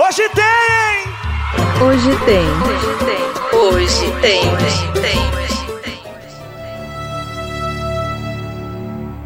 [0.00, 0.44] Hoje tem!
[1.84, 2.46] Hoje tem.
[2.62, 3.24] Hoje tem.
[3.58, 4.42] Hoje tem.
[4.54, 5.18] Hoje tem.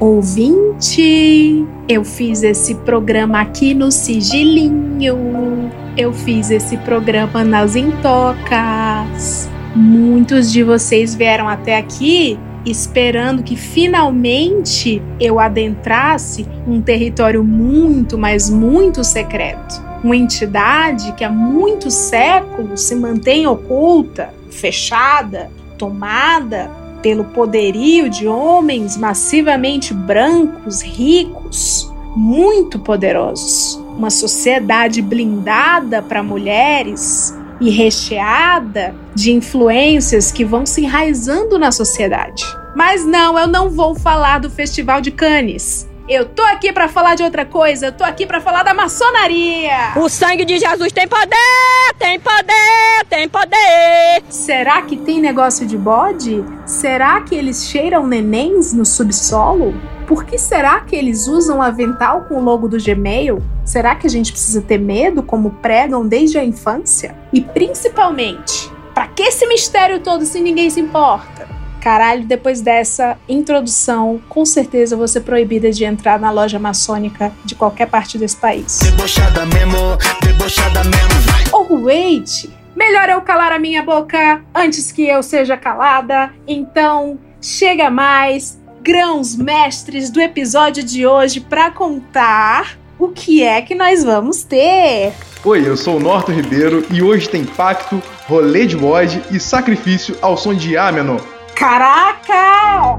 [0.00, 5.71] Ouvinte, eu fiz esse programa aqui no Sigilinho.
[5.95, 9.50] Eu fiz esse programa nas Intocas.
[9.77, 18.48] Muitos de vocês vieram até aqui esperando que finalmente eu adentrasse um território muito, mas
[18.48, 19.91] muito secreto.
[20.03, 26.70] Uma entidade que há muitos séculos se mantém oculta, fechada, tomada
[27.02, 33.75] pelo poderio de homens massivamente brancos, ricos, muito poderosos.
[33.97, 42.45] Uma sociedade blindada para mulheres e recheada de influências que vão se enraizando na sociedade.
[42.75, 45.89] Mas não, eu não vou falar do Festival de Cannes.
[46.15, 49.95] Eu tô aqui para falar de outra coisa, eu tô aqui para falar da maçonaria.
[49.97, 54.23] O sangue de Jesus tem poder, tem poder, tem poder.
[54.29, 56.45] Será que tem negócio de bode?
[56.67, 59.75] Será que eles cheiram nenéns no subsolo?
[60.06, 63.42] Por que será que eles usam avental com o logo do Gmail?
[63.64, 67.17] Será que a gente precisa ter medo, como pregam desde a infância?
[67.33, 71.61] E principalmente, para que esse mistério todo se ninguém se importa?
[71.83, 77.33] Caralho, depois dessa introdução, com certeza eu vou ser proibida de entrar na loja maçônica
[77.44, 78.78] de qualquer parte desse país.
[78.78, 81.44] Debochada mesmo, debochada mesmo, vai.
[81.52, 82.48] Oh, wait!
[82.77, 86.33] Melhor eu calar a minha boca antes que eu seja calada.
[86.47, 93.74] Então, chega mais, grãos mestres do episódio de hoje para contar o que é que
[93.74, 95.12] nós vamos ter.
[95.44, 100.17] Oi, eu sou o Norton Ribeiro e hoje tem pacto, rolê de bode e sacrifício
[100.22, 101.19] ao som de Amenon.
[101.55, 102.98] Caraca!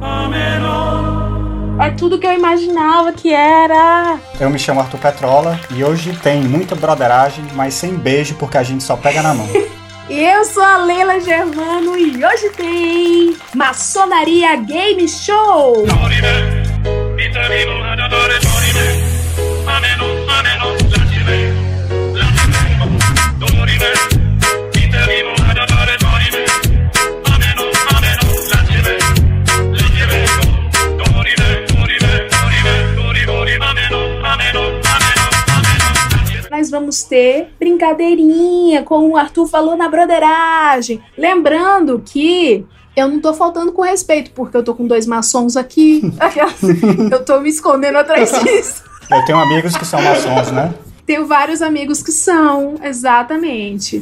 [1.80, 4.18] É tudo que eu imaginava que era.
[4.40, 8.64] Eu me chamo Arthur Petrola e hoje tem muita broderagem, mas sem beijo porque a
[8.64, 9.48] gente só pega na mão.
[10.10, 15.86] Eu sou a Leila Germano e hoje tem Maçonaria Game Show.
[36.64, 41.04] Nós vamos ter brincadeirinha, como o Arthur falou na broderagem.
[41.18, 42.66] Lembrando que
[42.96, 46.02] eu não tô faltando com respeito, porque eu tô com dois maçons aqui.
[47.12, 48.82] eu tô me escondendo atrás disso.
[49.12, 50.74] Eu tenho amigos que são maçons, né?
[51.06, 54.02] Tenho vários amigos que são, exatamente.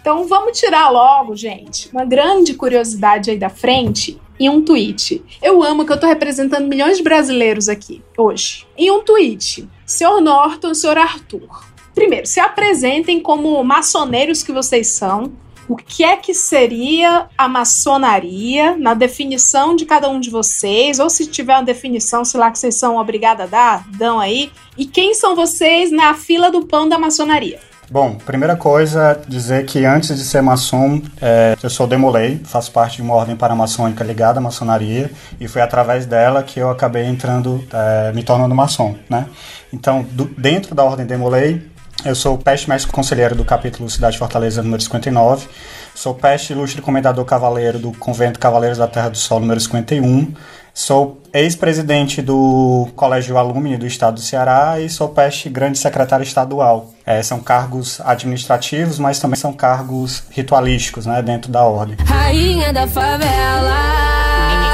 [0.00, 5.22] Então vamos tirar logo, gente, uma grande curiosidade aí da frente em um tweet.
[5.40, 8.66] Eu amo que eu tô representando milhões de brasileiros aqui hoje.
[8.76, 11.71] Em um tweet, senhor Norton, senhor Arthur.
[11.94, 15.32] Primeiro, se apresentem como maçoneiros que vocês são.
[15.68, 20.98] O que é que seria a maçonaria na definição de cada um de vocês?
[20.98, 24.50] Ou se tiver uma definição, sei lá, que vocês são obrigados a dar, dão aí.
[24.76, 27.60] E quem são vocês na fila do pão da maçonaria?
[27.90, 32.96] Bom, primeira coisa, dizer que antes de ser maçom, é, eu sou Demolei, faço parte
[32.96, 37.62] de uma ordem paramaçônica ligada à maçonaria, e foi através dela que eu acabei entrando,
[37.70, 39.26] é, me tornando maçom, né?
[39.70, 41.70] Então, do, dentro da ordem Demolei,
[42.04, 45.48] eu sou peste mestre conselheiro do capítulo Cidade Fortaleza número 59.
[45.94, 50.34] Sou peste ilustre comendador cavaleiro do Convento Cavaleiros da Terra do Sol número 51.
[50.74, 56.90] Sou ex-presidente do Colégio Alumni do Estado do Ceará e sou peste grande secretário estadual.
[57.04, 61.96] É, são cargos administrativos, mas também são cargos ritualísticos né, dentro da ordem.
[62.06, 64.71] Rainha da favela.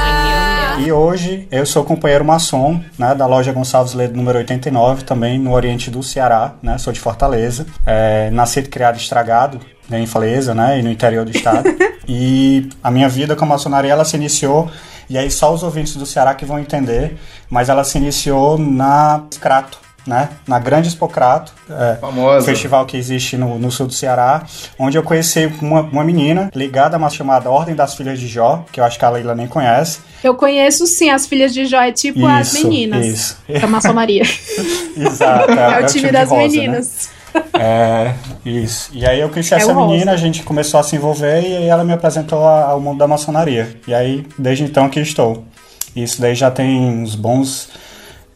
[0.79, 5.51] E hoje eu sou companheiro maçom né, da loja Gonçalves Ledo número 89, também no
[5.51, 7.65] Oriente do Ceará, né, sou de Fortaleza.
[7.85, 11.67] É, nascido e criado estragado né, em Fortaleza né, e no interior do estado.
[12.07, 14.71] e a minha vida com a maçonaria ela se iniciou,
[15.09, 17.17] e aí só os ouvintes do Ceará que vão entender,
[17.49, 20.29] mas ela se iniciou na Crato, né?
[20.47, 24.43] Na Grande Expocrato, é, festival que existe no, no sul do Ceará,
[24.77, 28.65] onde eu conheci uma, uma menina ligada a uma chamada Ordem das Filhas de Jó,
[28.71, 29.99] que eu acho que a Leila nem conhece.
[30.23, 33.37] Eu conheço sim as filhas de Jó, é tipo as Isso, meninas isso.
[33.61, 34.23] da maçonaria.
[34.97, 35.51] Exato.
[35.51, 36.61] É, o time das de rosa, né?
[36.61, 37.09] meninas.
[37.53, 38.13] É,
[38.43, 38.89] isso.
[38.93, 41.55] E aí eu conheci É essa o menina, a gente começou a se envolver e
[41.57, 43.77] aí ela me apresentou a- ao mundo da maçonaria.
[43.87, 45.43] E aí, desde então que estou.
[45.95, 47.69] Isso daí já tem uns bons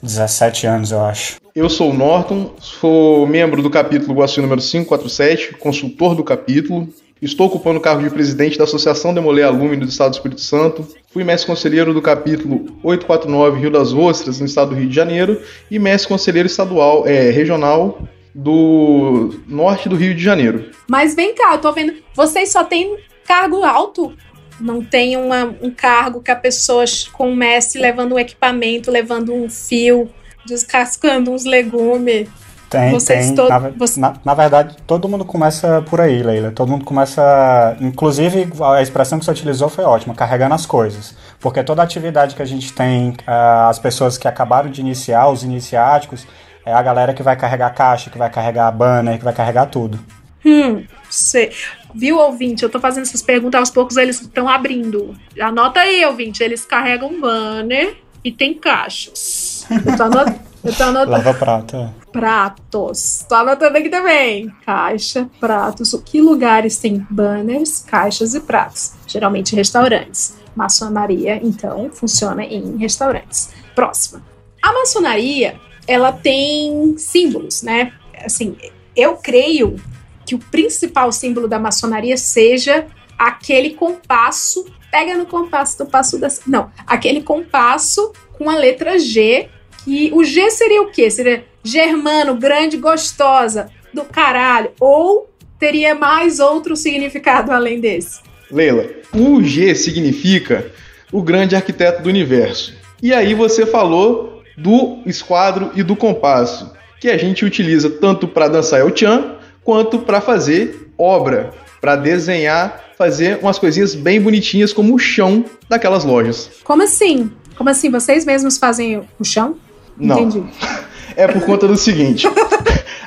[0.03, 1.37] 17 anos, eu acho.
[1.55, 6.89] Eu sou o Norton, sou membro do capítulo Guaçu número 547, consultor do capítulo.
[7.21, 10.85] Estou ocupando o cargo de presidente da Associação Demolê Alumni do Estado do Espírito Santo.
[11.07, 15.41] Fui mestre conselheiro do capítulo 849 Rio das Ostras, no estado do Rio de Janeiro.
[15.71, 17.97] E mestre conselheiro estadual, é, regional
[18.35, 20.69] do norte do Rio de Janeiro.
[20.89, 21.93] Mas vem cá, eu tô vendo.
[22.13, 24.11] Vocês só têm cargo alto?
[24.59, 30.09] Não tem uma, um cargo que a pessoa comece levando um equipamento, levando um fio,
[30.45, 32.27] descascando uns legumes.
[32.69, 33.35] Tem, Vocês tem.
[33.35, 36.51] to- Na, você- na- na verdade, todo mundo começa por aí, Leila.
[36.51, 37.77] Todo mundo começa.
[37.79, 41.15] Inclusive, a expressão que você utilizou foi ótima, carregando as coisas.
[41.39, 45.43] Porque toda atividade que a gente tem, ah, as pessoas que acabaram de iniciar, os
[45.43, 46.25] iniciáticos,
[46.65, 49.99] é a galera que vai carregar caixa, que vai carregar banner, que vai carregar tudo.
[50.45, 51.51] Hum, sei.
[51.95, 52.63] Viu, ouvinte?
[52.63, 55.15] Eu tô fazendo essas perguntas aos poucos, eles estão abrindo.
[55.39, 56.43] Anota aí, ouvinte.
[56.43, 59.65] Eles carregam banner e tem caixas.
[59.69, 60.39] Eu tô anotando.
[60.63, 61.11] Eu tô anotando.
[61.11, 61.93] Lava prata.
[62.11, 63.25] Pratos.
[63.27, 64.49] Tô anotando aqui também.
[64.65, 65.93] Caixa, pratos.
[66.05, 68.93] Que lugares tem banners, caixas e pratos?
[69.05, 70.37] Geralmente restaurantes.
[70.55, 73.53] Maçonaria, então, funciona em restaurantes.
[73.75, 74.23] Próxima.
[74.61, 77.91] A maçonaria, ela tem símbolos, né?
[78.23, 78.55] Assim,
[78.95, 79.75] eu creio
[80.25, 82.85] que o principal símbolo da maçonaria seja
[83.17, 84.65] aquele compasso.
[84.91, 86.27] Pega no compasso do passo da.
[86.45, 89.49] Não, aquele compasso com a letra G.
[89.83, 91.09] Que o G seria o quê?
[91.09, 94.71] Seria germano, grande, gostosa, do caralho.
[94.79, 95.29] Ou
[95.59, 98.21] teria mais outro significado além desse?
[98.51, 100.71] Leila, o G significa
[101.11, 102.73] o grande arquiteto do universo.
[103.01, 108.47] E aí você falou do esquadro e do compasso, que a gente utiliza tanto para
[108.47, 111.51] dançar El Chan quanto para fazer obra,
[111.81, 116.49] para desenhar, fazer umas coisinhas bem bonitinhas como o chão daquelas lojas.
[116.63, 117.31] Como assim?
[117.57, 117.89] Como assim?
[117.89, 119.57] Vocês mesmos fazem o chão?
[119.97, 120.19] Não.
[120.19, 120.43] Entendi.
[121.15, 122.27] É por conta do seguinte: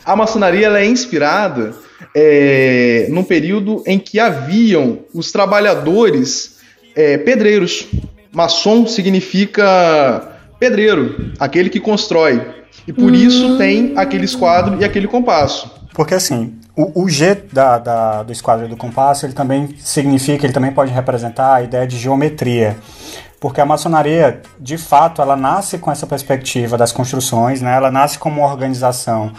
[0.05, 1.75] a maçonaria ela é inspirada
[2.15, 6.59] é, num período em que haviam os trabalhadores
[6.95, 7.89] é, pedreiros.
[8.33, 12.41] Maçom significa pedreiro, aquele que constrói.
[12.87, 15.71] E por isso tem aquele esquadro e aquele compasso.
[15.97, 20.53] Porque assim, o, o G da, da- do esquadro do compasso, ele também significa, ele
[20.53, 22.77] também pode representar a ideia de geometria.
[23.41, 27.75] Porque a maçonaria, de fato, ela nasce com essa perspectiva das construções, né?
[27.75, 29.33] Ela nasce como uma organização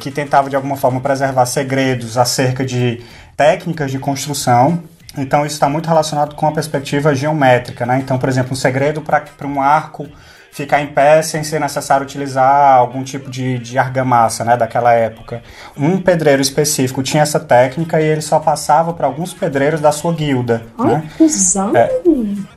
[0.00, 3.04] que tentava de alguma forma preservar segredos acerca de
[3.36, 4.82] técnicas de construção.
[5.16, 8.00] Então isso está muito relacionado com a perspectiva geométrica, né?
[8.02, 10.08] Então, por exemplo, um segredo para um arco
[10.52, 15.42] ficar em pé sem ser necessário utilizar algum tipo de, de argamassa, né, daquela época.
[15.76, 20.12] Um pedreiro específico tinha essa técnica e ele só passava para alguns pedreiros da sua
[20.12, 21.04] guilda, Olha né?
[21.08, 21.72] que cuzão.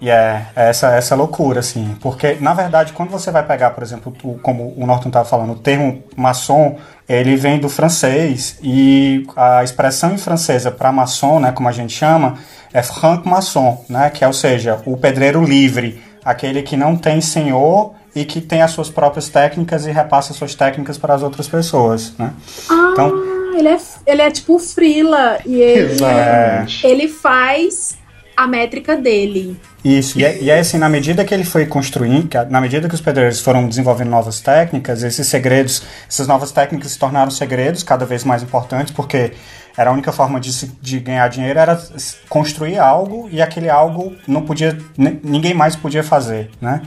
[0.02, 1.96] E é essa, essa loucura, assim.
[2.02, 5.52] Porque, na verdade, quando você vai pegar, por exemplo, o- como o Norton estava falando,
[5.54, 11.52] o termo maçom, ele vem do francês e a expressão em francesa para maçom, né,
[11.52, 12.36] como a gente chama,
[12.74, 17.94] é franc-maçon, né, que é, ou seja, o pedreiro livre, aquele que não tem senhor
[18.16, 22.14] e que tem as suas próprias técnicas e repassa suas técnicas para as outras pessoas,
[22.18, 22.32] né?
[22.70, 23.78] Ah, Então- ele, é,
[24.08, 26.86] ele é tipo Frila e ele, Exatamente.
[26.88, 27.98] ele faz
[28.36, 29.60] a métrica dele.
[29.86, 32.96] Isso, e é, e é assim, na medida que ele foi construindo, na medida que
[32.96, 38.06] os pedreiros foram desenvolvendo novas técnicas, esses segredos, essas novas técnicas se tornaram segredos cada
[38.06, 39.34] vez mais importantes, porque
[39.78, 41.82] era a única forma de, se- de ganhar dinheiro era
[42.30, 46.82] construir algo e aquele algo não podia, ni- ninguém mais podia fazer, né?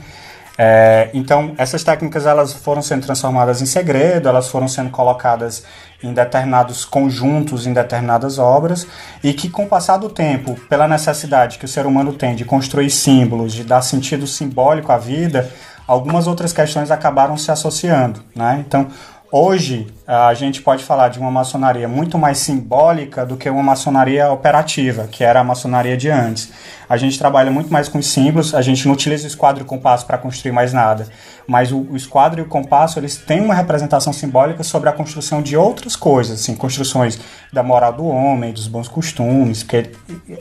[0.59, 5.63] É, então, essas técnicas elas foram sendo transformadas em segredo, elas foram sendo colocadas
[6.01, 8.87] em determinados conjuntos, em determinadas obras,
[9.23, 12.43] e que com o passar do tempo, pela necessidade que o ser humano tem de
[12.43, 15.47] construir símbolos, de dar sentido simbólico à vida,
[15.87, 18.23] algumas outras questões acabaram se associando.
[18.35, 18.63] Né?
[18.67, 18.87] Então,
[19.29, 24.31] Hoje, a gente pode falar de uma maçonaria muito mais simbólica do que uma maçonaria
[24.31, 26.49] operativa, que era a maçonaria de antes.
[26.87, 29.65] A gente trabalha muito mais com os símbolos, a gente não utiliza o esquadro e
[29.65, 31.09] o compasso para construir mais nada,
[31.45, 35.41] mas o, o esquadro e o compasso, eles têm uma representação simbólica sobre a construção
[35.41, 37.19] de outras coisas, assim, construções
[37.51, 39.91] da moral do homem, dos bons costumes, porque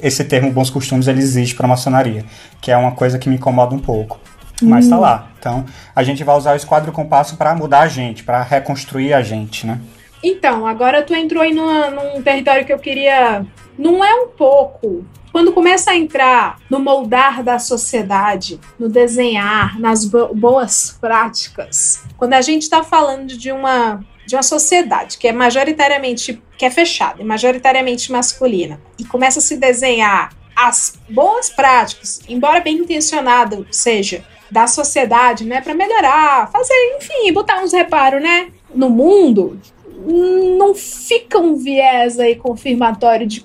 [0.01, 2.25] esse termo bons costumes ele existe para a maçonaria,
[2.61, 4.21] que é uma coisa que me incomoda um pouco.
[4.63, 5.29] Mas tá lá.
[5.39, 9.23] Então, a gente vai usar o esquadro compasso para mudar a gente, para reconstruir a
[9.23, 9.81] gente, né?
[10.23, 13.45] Então, agora tu entrou aí numa- num território que eu queria.
[13.79, 15.05] Não é um pouco.
[15.31, 22.33] Quando começa a entrar no moldar da sociedade, no desenhar, nas bo- boas práticas, quando
[22.33, 27.21] a gente está falando de uma, de uma sociedade que é majoritariamente que é fechada,
[27.21, 34.25] e majoritariamente masculina, e começa a se desenhar as boas práticas, embora bem intencionado seja,
[34.51, 39.59] da sociedade, né, para melhorar, fazer, enfim, botar uns reparos, né, no mundo,
[40.07, 43.43] não fica um viés aí confirmatório de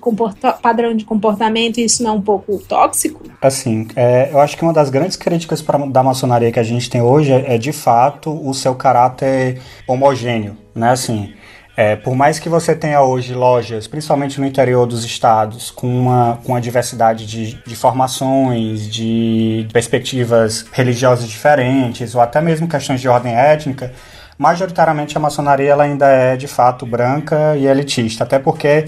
[0.60, 3.22] padrão de comportamento e isso não é um pouco tóxico?
[3.40, 6.88] Assim, é, eu acho que uma das grandes críticas pra, da maçonaria que a gente
[6.90, 10.90] tem hoje é, é, de fato o seu caráter homogêneo, né?
[10.90, 11.32] Assim,
[11.74, 16.38] É, por mais que você tenha hoje lojas, principalmente no interior dos estados, com uma,
[16.44, 23.08] com uma diversidade de, de formações, de perspectivas religiosas diferentes, ou até mesmo questões de
[23.08, 23.90] ordem étnica,
[24.36, 28.86] majoritariamente a maçonaria ela ainda é de fato branca e elitista, até porque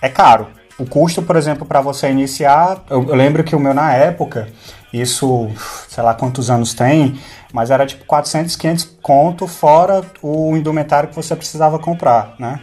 [0.00, 0.46] é caro.
[0.78, 4.48] O custo, por exemplo, para você iniciar, eu, eu lembro que o meu na época,
[4.94, 5.50] isso,
[5.88, 7.18] sei lá quantos anos tem,
[7.52, 12.60] mas era tipo 400, 500 conto fora o indumentário que você precisava comprar, né?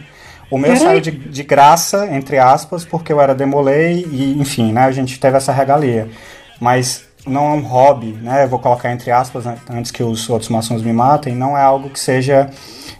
[0.50, 4.84] O meu saiu de, de, graça, entre aspas, porque eu era demolei e, enfim, né,
[4.84, 6.10] a gente teve essa regalia.
[6.60, 8.44] Mas não é um hobby, né?
[8.44, 11.62] Eu vou colocar entre aspas né, antes que os outros maçons me matem, não é
[11.62, 12.50] algo que seja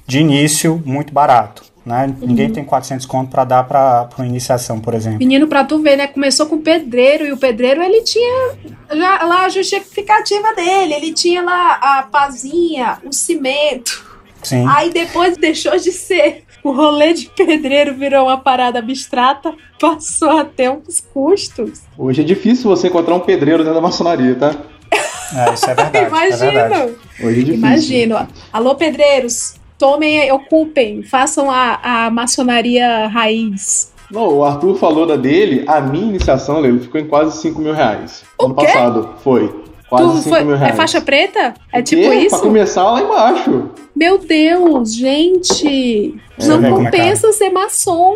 [0.07, 1.72] de início muito barato.
[1.85, 2.07] Né?
[2.07, 2.29] Uhum.
[2.29, 5.19] Ninguém tem 400 conto para dar para uma iniciação, por exemplo.
[5.19, 6.07] Menino, para tu ver, né?
[6.07, 8.55] Começou com o pedreiro e o pedreiro ele tinha
[8.91, 14.05] já lá a justificativa dele, ele tinha lá a pazinha, o cimento.
[14.43, 14.65] Sim.
[14.69, 20.45] Aí depois deixou de ser o rolê de pedreiro virou uma parada abstrata, passou a
[20.45, 21.81] ter uns custos.
[21.99, 24.55] Hoje é difícil você encontrar um pedreiro dentro da maçonaria, tá?
[25.35, 26.07] É, isso é verdade.
[26.07, 26.45] Imagino.
[26.45, 26.93] É verdade.
[27.21, 27.55] Hoje é difícil.
[27.55, 28.29] Imagino.
[28.53, 33.93] Alô, pedreiros, tomem, ocupem, façam a, a maçonaria raiz.
[34.09, 37.73] Não, o Arthur falou da dele, a minha iniciação, ele ficou em quase 5 mil
[37.73, 38.23] reais.
[38.41, 38.67] O ano quê?
[38.67, 39.53] passado, foi.
[39.89, 40.73] Quase 5 foi, mil reais.
[40.73, 41.55] é faixa preta?
[41.73, 42.29] É tipo isso?
[42.29, 43.71] Pra começar lá embaixo.
[43.97, 46.15] Meu Deus, gente!
[46.39, 48.15] É, não vê como é compensa ser maçom.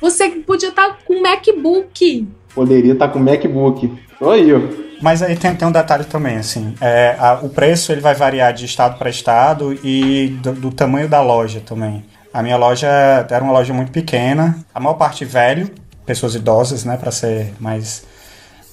[0.00, 2.26] Você podia estar com um MacBook.
[2.56, 3.92] Poderia estar com MacBook.
[4.18, 4.60] Tô aí, ó.
[5.00, 8.52] Mas aí tem, tem um detalhe também, assim, é, a- o preço ele vai variar
[8.54, 12.02] de estado para estado e do, do tamanho da loja também.
[12.32, 12.88] A minha loja
[13.30, 15.70] era uma loja muito pequena, a maior parte velho,
[16.06, 18.04] pessoas idosas, né, para ser mais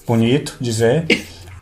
[0.06, 1.04] bonito dizer.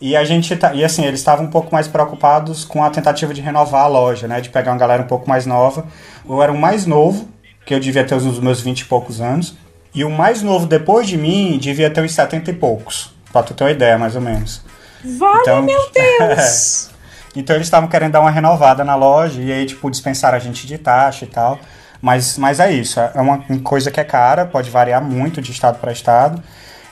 [0.00, 3.32] E a gente tá, e assim, eles estavam um pouco mais preocupados com a tentativa
[3.34, 5.86] de renovar a loja, né, de pegar uma galera um pouco mais nova.
[6.28, 7.28] Eu era o mais novo,
[7.66, 9.56] que eu devia ter uns meus 20 e poucos anos,
[9.94, 13.54] e o mais novo depois de mim devia ter uns 70 e poucos, pra tu
[13.54, 14.62] ter uma ideia, mais ou menos.
[15.04, 16.90] Vale, Então- meu Deus!
[17.34, 20.66] Então eles estavam querendo dar uma renovada na loja e aí, tipo, dispensaram a gente
[20.66, 21.58] de taxa e tal.
[21.98, 25.78] Mas, mas é isso, é uma coisa que é cara, pode variar muito de estado
[25.78, 26.42] para estado.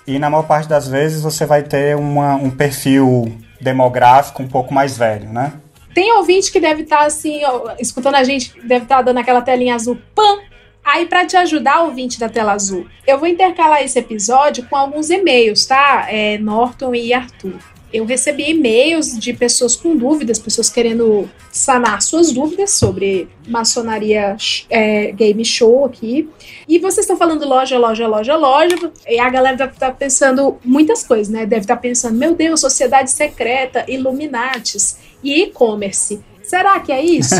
[0.06, 4.72] E na maior parte das vezes você vai ter uma, um perfil demográfico um pouco
[4.72, 5.52] mais velho, né?
[5.94, 9.74] Tem ouvinte que deve estar assim, ó, escutando a gente, deve estar dando aquela telinha
[9.74, 10.38] azul, pam!
[10.84, 15.10] Aí, pra te ajudar, ouvinte da tela azul, eu vou intercalar esse episódio com alguns
[15.10, 16.06] e-mails, tá?
[16.08, 17.58] É, Norton e Arthur.
[17.92, 24.36] Eu recebi e-mails de pessoas com dúvidas, pessoas querendo sanar suas dúvidas sobre maçonaria
[24.68, 26.28] é, game show aqui.
[26.68, 28.92] E vocês estão falando loja, loja, loja, loja.
[29.08, 31.44] E a galera deve estar pensando muitas coisas, né?
[31.44, 36.20] Deve estar pensando, meu Deus, sociedade secreta, Illuminatis e e-commerce.
[36.44, 37.34] Será que é isso?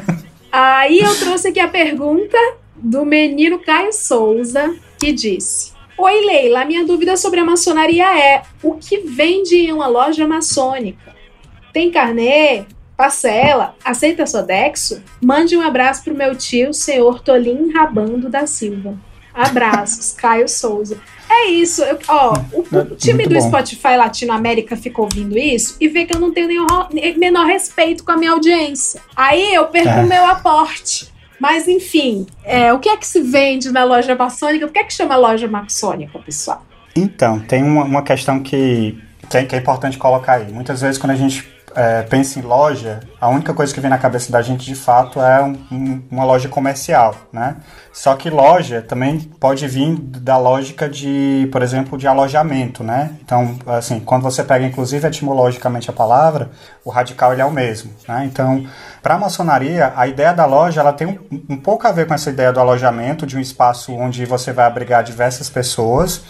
[0.50, 2.38] Aí eu trouxe aqui a pergunta
[2.82, 8.74] do menino Caio Souza, que disse: Oi, Leila, minha dúvida sobre a maçonaria é: o
[8.74, 11.14] que vende em uma loja maçônica?
[11.72, 12.64] Tem carnê?
[12.96, 13.74] Parcela?
[13.84, 15.02] Aceita Sodexo?
[15.22, 18.94] Mande um abraço pro meu tio, senhor Tolim Rabando da Silva.
[19.32, 21.00] Abraços, Caio Souza.
[21.30, 21.82] É isso.
[21.82, 23.48] eu- ó, o, o time Muito do bom.
[23.48, 26.66] Spotify Latinoamérica ficou ouvindo isso e vê que eu não tenho nenhum
[27.16, 29.00] menor respeito com a minha audiência.
[29.16, 30.02] Aí eu perco É.
[30.04, 31.08] o meu aporte.
[31.40, 34.66] Mas enfim, é, o que é que se vende na loja maçônica?
[34.66, 36.64] O que é que chama loja maçônica, pessoal?
[36.94, 40.52] Então, tem uma, uma questão que, que, é, que é importante colocar aí.
[40.52, 43.98] Muitas vezes, quando a gente é, pensa em loja, a única coisa que vem na
[43.98, 47.56] cabeça da gente de fato é um- um- uma loja comercial, né?
[47.92, 53.10] Só que loja também pode vir da lógica de, por exemplo, de alojamento, né?
[53.24, 56.50] Então, assim, quando você pega inclusive etimologicamente a palavra,
[56.84, 58.24] o radical ele é o mesmo, né?
[58.30, 58.64] Então,
[59.02, 61.18] para a maçonaria, a ideia da loja ela tem um,
[61.50, 64.66] um pouco a ver com essa ideia do alojamento, de um espaço onde você vai
[64.66, 66.22] abrigar diversas pessoas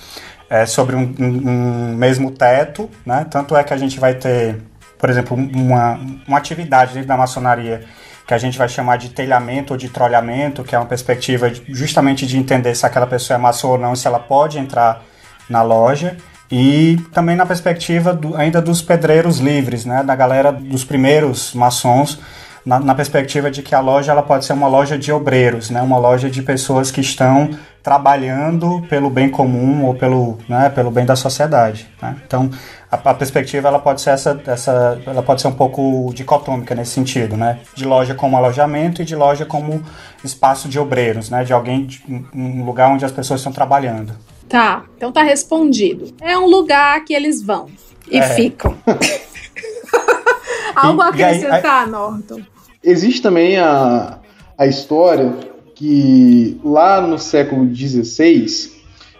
[0.48, 1.48] é, sobre um, um-
[1.92, 3.24] um mesmo teto, né?
[3.30, 4.60] Tanto é que a gente vai ter,
[5.00, 7.82] por exemplo, um- uma, uma atividade dentro da maçonaria
[8.26, 12.26] que a gente vai chamar de telhamento ou de trolhamento, que é uma perspectiva justamente
[12.26, 15.02] de entender se aquela pessoa é maçom ou não, se ela pode entrar
[15.48, 16.16] na loja.
[16.52, 20.02] E também na perspectiva do- ainda dos pedreiros livres, né?
[20.04, 22.20] Da galera dos primeiros maçons,
[22.66, 25.80] na, na perspectiva de que a loja ela pode ser uma loja de obreiros, né?
[25.80, 27.50] Uma loja de pessoas que estão
[27.82, 31.88] trabalhando pelo bem comum ou pelo, né, pelo bem da sociedade.
[32.00, 32.16] né?
[32.26, 32.50] Então,
[32.90, 36.92] a, a perspectiva ela pode ser essa, essa, ela pode ser um pouco dicotômica nesse
[36.92, 37.60] sentido, né?
[37.74, 39.82] De loja como alojamento e de loja como
[40.24, 41.44] espaço de obreiros, né?
[41.44, 42.02] De alguém, de,
[42.34, 44.12] um- lugar onde as pessoas estão trabalhando.
[44.48, 46.12] Tá, então tá respondido.
[46.20, 47.66] É um lugar que eles vão
[48.10, 48.22] e É.
[48.34, 48.74] ficam.
[50.74, 52.40] Algo a e aí- acrescentar, Norton?
[52.82, 54.18] Existe também a,
[54.56, 55.32] a história
[55.74, 58.46] que lá no século XVI,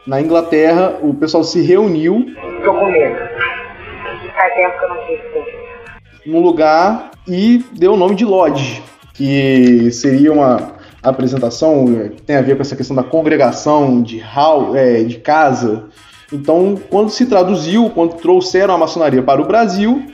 [0.07, 2.27] na Inglaterra, o pessoal se reuniu
[2.65, 2.73] Tô
[6.27, 8.83] num lugar e deu o nome de Lodge,
[9.15, 10.73] que seria uma
[11.03, 15.17] apresentação é, que tem a ver com essa questão da congregação, de hall, é, de
[15.19, 15.85] casa.
[16.33, 20.05] Então, quando se traduziu, quando trouxeram a maçonaria para o Brasil,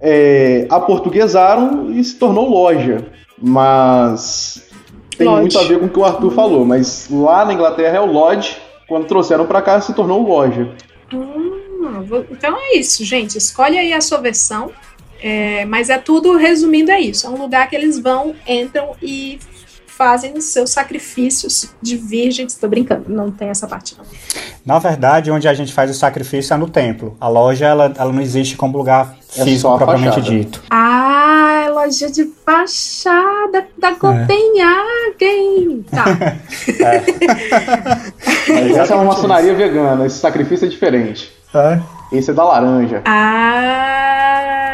[0.00, 3.06] é, aportuguesaram e se tornou loja.
[3.40, 4.68] Mas
[5.16, 5.40] tem Lodge.
[5.40, 6.64] muito a ver com o que o Arthur falou.
[6.64, 8.56] Mas lá na Inglaterra é o Lodge,
[8.86, 10.68] quando trouxeram para cá se tornou loja.
[12.06, 13.38] Vou- então é isso, gente.
[13.38, 14.70] Escolhe aí a sua versão.
[15.26, 17.26] É, mas é tudo, resumindo, é isso.
[17.26, 19.38] É um lugar que eles vão, entram e
[19.86, 22.54] fazem os seus sacrifícios de virgens.
[22.56, 24.04] Tô brincando, não tem essa parte não.
[24.66, 27.16] Na verdade, onde a gente faz o sacrifício é no templo.
[27.18, 30.36] A loja, ela, ela não existe como lugar É físico propriamente fachada.
[30.36, 30.62] dito.
[30.68, 35.84] Ah, é loja de fachada da Copenhagen.
[35.90, 36.04] Tá.
[38.46, 41.32] Mas essa é uma maçonaria vegana, esse sacrifício é diferente.
[41.54, 41.80] É.
[42.12, 43.00] Esse é da laranja.
[43.06, 44.73] Ah.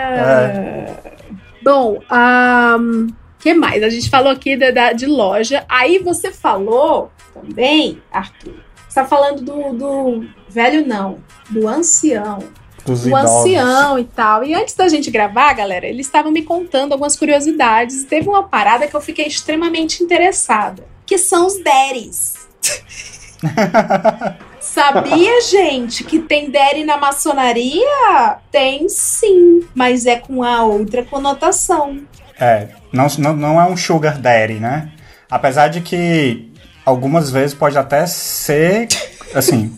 [1.62, 3.82] Bom, o que mais?
[3.82, 5.64] A gente falou aqui da, da- de loja.
[5.68, 8.54] Aí você falou também, Arthur.
[8.88, 12.38] Você tá falando do, do velho, não, do ancião.
[12.84, 13.36] Dos O idosos.
[13.42, 14.42] ancião e tal.
[14.42, 18.04] E antes da gente gravar, galera, eles estavam me contando algumas curiosidades.
[18.04, 20.82] Teve uma parada que eu fiquei extremamente interessada.
[21.06, 22.48] Que são os deres.
[24.60, 28.36] Sabia, gente, que tem dere na maçonaria?
[28.52, 32.00] Tem sim, mas é com a outra conotação.
[32.38, 34.90] É, não, não, não é um sugar daddy, né?
[35.30, 36.52] Apesar de que
[36.84, 38.88] algumas vezes pode até ser,
[39.34, 39.76] assim,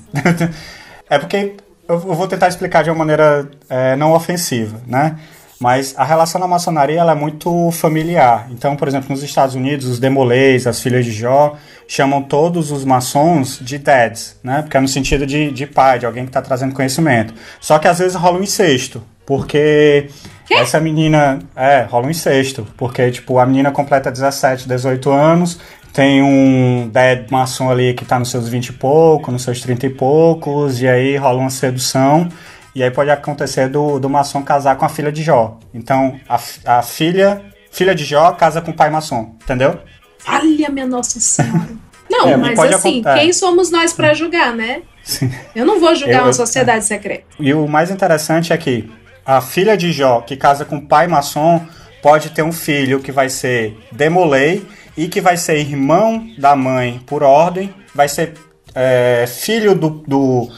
[1.09, 1.57] é porque
[1.89, 5.19] eu vou tentar explicar de uma maneira é, não ofensiva, né?
[5.61, 8.49] Mas a relação na maçonaria ela é muito familiar.
[8.51, 12.85] Então, por exemplo, nos Estados Unidos, os demolês, as filhas de Jó, chamam todos os
[12.85, 14.63] maçons de dads, né?
[14.63, 17.35] Porque é no sentido de, de pai, de alguém que está trazendo conhecimento.
[17.61, 20.09] Só que às vezes rola um incesto, porque
[20.51, 21.39] essa menina.
[21.55, 22.67] É, rola um incesto.
[22.77, 25.59] Porque, tipo, a menina completa 17, 18 anos,
[25.93, 29.87] tem um dad maçom ali que tá nos seus 20 e pouco, nos seus 30
[29.87, 32.29] e poucos, e aí rola uma sedução.
[32.75, 35.59] E aí pode acontecer do, do maçom casar com a filha de Jó.
[35.75, 39.79] Então, a, a filha, filha de Jó casa com o pai maçom, entendeu?
[40.27, 41.69] Olha, minha Nossa Senhora.
[42.11, 43.15] Não, É, mas assim, é.
[43.15, 44.83] quem somos nós pra julgar, né?
[45.03, 45.31] Sim.
[45.55, 47.25] Eu não vou julgar Eu- uma eu- sociedade secreta.
[47.41, 48.89] E o mais interessante é que
[49.25, 51.61] a filha de Jó, que casa com o pai maçom,
[52.03, 57.01] pode ter um filho que vai ser demolei e que vai ser irmão da mãe
[57.07, 58.35] por ordem, vai ser
[58.75, 60.51] é, filho do, do,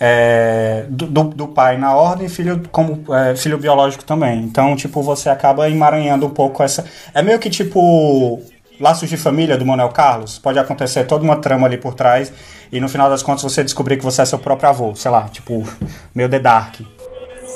[0.00, 4.40] é, do, do- do pai na ordem, filho como é, filho biológico também.
[4.42, 6.84] Então, tipo, você acaba emaranhando um pouco essa.
[7.12, 8.42] É meio que tipo
[8.80, 10.38] Laços de Família do Manuel Carlos.
[10.38, 12.32] Pode acontecer toda uma trama ali por trás
[12.72, 15.28] e no final das contas você descobrir que você é seu próprio avô, sei lá,
[15.28, 15.64] tipo,
[16.14, 16.80] meio The Dark.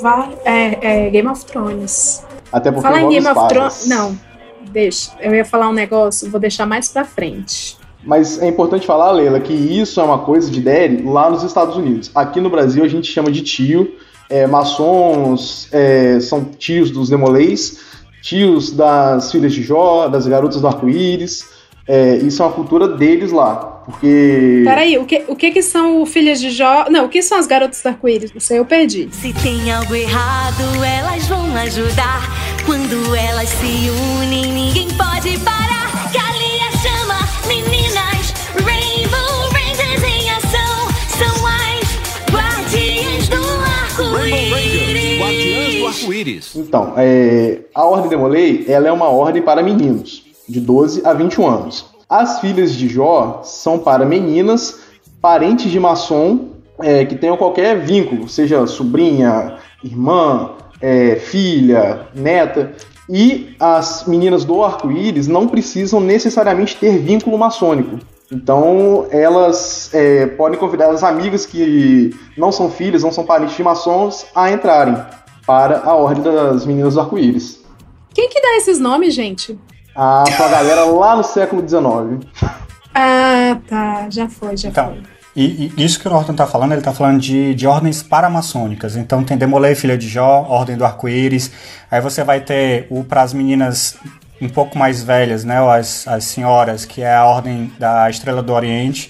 [0.01, 2.23] Vai, é, é Game of Thrones.
[2.51, 3.47] Até porque Falar em Game of.
[3.49, 3.87] Thrones.
[3.87, 4.17] Não,
[4.71, 5.11] deixa.
[5.19, 7.77] Eu ia falar um negócio, vou deixar mais pra frente.
[8.03, 11.75] Mas é importante falar, Leila, que isso é uma coisa de Derry lá nos Estados
[11.75, 12.09] Unidos.
[12.15, 13.93] Aqui no Brasil a gente chama de tio.
[14.29, 17.79] É, maçons é, são tios dos demolês,
[18.21, 21.45] tios das filhas de Jó, das garotas do arco-íris.
[21.87, 23.79] É, isso é uma cultura deles lá.
[23.89, 24.61] Porque.
[24.63, 26.85] Peraí, o que, o que que são Filhas de Jó?
[26.89, 28.31] Não, o que são as garotas do arco-íris?
[28.35, 29.09] Isso aí eu perdi.
[29.11, 32.21] Se tem algo errado, elas vão ajudar.
[32.65, 33.89] Quando elas se
[34.21, 35.89] unem, ninguém pode parar.
[36.13, 40.87] Galinha chama meninas, Rainbow Rangers em ação.
[41.17, 43.41] São as guardiãs do
[44.05, 45.68] arco-íris.
[45.89, 46.55] Arco-íris.
[46.55, 51.47] Então, é, a Ordem Demolei ela é uma ordem para meninos, de 12 a 21
[51.47, 51.85] anos.
[52.09, 54.79] As filhas de Jó são para meninas,
[55.21, 56.49] parentes de maçom,
[56.79, 62.73] é, que tenham qualquer vínculo, seja sobrinha, irmã, é, filha, neta.
[63.09, 67.97] E as meninas do arco-íris não precisam necessariamente ter vínculo maçônico.
[68.31, 73.63] Então, elas é, podem convidar as amigas que não são filhas, não são parentes de
[73.63, 74.95] maçons, a entrarem
[75.49, 77.59] para a Ordem das Meninas do Arco-Íris.
[78.13, 79.57] Quem que dá esses nomes, gente?
[79.95, 82.23] A sua galera lá no século XIX.
[82.93, 84.05] Ah, tá.
[84.11, 85.01] Já foi, já Então, foi.
[85.35, 88.95] e, e isso que o Norton tá falando, ele tá falando de, de ordens paramaçônicas.
[88.95, 91.51] Então tem Demolei, Filha de Jó, Ordem do Arco-Íris.
[91.89, 93.97] Aí você vai ter o para as meninas
[94.39, 95.59] um pouco mais velhas, né?
[95.59, 99.09] ou As, as senhoras, que é a Ordem da Estrela do Oriente.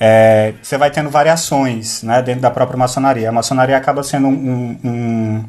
[0.00, 3.28] É, você vai tendo variações né, dentro da própria maçonaria.
[3.28, 5.44] A maçonaria acaba sendo um, um,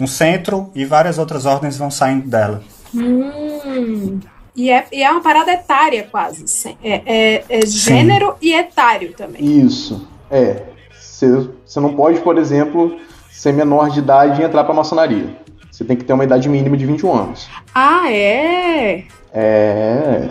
[0.00, 2.62] um centro e várias outras ordens vão saindo dela.
[2.94, 4.20] Hum,
[4.56, 6.44] E é, e é uma parada etária quase.
[6.82, 9.42] É, é- é gênero e etário também.
[9.42, 10.06] Isso.
[10.30, 10.62] É.
[11.00, 12.98] Você não pode, por exemplo,
[13.32, 15.36] ser menor de idade e entrar pra maçonaria.
[15.70, 17.48] Você tem que ter uma idade mínima de 21 anos.
[17.74, 19.04] Ah, é?
[19.32, 20.28] É.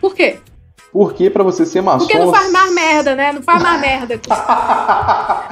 [0.00, 0.38] Por quê?
[0.92, 2.06] Porque pra você ser maçom.
[2.06, 3.32] Porque não faz mais merda, né?
[3.32, 4.20] Não faz mais merda.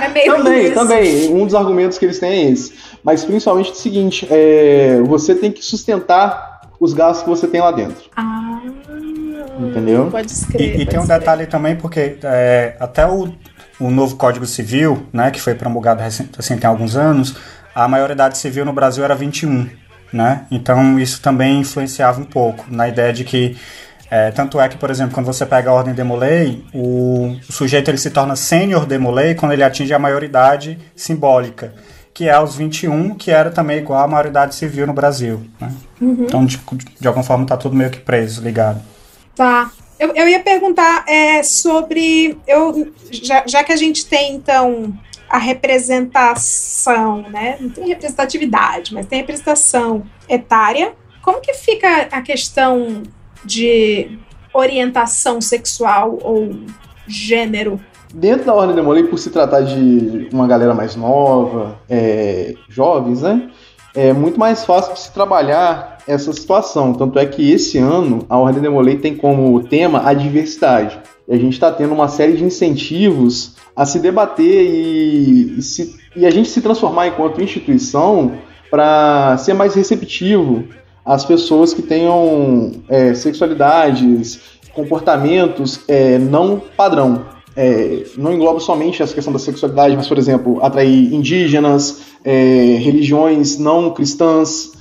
[0.00, 0.74] É meio Também, isso.
[0.74, 1.34] também.
[1.34, 2.74] Um dos argumentos que eles têm é esse.
[3.04, 7.70] Mas principalmente o seguinte: é, você tem que sustentar os gastos que você tem lá
[7.70, 8.10] dentro.
[8.16, 8.60] Ah,
[9.58, 10.08] Entendeu?
[10.10, 10.78] pode escrever.
[10.78, 13.32] E, e tem um detalhe também, porque é, até o,
[13.80, 17.34] o novo Código Civil, né, que foi promulgado recém, assim, tem alguns anos,
[17.74, 19.68] a maioridade civil no Brasil era 21,
[20.12, 20.46] né?
[20.50, 23.56] Então isso também influenciava um pouco na ideia de que
[24.10, 27.90] é, tanto é que, por exemplo, quando você pega a ordem Demolei, o, o sujeito
[27.90, 31.74] ele se torna sênior Demolei quando ele atinge a maioridade simbólica,
[32.14, 35.42] que é aos 21, que era também igual à maioridade civil no Brasil.
[35.60, 35.72] Né?
[36.00, 36.58] Então, de,
[36.98, 38.80] de alguma forma, tá tudo meio que preso, ligado.
[39.36, 39.70] Tá.
[39.98, 42.38] Eu, eu ia perguntar é, sobre.
[42.46, 44.96] Eu, já, já que a gente tem, então,
[45.28, 47.56] a representação, né?
[47.60, 50.92] Não tem representatividade, mas tem representação etária.
[51.20, 53.02] Como que fica a questão
[53.44, 54.18] de
[54.52, 56.50] orientação sexual ou
[57.06, 57.80] gênero?
[58.14, 63.50] Dentro da Ordem Demolei, por se tratar de uma galera mais nova, é, jovens, né?
[63.94, 66.94] É muito mais fácil de se trabalhar essa situação.
[66.94, 70.98] Tanto é que esse ano a Ordem Demolei tem como tema a diversidade.
[71.26, 75.96] E a gente está tendo uma série de incentivos a se debater e, e se-
[76.16, 78.32] e a gente se transformar enquanto instituição
[78.70, 80.64] para ser mais receptivo
[81.08, 84.38] às pessoas que tenham é, sexualidades,
[84.74, 87.24] comportamentos é, não padrão.
[87.56, 93.58] É, não engloba somente essa questão da sexualidade, mas, por exemplo, atrair indígenas, é, religiões
[93.58, 94.72] não cristãs,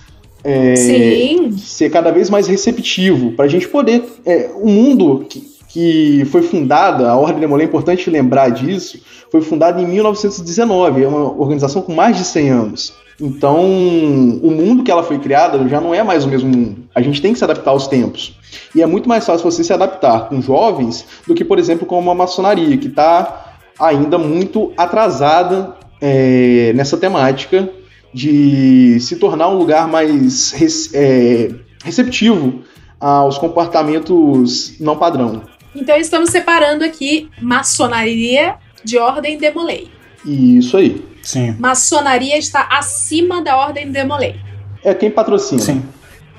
[0.43, 1.57] é, Sim.
[1.57, 4.03] ser cada vez mais receptivo, para a gente poder.
[4.25, 8.99] É, o mundo que, que foi fundada, a Ordem Demolé, é importante lembrar disso,
[9.31, 12.93] foi fundada em 1919, é uma organização com mais de 100 anos.
[13.21, 16.85] Então, o mundo que ela foi criada já não é mais o mesmo mundo.
[16.95, 18.35] A gente tem que se adaptar aos tempos.
[18.73, 21.99] E é muito mais fácil você se adaptar com jovens do que, por exemplo, com
[21.99, 27.69] uma maçonaria, que está ainda muito atrasada é, nessa temática
[28.11, 31.51] de se tornar um lugar mais é,
[31.83, 32.63] receptivo
[32.99, 35.43] aos comportamentos não padrão.
[35.75, 39.89] Então estamos separando aqui maçonaria de ordem demolei.
[40.25, 41.05] E isso aí.
[41.21, 41.55] Sim.
[41.59, 44.35] Maçonaria está acima da ordem demolei.
[44.83, 45.61] É quem patrocina.
[45.61, 45.83] Sim.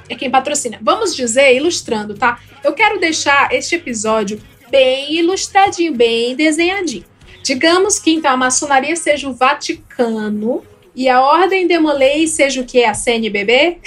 [0.09, 0.79] É quem patrocina.
[0.81, 2.39] Vamos dizer, ilustrando, tá?
[2.65, 7.05] Eu quero deixar este episódio bem ilustradinho, bem desenhadinho.
[7.43, 10.63] Digamos que então a maçonaria seja o Vaticano
[10.95, 12.85] e a ordem demolei seja o que?
[12.85, 13.79] A CNBB?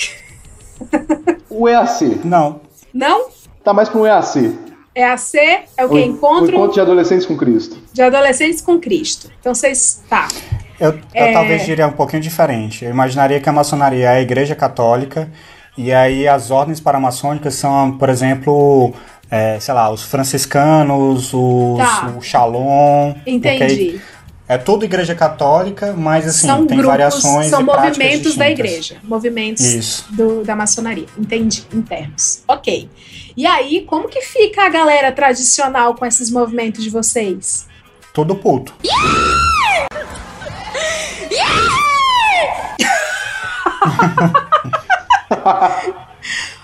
[1.50, 2.22] O EAC.
[2.24, 2.62] Não.
[2.94, 3.30] Não?
[3.64, 4.58] Tá mais um EAC.
[4.94, 5.38] É a C,
[5.78, 5.96] é o que?
[5.96, 7.78] O Encontro Encontro de Adolescentes com Cristo.
[7.94, 9.30] de Adolescentes com Cristo.
[9.40, 10.02] Então vocês.
[10.10, 10.28] Tá.
[10.80, 11.32] Eu, eu É.
[11.32, 12.84] talvez diria um pouquinho diferente.
[12.84, 15.30] Eu imaginaria que a maçonaria é a igreja católica
[15.78, 18.94] e aí as ordens paramaçônicas são, por exemplo,
[19.30, 22.14] é, sei lá, os franciscanos, os, Tá.
[22.18, 23.14] o Shalom.
[23.26, 23.64] Entendi.
[23.64, 24.02] ok?
[24.52, 28.98] É tudo igreja católica, mas assim, são tem grupos, variações são e movimentos da igreja.
[29.02, 30.06] Movimentos Isso.
[30.10, 31.06] do- da maçonaria.
[31.18, 32.44] Entendi, em termos.
[32.50, 32.90] Ok.
[33.38, 37.66] E aí, como que fica a galera tradicional com esses movimentos de vocês?
[38.14, 38.74] Tudo puto.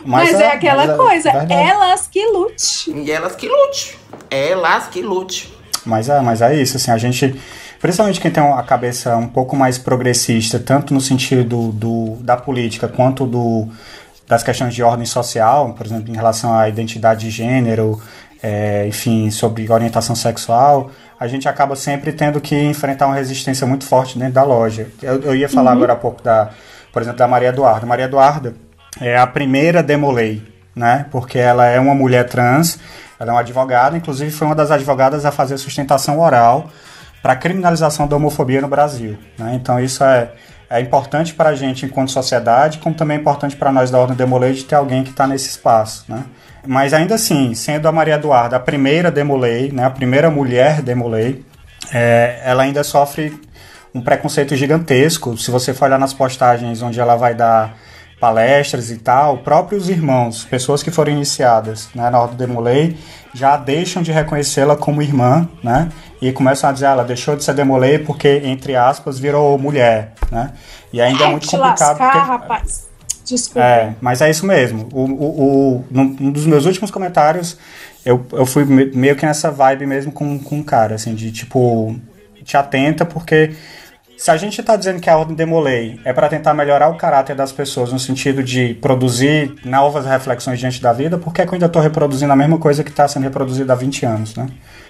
[0.05, 1.53] Mas, é, aquela mas é coisa, verdade.
[1.53, 2.91] elas que lute.
[2.91, 3.97] E elas que lute.
[4.29, 5.53] Elas que lute.
[5.85, 7.39] Mas é, mas é isso, assim, a gente,
[7.79, 12.87] principalmente quem tem a cabeça um pouco mais progressista, tanto no sentido do, da política
[12.87, 13.67] quanto do,
[14.27, 18.01] das questões de ordem social, por exemplo, em relação à identidade de gênero,
[18.41, 23.85] é, enfim, sobre orientação sexual, a gente acaba sempre tendo que enfrentar uma resistência muito
[23.85, 24.87] forte dentro da loja.
[25.01, 26.51] Eu, eu ia falar agora há pouco da,
[26.91, 27.85] por exemplo, da Maria Eduarda.
[27.85, 28.53] Maria Eduarda
[28.99, 30.43] é a primeira demolei,
[30.75, 31.07] né?
[31.09, 32.79] Porque ela é uma mulher trans,
[33.19, 36.69] ela é uma advogada, inclusive foi uma das advogadas a fazer sustentação oral
[37.27, 39.17] para a criminalização da homofobia no Brasil.
[39.37, 39.51] Né?
[39.55, 40.31] Então isso é,
[40.69, 44.15] é importante para a gente enquanto sociedade, como também é importante para nós da Ordem
[44.15, 46.05] Demolei de ter alguém que está nesse espaço.
[46.07, 46.23] Né?
[46.65, 51.43] Mas ainda assim, sendo a Maria Eduarda a primeira Demolei, né, a primeira mulher Demolei,
[51.91, 53.37] é, ela ainda sofre
[53.93, 55.37] um preconceito gigantesco.
[55.37, 57.75] Se você for olhar nas postagens onde ela vai dar
[58.19, 62.97] palestras e tal, próprios irmãos, pessoas que foram iniciadas né, na Ordem Demolei,
[63.33, 65.89] já deixam de reconhecê-la como irmã, né?
[66.19, 70.13] E começam a dizer, ah, ela deixou de ser Demolei porque, entre aspas, virou mulher,
[70.31, 70.53] né?
[70.91, 72.17] E ainda é muito te complicado lascar, porque...
[72.17, 72.87] rapaz.
[73.23, 73.59] Desculpa.
[73.59, 74.87] É, mas é isso mesmo.
[74.91, 77.57] O, o, o, num dos meus últimos comentários,
[78.05, 81.93] eu, eu fui meio que nessa vibe mesmo com, com o cara, assim, de tipo,
[82.43, 83.53] te atenta, porque
[84.17, 87.35] se a gente está dizendo que a ordem demolei é para tentar melhorar o caráter
[87.35, 91.51] das pessoas no sentido de produzir novas reflexões diante da vida, por que, é que
[91.51, 94.47] eu ainda estou reproduzindo a mesma coisa que está sendo reproduzida há 20 anos, né?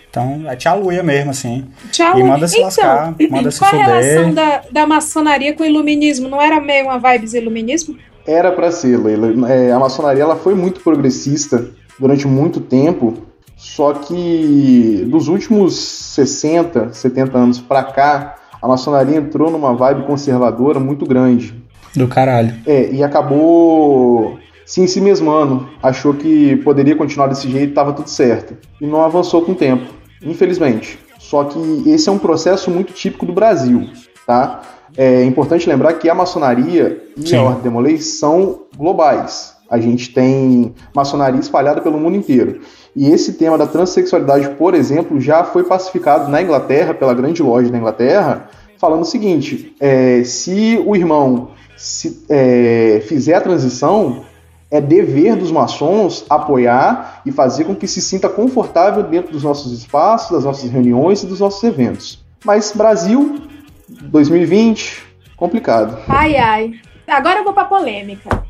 [0.10, 1.66] Então, é tia Luia mesmo, assim.
[1.92, 2.18] Tchau.
[2.18, 3.88] E manda se então, lascar, manda se qual a fuder.
[3.88, 6.30] relação da, da maçonaria com o iluminismo?
[6.30, 7.98] Não era meio uma vibes iluminismo?
[8.26, 9.52] Era para ser, Leila.
[9.52, 11.68] É, a maçonaria ela foi muito progressista
[12.00, 13.26] durante muito tempo,
[13.58, 18.36] só que dos últimos 60, 70 anos para cá,
[18.68, 21.56] a maçonaria entrou numa vibe conservadora muito grande.
[21.96, 22.54] Do caralho.
[22.66, 27.94] É, e acabou se em si mesmando, achou que poderia continuar desse jeito e estava
[27.94, 28.58] tudo certo.
[28.82, 29.86] E não avançou com o tempo,
[30.22, 31.00] infelizmente.
[31.18, 33.90] Só que esse é um processo muito típico do Brasil,
[34.26, 34.62] tá?
[34.98, 37.38] É importante lembrar que a maçonaria e Sim.
[37.38, 39.56] a Ordem Demolei são globais.
[39.70, 42.60] A gente tem maçonaria espalhada pelo mundo inteiro.
[42.98, 47.70] E esse tema da transexualidade, por exemplo, já foi pacificado na Inglaterra, pela grande loja
[47.70, 54.26] da Inglaterra, falando o seguinte: é, se o irmão se, é, fizer a transição,
[54.72, 59.72] é dever dos maçons apoiar e fazer com que se sinta confortável dentro dos nossos
[59.78, 62.26] espaços, das nossas reuniões e dos nossos eventos.
[62.44, 63.40] Mas Brasil,
[63.88, 65.04] 2020,
[65.38, 66.00] complicado.
[66.08, 66.72] Ai, ai.
[67.08, 68.44] Agora eu vou pra polêmica.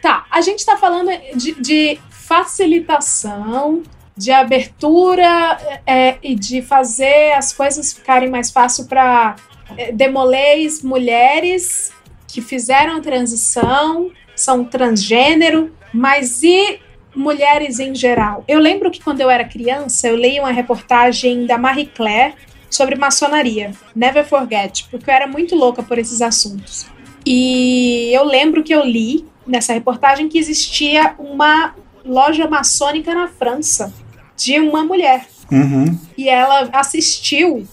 [0.00, 3.82] Tá, a gente tá falando de, de facilitação,
[4.14, 9.36] de abertura é, e de fazer as coisas ficarem mais fácil para
[9.76, 11.92] é, demoleis mulheres
[12.26, 16.80] que fizeram a transição, são transgênero, mas e
[17.14, 18.44] mulheres em geral?
[18.46, 22.34] Eu lembro que quando eu era criança, eu leio uma reportagem da Marie Claire
[22.68, 26.86] sobre maçonaria, Never Forget, porque eu era muito louca por esses assuntos.
[27.24, 33.92] E eu lembro que eu li nessa reportagem que existia uma loja maçônica na França
[34.36, 35.26] de uma mulher.
[35.50, 35.98] Uhum.
[36.16, 37.66] E ela assistiu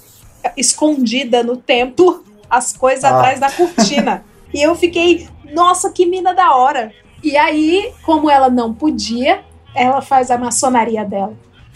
[0.56, 3.18] escondida no templo as coisas Ah.
[3.18, 4.24] atrás da cortina.
[4.54, 6.92] e eu fiquei, nossa, que mina da hora.
[7.24, 9.42] E aí, como ela não podia,
[9.74, 11.34] ela faz a maçonaria dela.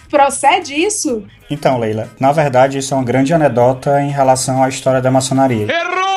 [0.10, 1.24] Procede isso?
[1.52, 5.68] Então, Leila, na verdade, isso é uma grande anedota em relação à história da maçonaria.
[5.72, 6.09] Errou!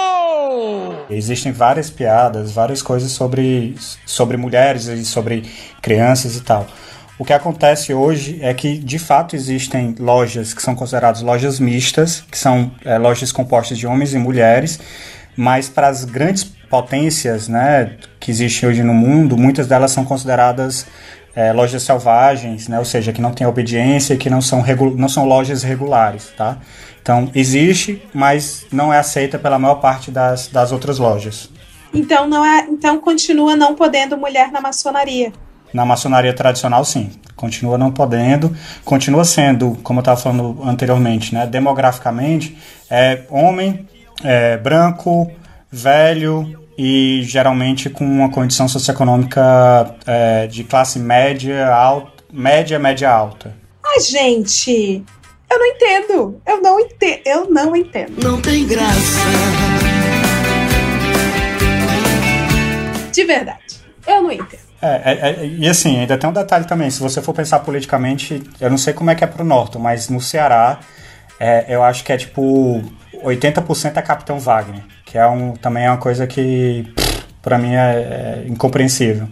[1.17, 3.75] Existem várias piadas, várias coisas sobre,
[4.07, 5.45] sobre mulheres e sobre
[5.81, 6.67] crianças e tal.
[7.19, 12.25] O que acontece hoje é que, de fato, existem lojas que são consideradas lojas mistas,
[12.31, 14.81] que são é, lojas compostas de homens e mulheres,
[15.37, 20.87] mas para as grandes potências né, que existem hoje no mundo, muitas delas são consideradas
[21.35, 24.65] é, lojas selvagens, né, ou seja, que não têm obediência, que não são,
[24.97, 26.33] não são lojas regulares.
[26.37, 26.59] Tá?
[27.01, 31.51] Então, existe, mas não é aceita pela maior parte das, das outras lojas.
[31.95, 35.31] Então não é, então continua não podendo mulher na maçonaria.
[35.75, 37.11] Na maçonaria tradicional, sim.
[37.37, 38.55] Continua não podendo.
[38.85, 42.57] Continua sendo, como eu estava falando anteriormente, né, demograficamente,
[42.91, 43.87] é homem,
[44.23, 45.31] é, branco,
[45.71, 53.55] velho e geralmente com uma condição socioeconômica é, de classe média, alta, média, média alta.
[53.85, 55.05] Ai, gente,
[55.51, 56.41] eu não entendo.
[56.47, 57.21] Eu não entendo.
[57.27, 58.23] Eu não entendo.
[58.23, 59.19] Não tem graça.
[63.13, 63.83] De verdade.
[64.07, 64.73] Eu não entendo.
[64.81, 68.43] É, é, é, e assim, ainda tem um detalhe também, se você for pensar politicamente,
[68.61, 70.81] eu não sei como é que é pro Norton, mas no Ceará,
[71.39, 72.83] é, eu acho que é tipo
[73.23, 77.75] 80% é Capitão Wagner, que é um, também é uma coisa que pff, pra mim
[77.75, 79.29] é, é incompreensível.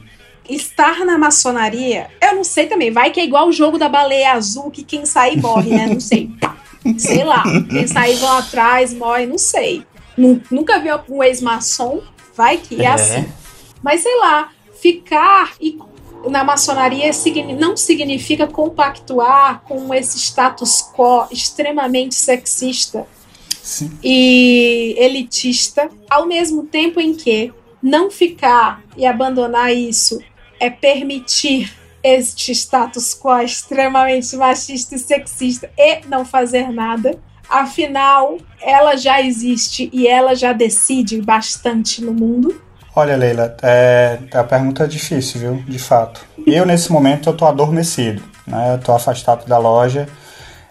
[0.46, 2.90] Estar na maçonaria, eu não sei também.
[2.90, 5.86] Vai que é igual o jogo da baleia azul, que quem sair morre, né?
[5.86, 6.30] Não sei.
[6.98, 7.42] Sei lá.
[7.70, 9.84] Quem sair vão atrás, morre, não sei.
[10.16, 12.00] Nu- Nunca vi um ex-maçom.
[12.36, 12.88] Vai que é, É.
[12.88, 13.26] assim.
[13.82, 14.48] Mas sei lá,
[14.82, 15.78] ficar e
[16.28, 17.10] na maçonaria
[17.58, 23.06] não significa compactuar com esse status quo extremamente sexista
[23.62, 23.90] Sim.
[24.02, 30.20] e elitista, ao mesmo tempo em que não ficar e abandonar isso
[30.58, 37.18] é permitir este status quo extremamente machista e sexista e não fazer nada.
[37.48, 42.62] Afinal, ela já existe e ela já decide bastante no mundo.
[42.94, 45.64] Olha, Leila, é, a pergunta é difícil, viu?
[45.66, 46.24] De fato.
[46.46, 48.74] Eu, nesse momento, eu tô adormecido, né?
[48.74, 50.08] Eu tô afastado da loja,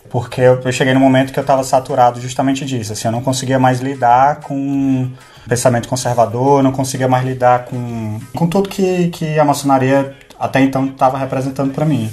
[0.09, 2.93] porque eu, eu cheguei no momento que eu estava saturado justamente disso.
[2.93, 5.09] Assim, eu não conseguia mais lidar com
[5.47, 10.85] pensamento conservador, não conseguia mais lidar com, com tudo que, que a maçonaria até então
[10.85, 12.09] estava representando para mim.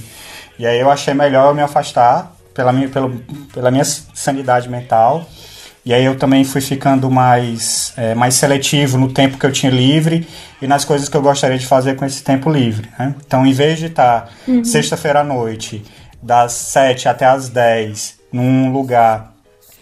[0.59, 3.15] E aí eu achei melhor eu me afastar pela minha, pelo,
[3.53, 5.27] pela minha sanidade mental
[5.85, 9.71] E aí eu também fui ficando mais, é, mais seletivo no tempo que eu tinha
[9.71, 10.27] livre
[10.61, 12.89] e nas coisas que eu gostaria de fazer com esse tempo livre.
[12.99, 13.15] Né?
[13.25, 14.65] Então, em vez de estar Uhum.
[14.65, 15.85] sexta-feira à noite,
[16.23, 19.33] das 7 até as 10, num lugar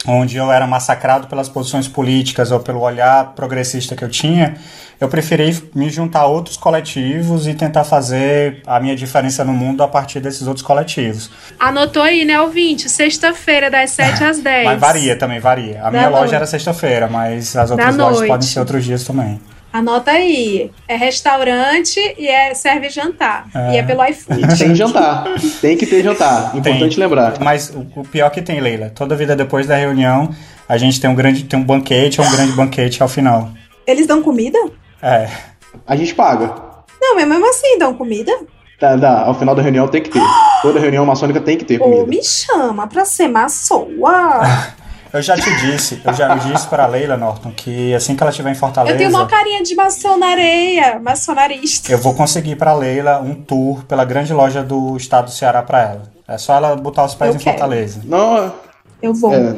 [0.06, 4.54] onde eu era massacrado pelas posições políticas ou pelo olhar progressista que eu tinha,
[5.00, 9.82] eu preferi me juntar a outros coletivos e tentar fazer a minha diferença no mundo
[9.82, 11.30] a partir desses outros coletivos.
[11.58, 12.88] Anotou aí, né, ouvinte?
[12.88, 14.64] Sexta-feira, das 7 às 10.
[14.66, 15.80] Mas varia também, varia.
[15.80, 16.34] A Da minha loja noite.
[16.34, 18.30] era sexta-feira, mas as outras Da lojas noite.
[18.30, 19.40] podem ser outros dias também.
[19.74, 20.70] Anota aí.
[20.86, 23.48] É restaurante e é serve jantar.
[23.52, 23.72] É.
[23.72, 24.40] E é pelo iFood.
[24.40, 25.24] E tem jantar.
[25.60, 26.56] Tem que ter jantar.
[26.56, 27.04] Importante Tem.
[27.04, 27.40] lembrar.
[27.40, 30.32] Mas o, pior que tem, Leila, toda vida depois da reunião,
[30.68, 33.50] a gente tem um grande tem um banquete ou um grande banquete ao final.
[33.84, 34.56] Eles dão comida?
[35.02, 35.28] É.
[35.84, 36.54] A gente paga.
[37.00, 38.30] Não, mas mesmo assim dão comida?
[38.78, 39.22] Tá, dá.
[39.24, 40.22] Ao final da reunião tem que ter.
[40.62, 42.06] Toda reunião maçônica tem que ter Ou comida.
[42.06, 44.40] me chama pra ser maçoa.
[45.14, 48.50] Eu já te disse, eu já disse pra Leila Norton que assim que ela estiver
[48.50, 51.92] em Fortaleza, Eu tenho uma carinha de maçonaria, maçonarista.
[51.92, 55.80] eu vou conseguir pra Leila um tour pela grande loja do estado do Ceará pra
[55.82, 56.02] ela.
[56.26, 57.58] É só ela botar os pés Eu em quero.
[57.58, 58.00] Fortaleza.
[58.04, 58.52] Não,
[59.00, 59.32] Eu vou.
[59.34, 59.54] é,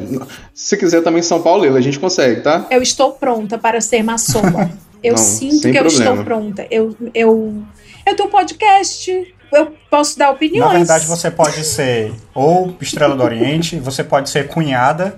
[0.53, 2.65] se quiser também em São Paulo, Leila, a gente consegue, tá?
[2.69, 4.69] Eu estou pronta para ser maçoa.
[5.03, 6.09] Eu Não, sinto que eu problema.
[6.11, 6.67] estou pronta.
[6.71, 7.61] Eu, eu,
[8.03, 9.35] eu tenho um podcast.
[9.53, 10.71] Eu posso dar opiniões.
[10.71, 15.17] Na verdade, você pode ser ou Estrela do Oriente, você pode ser cunhada,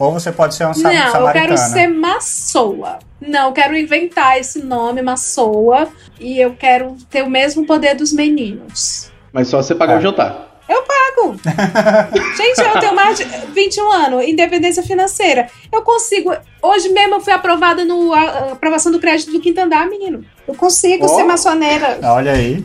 [0.00, 1.32] ou você pode ser uma sa- Não, eu samaritana.
[1.46, 2.98] quero ser maçoa.
[3.20, 5.88] Não, eu quero inventar esse nome, maçoa.
[6.18, 9.10] E eu quero ter o mesmo poder dos meninos.
[9.32, 9.98] Mas só você pagar É.
[9.98, 10.48] o jantar.
[10.68, 11.36] Eu pago.
[12.36, 15.48] Gente, eu tenho mais de 21 anos, independência financeira.
[15.72, 16.32] Eu consigo.
[16.62, 20.24] Hoje mesmo eu fui aprovada no a, aprovação do crédito do quinto andar, menino.
[20.48, 21.08] Eu consigo Ó.
[21.08, 21.98] ser maçoneira.
[22.04, 22.64] Olha aí,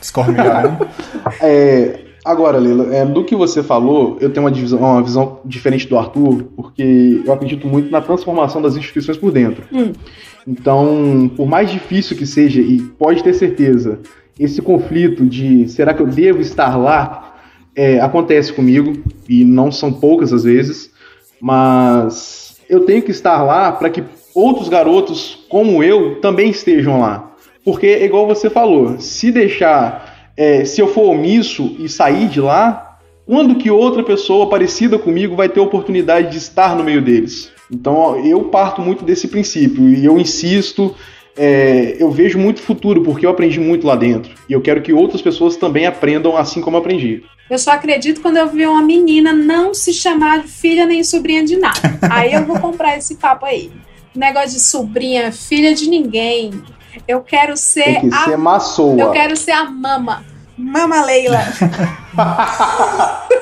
[0.00, 0.86] escormilhando.
[1.40, 5.88] É, agora, Leila, é, do que você falou, eu tenho uma, divisão- uma visão diferente
[5.88, 9.64] do Arthur, porque eu acredito muito na transformação das instituições por dentro.
[9.72, 9.92] Hum.
[10.46, 14.00] Então, por mais difícil que seja, e pode ter certeza,
[14.38, 17.34] esse conflito de será que eu devo estar lá,
[17.74, 20.90] é, acontece comigo, e não são poucas as vezes,
[21.40, 24.02] mas eu tenho que estar lá para que
[24.34, 27.30] outros garotos como eu também estejam lá.
[27.64, 32.98] Porque, igual você falou, se deixar, é, se eu for omisso e sair de lá,
[33.26, 37.50] quando que outra pessoa parecida comigo vai ter oportunidade de estar no meio deles?
[37.70, 40.94] Então eu parto muito desse princípio e eu insisto,
[41.36, 44.92] é, eu vejo muito futuro porque eu aprendi muito lá dentro e eu quero que
[44.92, 47.22] outras pessoas também aprendam assim como aprendi.
[47.48, 51.56] Eu só acredito quando eu ver uma menina não se chamar filha nem sobrinha de
[51.56, 51.98] nada.
[52.10, 53.70] Aí eu vou comprar esse papo aí.
[54.14, 56.50] Negócio de sobrinha, filha de ninguém.
[57.06, 59.00] Eu quero ser Tem que a ser maçoa.
[59.00, 60.24] Eu quero ser a mama.
[60.56, 61.40] Mama Leila.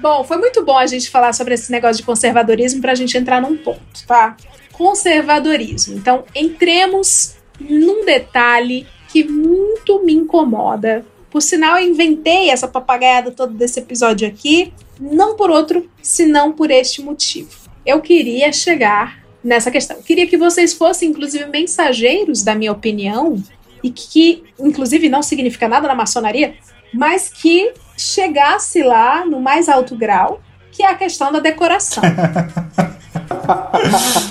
[0.00, 3.18] Bom, foi muito bom a gente falar sobre esse negócio de conservadorismo para a gente
[3.18, 4.34] entrar num ponto, tá?
[4.72, 5.94] Conservadorismo.
[5.94, 11.04] Então, entremos num detalhe que muito me incomoda.
[11.30, 16.70] Por sinal, eu inventei essa papagaiada toda desse episódio aqui, não por outro, senão por
[16.70, 17.50] este motivo.
[17.84, 20.00] Eu queria chegar nessa questão.
[20.02, 23.42] Queria que vocês fossem, inclusive, mensageiros da minha opinião,
[23.82, 26.54] e que, inclusive, não significa nada na maçonaria,
[26.92, 32.02] mas que chegasse lá no mais alto grau, que é a questão da decoração.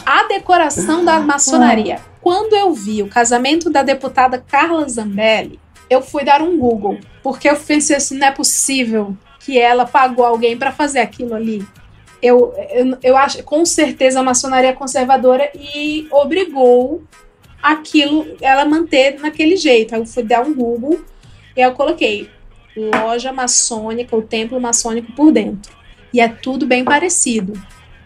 [0.05, 1.99] a decoração da maçonaria.
[2.21, 7.49] Quando eu vi o casamento da deputada Carla Zambelli, eu fui dar um Google, porque
[7.49, 11.65] eu pensei assim, não é possível que ela pagou alguém para fazer aquilo ali.
[12.21, 17.03] Eu, eu, eu acho, com certeza, a maçonaria conservadora e obrigou
[17.61, 19.95] aquilo, ela manter naquele jeito.
[19.95, 20.99] Eu fui dar um Google
[21.55, 22.29] e eu coloquei
[22.75, 25.71] loja maçônica, o templo maçônico por dentro.
[26.13, 27.53] E é tudo bem parecido.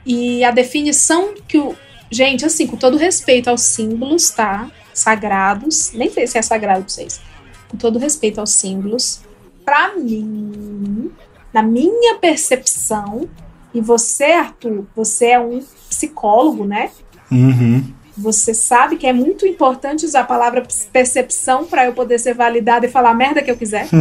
[0.05, 1.75] E a definição que o.
[2.11, 4.69] Gente, assim, com todo respeito aos símbolos, tá?
[4.93, 5.91] Sagrados.
[5.93, 7.19] Nem sei se é sagrado pra vocês.
[7.67, 9.21] Com todo respeito aos símbolos.
[9.65, 11.11] Pra mim,
[11.53, 13.27] na minha percepção,
[13.73, 16.91] e você, Arthur, você é um psicólogo, né?
[17.31, 17.83] Uhum.
[18.15, 22.85] Você sabe que é muito importante usar a palavra percepção para eu poder ser validada
[22.85, 23.87] e falar a merda que eu quiser.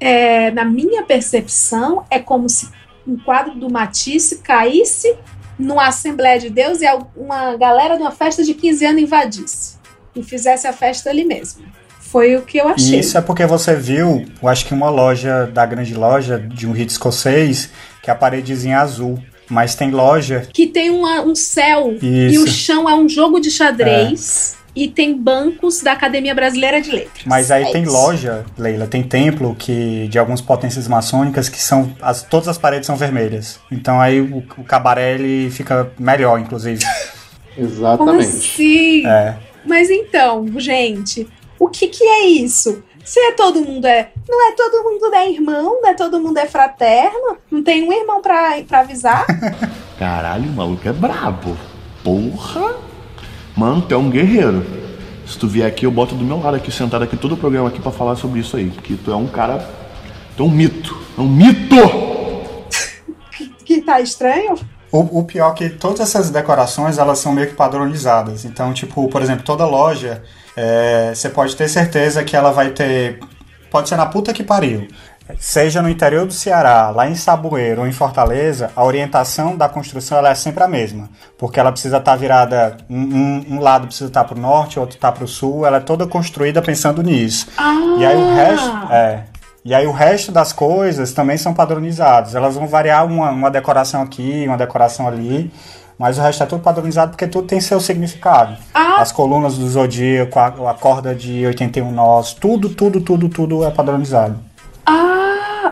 [0.00, 2.68] É, na minha percepção, é como se
[3.06, 5.16] um quadro do Matisse caísse
[5.58, 6.86] numa Assembleia de Deus e
[7.16, 9.76] uma galera de uma festa de 15 anos invadisse
[10.14, 11.64] e fizesse a festa ali mesmo.
[12.00, 12.96] Foi o que eu achei.
[12.96, 16.66] E isso é porque você viu, eu acho que uma loja da grande loja de
[16.66, 17.70] um hit escocês,
[18.04, 19.18] que a paredezinha é azul.
[19.50, 22.44] Mas tem loja Que tem uma- um céu e Isso.
[22.44, 24.56] o chão é um jogo de xadrez.
[24.76, 27.24] e tem bancos da Academia Brasileira de Letras.
[27.26, 27.92] Mas aí É tem isso.
[27.92, 32.86] loja, Leila, tem templo que de algumas potências maçônicas que são as, todas as paredes
[32.86, 33.60] são vermelhas.
[33.70, 36.82] Então aí o, o cabaré ele fica melhor, inclusive.
[37.54, 38.26] Como Exatamente.
[38.26, 39.06] assim?
[39.06, 39.36] É.
[39.64, 41.28] Mas então, gente,
[41.58, 42.82] o que que é isso?
[43.04, 44.10] Se é todo mundo é.
[44.26, 47.92] Não é todo mundo é irmão, não é todo mundo é fraterno, não tem um
[47.92, 49.26] irmão pra, pra avisar.
[49.98, 51.56] Caralho, o maluco é brabo.
[52.02, 52.76] Porra!
[53.54, 54.64] Mano, tu é um guerreiro.
[55.26, 57.68] Se tu vier aqui, eu boto do meu lado aqui, sentado aqui, todo o programa
[57.68, 58.70] aqui pra falar sobre isso aí.
[58.70, 59.68] Porque tu é um cara.
[60.36, 60.98] Tu é um mito.
[61.16, 61.76] É um mito!
[63.64, 64.54] Que tá estranho?
[64.90, 68.44] O, o pior é que todas essas decorações elas são meio que padronizadas.
[68.44, 70.22] Então, tipo, por exemplo, toda loja
[70.56, 73.18] é, você pode ter certeza que ela vai ter.
[73.70, 74.86] Pode ser na puta que pariu.
[75.38, 80.18] Seja no interior do Ceará, lá em Saboeiro ou em Fortaleza, a orientação da construção
[80.18, 81.08] ela é sempre a mesma.
[81.38, 82.76] Porque ela precisa estar virada.
[82.90, 85.64] Um, um- lado precisa estar para o norte, outro está para o sul.
[85.64, 87.48] Ela é toda construída pensando nisso.
[87.56, 87.74] Ah!
[87.98, 88.92] E aí o resto.
[88.92, 89.24] É.
[89.64, 92.34] E aí o resto das coisas também são padronizadas.
[92.34, 95.50] Elas vão variar uma, uma decoração aqui, uma decoração ali.
[95.98, 98.56] Mas o resto é tudo padronizado porque tudo tem seu significado.
[98.72, 99.00] Ah.
[99.00, 103.70] As colunas do zodíaco, a, a corda de 81 nós, tudo, tudo, tudo, tudo é
[103.70, 104.38] padronizado.
[104.84, 105.24] Ah!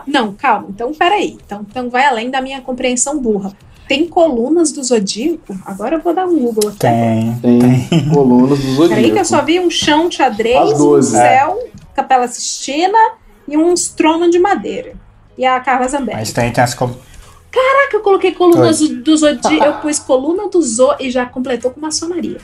[0.07, 0.67] Não, calma.
[0.69, 1.37] Então, peraí.
[1.45, 3.53] Então, então vai além da minha compreensão burra.
[3.87, 5.57] Tem colunas do Zodíaco?
[5.65, 6.79] Agora eu vou dar um Google aqui.
[6.79, 7.35] Tem.
[7.41, 8.95] Tem, colunas do Zodíaco.
[8.95, 11.11] Peraí que eu só vi um chão xadrez, um 12.
[11.11, 11.59] céu,
[11.93, 12.97] Capela Sistina
[13.47, 14.93] e uns tronos de madeira.
[15.37, 16.19] E a Carla Zambelli.
[16.19, 17.12] Mas tem, tem as colunas.
[17.53, 19.63] Caraca, eu coloquei colunas do, do Zodíaco.
[19.63, 22.37] Eu pus coluna do Zo e já completou com maçonaria.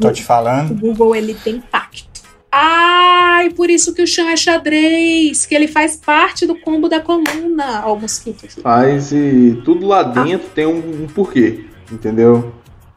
[0.00, 0.74] Tô te O falando.
[0.74, 2.06] Google, ele tem pacto.
[2.50, 7.00] Ai, por isso que o chão é xadrez, que ele faz parte do combo da
[7.00, 7.82] coluna.
[7.84, 8.60] Ó, o mosquito aqui.
[8.60, 12.54] Faz e tudo lá dentro tem um, um porquê, entendeu?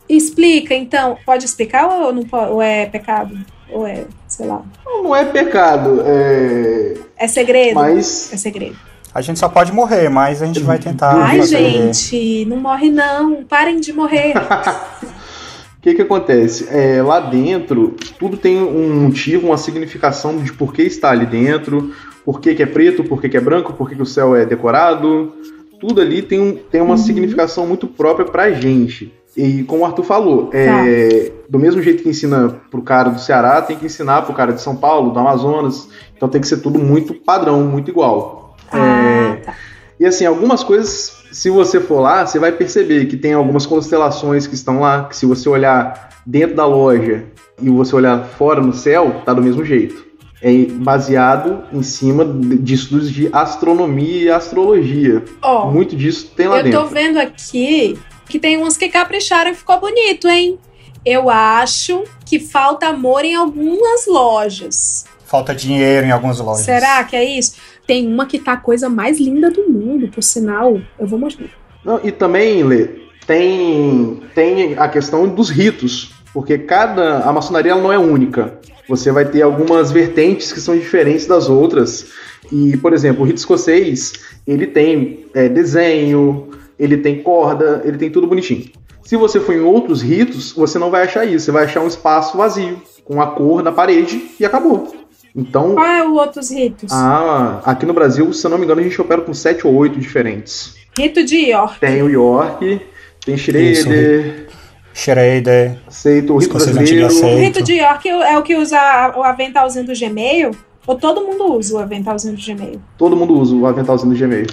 [0.07, 1.17] Explica, então.
[1.25, 3.37] Pode explicar ou, não pode, ou é pecado?
[3.69, 4.63] Ou é, sei lá.
[4.85, 6.97] Não, não é pecado, é.
[7.17, 7.75] É segredo?
[7.75, 8.77] Mas É segredo.
[9.13, 11.13] A gente só pode morrer, mas a gente vai tentar.
[11.13, 13.43] Ai, fazer- gente, não morre não.
[13.43, 14.33] Parem de morrer.
[14.37, 15.01] o
[15.81, 16.67] que que acontece?
[16.69, 21.91] É, lá dentro, tudo tem um motivo, uma significação de por que está ali dentro,
[22.23, 24.33] por que, que é preto, por que, que é branco, por que, que o céu
[24.35, 25.33] é decorado.
[25.79, 29.11] Tudo ali tem, um, tem uma significação muito própria pra gente.
[29.35, 33.61] E como o Arthur falou, é, do mesmo jeito que ensina pro cara do Ceará,
[33.61, 35.87] tem que ensinar pro cara de São Paulo, do Amazonas.
[36.15, 38.40] Então tem que ser tudo muito padrão, muito igual.
[38.71, 39.55] Ah, tá.
[39.99, 44.47] E assim, algumas coisas, se você for lá, você vai perceber que tem algumas constelações
[44.47, 47.25] que estão lá, que se você olhar dentro da loja
[47.61, 50.03] e você olhar fora no céu, tá do mesmo jeito.
[50.41, 55.23] É baseado em cima de estudos de astronomia e astrologia.
[55.39, 56.81] Ó, Muito disso tem lá eu dentro.
[56.81, 60.57] tô vendo aqui que tem uns que capricharam e ficou bonito, hein?
[61.05, 65.05] Eu acho que falta amor em algumas lojas.
[65.31, 66.65] Falta dinheiro em algumas lojas.
[66.65, 67.55] Será que é isso?
[67.87, 70.81] Tem uma que tá a coisa mais linda do mundo, por sinal.
[70.99, 71.47] Eu vou mostrar.
[71.85, 72.89] Não, e também, Lê,
[73.25, 77.19] tem, tem a questão dos ritos, porque cada.
[77.19, 78.59] A maçonaria ela não é única.
[78.89, 82.07] Você vai ter algumas vertentes que são diferentes das outras.
[82.51, 84.11] E, por exemplo, o rito escocês,
[84.45, 88.69] ele tem é, desenho, ele tem corda, ele tem tudo bonitinho.
[89.01, 91.45] Se você for em outros ritos, você não vai achar isso.
[91.45, 95.00] Você vai achar um espaço vazio, com a cor na parede e acabou.
[95.35, 96.91] Então, Qual é o outros ritos?
[96.91, 99.73] ah, aqui no Brasil, se eu não me engano, a gente opera com sete ou
[99.75, 100.75] oito diferentes.
[100.97, 101.79] Rito de York.
[101.79, 102.81] Tem o York,
[103.25, 104.47] tem Schroeder,
[104.93, 107.07] Schrader, aceito o rito brasileiro.
[107.07, 110.51] O rito de York é o que usa o aventalzinho do Gmail?
[110.85, 112.81] Ou todo mundo usa o aventalzinho do Gmail?
[112.97, 114.47] Todo mundo usa o aventalzinho do Gmail.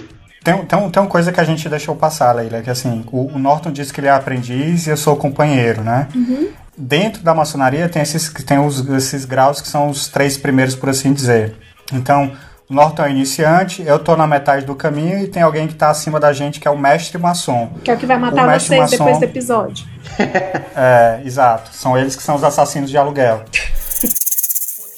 [0.44, 3.38] Tem, tem, tem uma coisa que a gente deixou passar, Leila, que assim, o, o
[3.38, 6.06] Norton disse que ele é aprendiz e eu sou companheiro, né?
[6.78, 10.88] Dentro da maçonaria tem, esses, tem os, esses graus que são os três primeiros, por
[10.88, 11.56] assim dizer.
[11.92, 12.30] Então,
[12.70, 15.74] o Norton é o iniciante, eu tô na metade do caminho e tem alguém que
[15.74, 17.70] tá acima da gente, que é o mestre maçom.
[17.82, 19.86] Que é o que vai matar O mestre vocês maçom- depois do episódio.
[20.80, 21.70] É, exato.
[21.74, 23.42] São eles que são os assassinos de aluguel.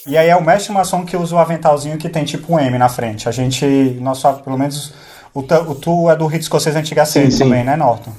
[0.06, 2.76] E aí é o mestre maçom que usa o aventalzinho que tem tipo um M
[2.78, 3.28] na frente.
[3.28, 3.64] A gente,
[4.00, 4.92] nosso, pelo menos,
[5.32, 7.44] o, tu- o tu é do rito escocês antigo aceito Sim, sim.
[7.44, 8.12] também, né, Norton?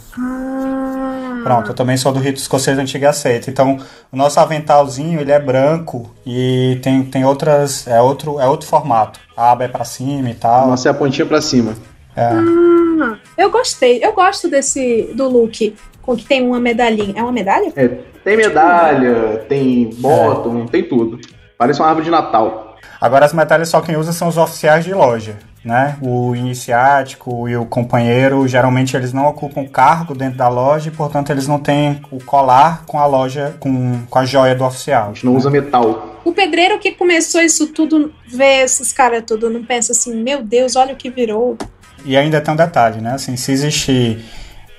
[1.43, 3.49] Pronto, eu também sou do rito escocês antigo aceito.
[3.49, 3.77] Então,
[4.11, 9.19] o nosso aventalzinho, ele é branco e tem, tem outras, é outro, é outro formato.
[9.35, 10.67] A aba é pra cima e tal.
[10.67, 11.73] Nossa, é a pontinha pra cima.
[12.15, 12.25] É.
[12.25, 14.03] Ah, eu gostei.
[14.03, 17.13] Eu gosto desse do look com que tem uma medalhinha.
[17.15, 17.71] É uma medalha?
[17.75, 17.87] É,
[18.23, 21.19] tem medalha, tem bottom, tem tudo.
[21.57, 22.75] Parece uma árvore de Natal.
[22.99, 25.37] Agora as medalhas só quem usa são os oficiais de loja.
[25.63, 25.97] Né?
[26.01, 31.29] O iniciático e o companheiro, geralmente eles não ocupam cargo dentro da loja e, portanto,
[31.29, 35.05] eles não têm o colar com a loja, com, com a joia do oficial.
[35.05, 36.19] A gente não usa metal.
[36.25, 40.75] O pedreiro que começou isso tudo, vê esses caras tudo, não pensa assim, meu Deus,
[40.75, 41.57] olha o que virou.
[42.03, 43.13] E ainda tem um detalhe, né?
[43.13, 44.23] Assim, se existir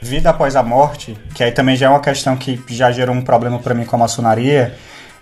[0.00, 3.22] vida após a morte, que aí também já é uma questão que já gerou um
[3.22, 4.74] problema para mim com a maçonaria,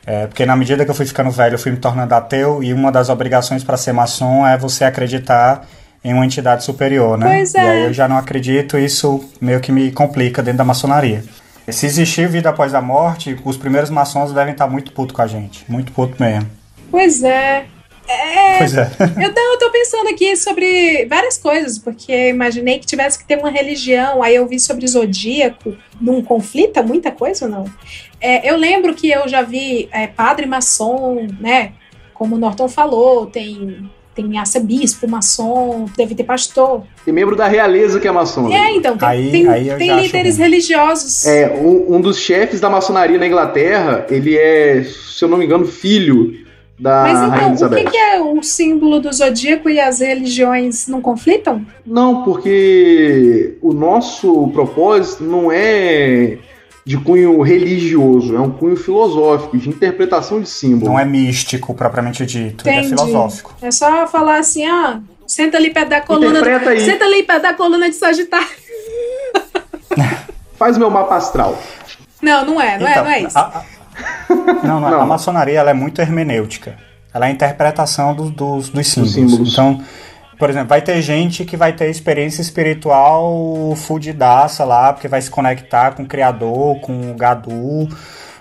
[0.07, 2.73] é, porque na medida que eu fui ficando velho, eu fui me tornando ateu e
[2.73, 5.67] uma das obrigações para ser maçom é você acreditar
[6.03, 7.27] em uma entidade superior, né?
[7.27, 7.63] Pois é.
[7.63, 11.23] E aí eu já não acredito, isso meio que me complica dentro da maçonaria.
[11.69, 15.27] Se existir vida após a morte, os primeiros maçons devem estar muito puto com a
[15.27, 16.49] gente, muito puto mesmo.
[16.91, 17.67] Pois é.
[18.11, 18.59] É.
[18.59, 18.91] Pois é.
[19.25, 23.39] Eu, não, eu tô pensando aqui sobre várias coisas, porque imaginei que tivesse que ter
[23.39, 27.65] uma religião, aí eu vi sobre zodíaco, não conflita muita coisa ou não?
[28.21, 31.73] É, eu lembro que eu já vi é, padre maçom, né?
[32.13, 36.83] Como o Norton falou, tem, tem arcebispo maçom, deve ter pastor.
[37.05, 38.49] Tem membro da realeza que é maçom.
[38.49, 38.57] né?
[38.57, 41.27] É, então, tem, Aí- tem, aí tem acho líderes religiosos.
[41.27, 45.47] É, um, um dos chefes da maçonaria na Inglaterra, ele é, se eu não me
[45.47, 46.40] engano, filho
[46.81, 51.01] da Mas Rainha então, o que, é o símbolo do zodíaco e as religiões não
[51.03, 51.65] conflitam?
[51.87, 56.39] Não, porque o nosso propósito não é
[56.87, 60.93] de cunho religioso, é um cunho filosófico, de interpretação de símbolo.
[60.93, 62.89] Não é místico propriamente dito, é Entendi.
[62.89, 63.55] filosófico.
[63.61, 66.31] É só falar assim, ah, senta ali perto da coluna.
[66.41, 66.81] Interpreta aí.
[66.81, 68.49] Senta ali perto da coluna de Sagitário.
[70.57, 71.59] Faz meu mapa astral.
[72.23, 73.39] Não, não é, não é, Então, não é isso.
[73.39, 73.65] a- a-
[74.65, 76.75] não, não, a maçonaria ela é muito hermenêutica.
[77.13, 79.15] Ela é a interpretação do- dos, dos símbolos.
[79.15, 79.53] símbolos.
[79.53, 79.81] Então,
[80.39, 85.31] por exemplo, vai ter gente que vai ter experiência espiritual fudidaça lá, porque vai se
[85.31, 87.89] conectar com o Criador, com o Gadu,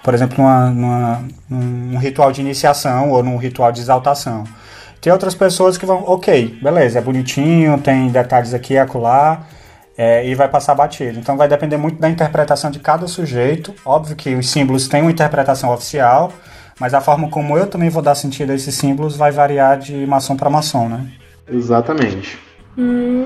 [0.04, 4.44] por exemplo, numa, numa- num ritual de iniciação ou num ritual de exaltação.
[5.02, 9.42] Tem outras pessoas que vão, ok, beleza, é bonitinho, tem detalhes aqui e acolá,
[10.00, 11.20] é, e vai passar batido.
[11.20, 13.76] Então vai depender muito da interpretação de cada sujeito.
[13.84, 16.32] Óbvio que os símbolos têm uma interpretação oficial,
[16.80, 20.06] mas a forma como eu também vou dar sentido a esses símbolos vai variar de
[20.08, 21.06] maçom para maçom, né?
[21.52, 22.40] Exatamente.
[22.78, 23.26] Hum,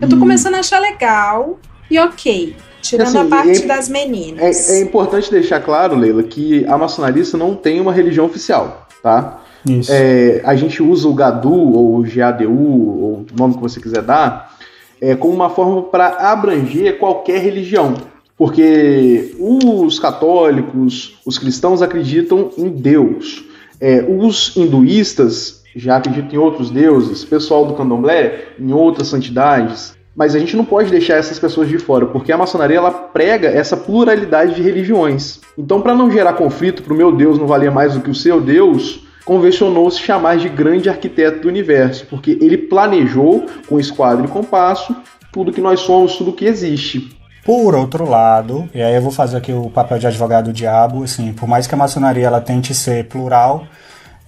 [0.00, 2.56] eu tô começando a achar legal e ok.
[2.82, 4.70] Tirando Assim, a parte é- das meninas.
[4.70, 8.88] É, é importante deixar claro, Leila, que a maçonaria isso não tem uma religião oficial,
[9.00, 9.38] tá?
[9.64, 9.92] Isso.
[9.94, 14.02] É, a gente usa o GADU ou o GADU, ou o nome que você quiser
[14.02, 14.58] dar,
[15.00, 17.94] é, como uma forma para abranger qualquer religião.
[18.36, 23.44] Porque os católicos, os cristãos acreditam em Deus.
[23.80, 29.94] É, os hinduístas já acreditam em outros deuses, o pessoal do candomblé em outras santidades.
[30.16, 33.48] Mas a gente não pode deixar essas pessoas de fora, porque a maçonaria ela prega
[33.48, 35.40] essa pluralidade de religiões.
[35.56, 38.14] Então, para não gerar conflito, para o meu Deus não valer mais do que o
[38.14, 44.28] seu Deus, convencionou-se chamar de grande arquiteto do universo, porque ele planejou com esquadro e
[44.28, 44.92] compasso
[45.30, 47.16] tudo que nós somos, tudo que existe.
[47.44, 51.04] Por outro lado, e aí eu vou fazer aqui o papel de advogado do diabo,
[51.04, 53.66] assim, por mais que a maçonaria ela tente ser plural,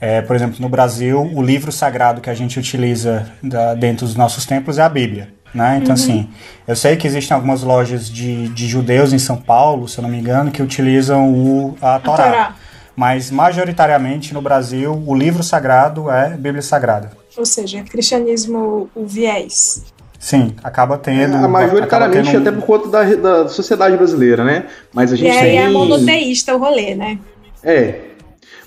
[0.00, 4.14] é, por exemplo, no Brasil, o livro sagrado que a gente utiliza da- dentro dos
[4.14, 5.34] nossos templos é a Bíblia.
[5.52, 5.80] Né?
[5.82, 6.28] Então, assim,
[6.66, 10.08] eu sei que existem algumas lojas de, de judeus em São Paulo, se eu não
[10.08, 12.22] me engano, que utilizam o, a Torá.
[12.24, 12.54] Torá.
[12.94, 17.12] Mas, majoritariamente, no Brasil, o livro sagrado é Bíblia Sagrada.
[17.36, 19.84] Ou seja, é cristianismo, o viés.
[20.18, 21.36] Sim, acaba tendo.
[21.36, 24.66] Ah, majoritariamente, acaba tendo até por conta da, da sociedade brasileira, né?
[24.92, 25.58] Mas a E gente aí tem...
[25.58, 27.18] é monoteísta o rolê, né?
[27.64, 28.00] É.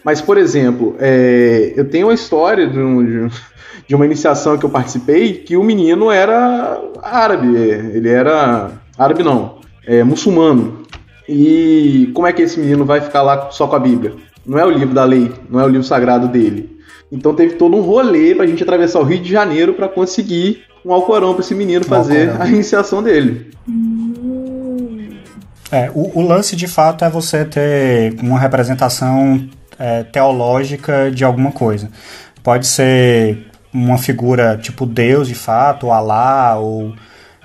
[0.04, 3.30] Mas, por exemplo, é, eu tenho uma história de, de um-
[3.88, 7.56] de uma iniciação que eu participei que o menino era árabe.
[7.56, 8.72] Ele era.
[8.98, 10.84] Árabe não, é muçulmano.
[11.28, 14.14] E como é que esse menino vai ficar lá só com a Bíblia?
[14.46, 16.78] Não é o livro da lei, não é o livro sagrado dele.
[17.12, 20.94] Então teve todo um rolê pra gente atravessar o Rio de Janeiro pra conseguir um
[20.94, 22.46] Alcorão pra esse menino fazer Alcorão.
[22.46, 23.52] a iniciação dele.
[25.72, 29.50] É, o, o lance de fato é você ter uma representação
[29.80, 31.90] é, teológica de alguma coisa.
[32.44, 36.94] Pode ser uma figura tipo Deus de fato, ou Alá, ou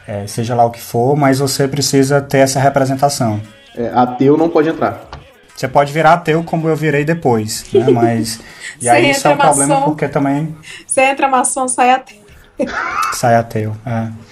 [0.07, 3.41] é, seja lá o que for, mas você precisa ter essa representação.
[3.77, 5.09] É, ateu não pode entrar.
[5.55, 7.87] Você pode virar ateu como eu virei depois, né?
[7.93, 8.41] Mas.
[8.81, 9.85] e aí isso é um entra problema maçom.
[9.87, 10.57] porque também
[10.87, 12.15] Você entra maçom, sai até.
[13.13, 13.77] sai ateu.
[13.87, 14.31] É.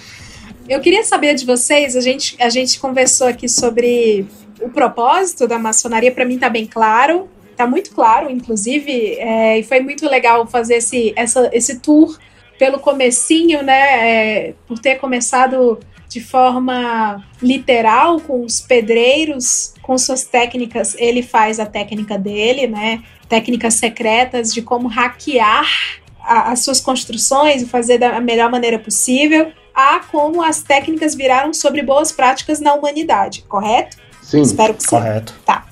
[0.67, 4.27] Eu queria saber de vocês, a gente, a gente conversou aqui sobre
[4.61, 9.63] o propósito da maçonaria, para mim tá bem claro, tá muito claro, inclusive, é, e
[9.63, 12.17] foi muito legal fazer esse, essa, esse tour
[12.57, 15.79] pelo comecinho, né, é, por ter começado
[16.09, 23.03] de forma literal com os pedreiros, com suas técnicas, ele faz a técnica dele, né,
[23.29, 25.69] técnicas secretas de como hackear
[26.19, 31.53] a, as suas construções e fazer da melhor maneira possível, a como as técnicas viraram
[31.53, 33.97] sobre boas práticas na humanidade, correto?
[34.23, 34.41] Sim.
[34.41, 34.89] Espero que sim.
[34.89, 35.35] Correto.
[35.45, 35.67] Tá.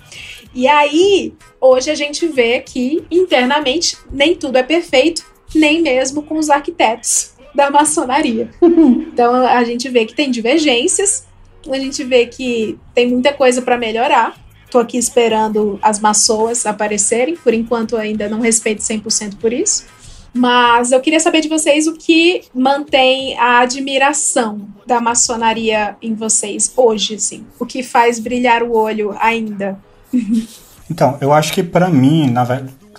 [0.54, 6.38] E aí, hoje a gente vê que internamente nem tudo é perfeito, nem mesmo com
[6.38, 8.50] os arquitetos da maçonaria.
[8.62, 11.26] então a gente vê que tem divergências,
[11.70, 14.36] a gente vê que tem muita coisa para melhorar.
[14.70, 19.86] Tô aqui esperando as maçoas aparecerem, por enquanto ainda não respeito 100% por isso.
[20.34, 26.72] Mas eu queria saber de vocês o que mantém a admiração da maçonaria em vocês
[26.76, 27.46] hoje, assim.
[27.60, 29.80] O que faz brilhar o olho ainda.
[30.90, 32.46] Então, eu acho que para mim, na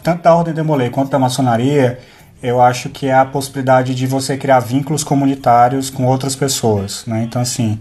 [0.02, 1.98] tanto da Ordem de Molay quanto da maçonaria,
[2.42, 7.22] eu acho que é a possibilidade de você criar vínculos comunitários com outras pessoas, né?
[7.22, 7.78] Então, assim,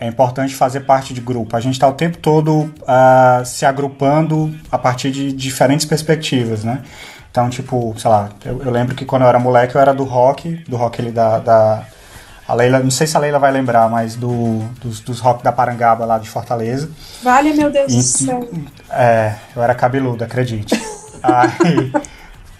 [0.00, 1.54] é importante fazer parte de grupo.
[1.56, 6.82] A gente está o tempo todo uh, se agrupando a partir de diferentes perspectivas, né?
[7.30, 10.02] Então, tipo, sei lá, eu, eu, lembro que quando eu era moleque eu era do
[10.02, 11.84] rock, do rock ali da, da
[12.48, 15.52] a Leila, não sei se a Leila vai lembrar, mas do, dos, dos rock da
[15.52, 16.90] Parangaba lá de Fortaleza.
[17.22, 18.50] Vale, meu Deus e, do céu.
[18.90, 20.74] É, eu era cabeludo, acredite.
[21.22, 21.92] Aí,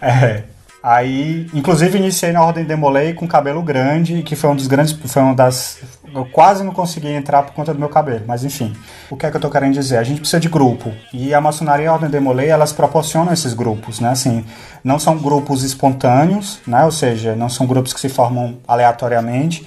[0.00, 0.44] é,
[0.82, 4.92] Aí, inclusive, iniciei na Ordem Demolei com cabelo grande, que foi um dos grandes.
[4.92, 5.78] Foi uma das.
[6.14, 8.74] Eu quase não consegui entrar por conta do meu cabelo, mas enfim.
[9.10, 9.98] O que é que eu tô querendo dizer?
[9.98, 10.90] A gente precisa de grupo.
[11.12, 14.10] E a maçonaria e a Ordem Demolei, elas proporcionam esses grupos, né?
[14.10, 14.42] Assim,
[14.82, 16.82] não são grupos espontâneos, né?
[16.84, 19.66] Ou seja, não são grupos que se formam aleatoriamente.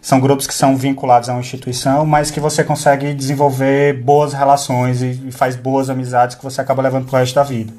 [0.00, 5.02] São grupos que são vinculados a uma instituição, mas que você consegue desenvolver boas relações
[5.02, 7.72] e faz boas amizades que você acaba levando pro resto da vida.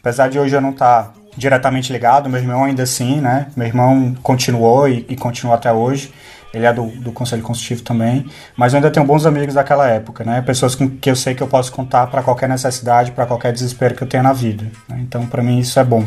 [0.00, 3.46] Apesar de hoje eu não estar tá diretamente ligado, meu irmão ainda assim, né?
[3.56, 6.12] Meu irmão continuou e, e continua até hoje.
[6.52, 8.26] Ele é do, do Conselho Constitutivo também,
[8.56, 10.40] mas eu ainda tenho bons amigos daquela época, né?
[10.42, 13.94] Pessoas com que eu sei que eu posso contar para qualquer necessidade, para qualquer desespero
[13.94, 14.64] que eu tenha na vida.
[14.88, 15.00] Né?
[15.02, 16.04] Então, para mim, isso é bom.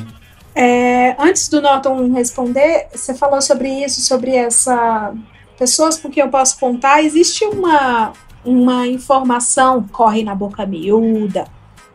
[0.54, 5.14] É, antes do Norton responder, você falou sobre isso, sobre essa
[5.58, 7.04] pessoas com quem eu posso contar.
[7.04, 8.12] Existe uma
[8.44, 11.46] uma informação corre na boca miúda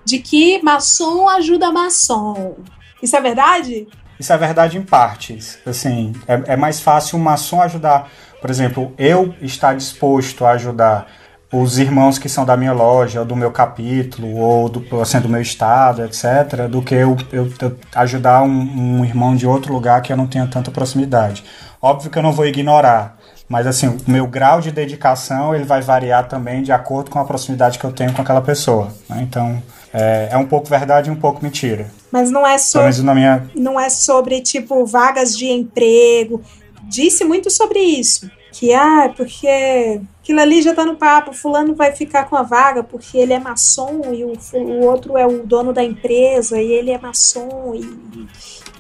[0.05, 2.55] de que maçom ajuda maçom.
[3.03, 3.87] Isso é verdade?
[4.19, 5.59] Isso é verdade em partes.
[5.67, 8.09] Assim, é, é mais fácil um maçom ajudar.
[8.41, 11.07] Por exemplo, eu estar disposto a ajudar
[11.53, 15.29] os irmãos que são da minha loja, ou do meu capítulo, ou do, assim, do
[15.29, 20.03] meu estado, etc., do que eu, eu, eu ajudar um, um, irmão de outro lugar
[20.03, 21.45] que eu não tenha tanta proximidade.
[21.81, 23.17] Óbvio que eu não vou ignorar,
[23.49, 27.25] mas assim, o meu grau de dedicação ele vai variar também de acordo com a
[27.25, 28.89] proximidade que eu tenho com aquela pessoa.
[29.09, 29.21] Né?
[29.23, 29.63] Então,
[29.95, 31.87] é, é um pouco verdade e um pouco mentira.
[32.11, 33.03] Mas não é sobre.
[33.15, 33.51] Minha...
[33.55, 36.41] Não é sobre, tipo, vagas de emprego.
[36.85, 38.31] Disse muito sobre isso.
[38.53, 42.83] Que, ah, porque aquilo ali já tá no papo, fulano vai ficar com a vaga
[42.83, 46.91] porque ele é maçom e o, o outro é o dono da empresa e ele
[46.91, 48.27] é maçom e,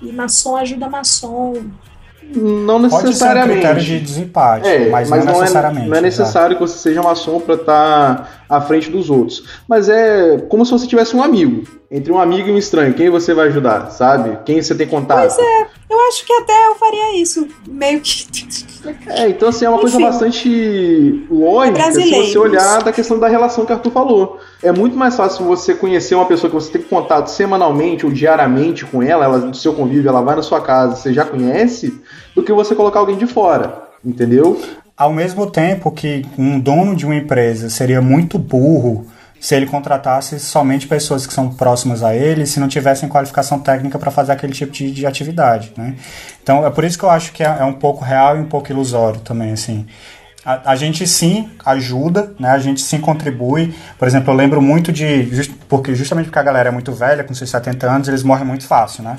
[0.00, 1.54] e maçom ajuda maçom.
[2.34, 2.90] Não necessariamente.
[2.90, 5.86] Pode ser um critério de desempate, é, mas, mas, não, não necessariamente.
[5.86, 9.44] É, não é necessário que você seja maçom para estar tá à frente dos outros.
[9.68, 11.64] Mas é como se você tivesse um amigo.
[11.88, 14.38] Entre um amigo e um estranho, quem você vai ajudar, sabe?
[14.44, 15.20] Quem você tem contato.
[15.20, 17.46] Pois é, eu acho que até eu faria isso.
[17.68, 18.26] Meio que.
[19.06, 23.28] É, então assim, é uma Enfim, coisa bastante lógica se você olhar da questão da
[23.28, 24.40] relação que o Arthur falou.
[24.62, 28.84] É muito mais fácil você conhecer uma pessoa que você tem contato semanalmente ou diariamente
[28.84, 32.00] com ela, ela do seu convívio, ela vai na sua casa, você já conhece,
[32.34, 33.86] do que você colocar alguém de fora.
[34.04, 34.60] Entendeu?
[34.96, 39.06] Ao mesmo tempo que um dono de uma empresa seria muito burro
[39.38, 43.98] se ele contratasse somente pessoas que são próximas a ele, se não tivessem qualificação técnica
[43.98, 45.94] para fazer aquele tipo de, de, atividade, né?
[46.42, 48.46] Então é por isso que eu acho que é, é um pouco real e um
[48.46, 49.86] pouco ilusório também, assim.
[50.42, 52.48] A, a, gente sim ajuda, né?
[52.50, 53.74] A gente sim contribui.
[53.98, 55.24] Por exemplo, eu lembro muito de.
[55.24, 58.46] Just, porque justamente porque a galera é muito velha, com seus 70 anos, eles morrem
[58.46, 59.16] muito fácil, né?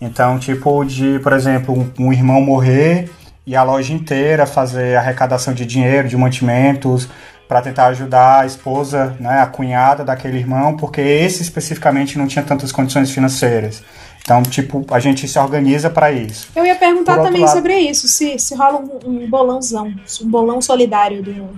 [0.00, 3.08] Então, tipo, de, por exemplo, um, um irmão morrer
[3.46, 7.08] e a loja inteira fazer arrecadação de dinheiro, de mantimentos,
[7.46, 12.44] para tentar ajudar a esposa, né, a cunhada daquele irmão, porque esse especificamente não tinha
[12.44, 13.82] tantas condições financeiras.
[14.20, 16.48] Então, tipo, a gente se organiza para isso.
[16.56, 20.60] Eu ia perguntar também lado, sobre isso, se, se rola um, um, bolãozão, um bolão
[20.60, 21.48] solidário do,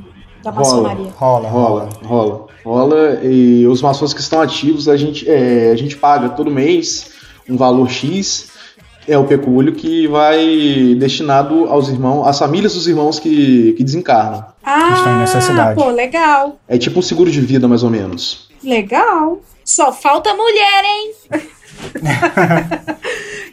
[0.43, 1.11] da maçonaria.
[1.16, 3.20] Rola, rola, rola, rola.
[3.22, 7.11] E os maçons que estão ativos, a gente, é, a gente paga todo mês
[7.49, 8.58] um valor X
[9.09, 14.45] é o pecúlio que vai destinado aos irmãos, às famílias dos irmãos que, que desencarnam.
[14.63, 15.81] Ah, estão em necessidade.
[15.81, 16.61] pô, legal.
[16.69, 18.51] É tipo um seguro de vida, mais ou menos.
[18.63, 19.41] Legal.
[19.65, 21.13] Só falta mulher, hein?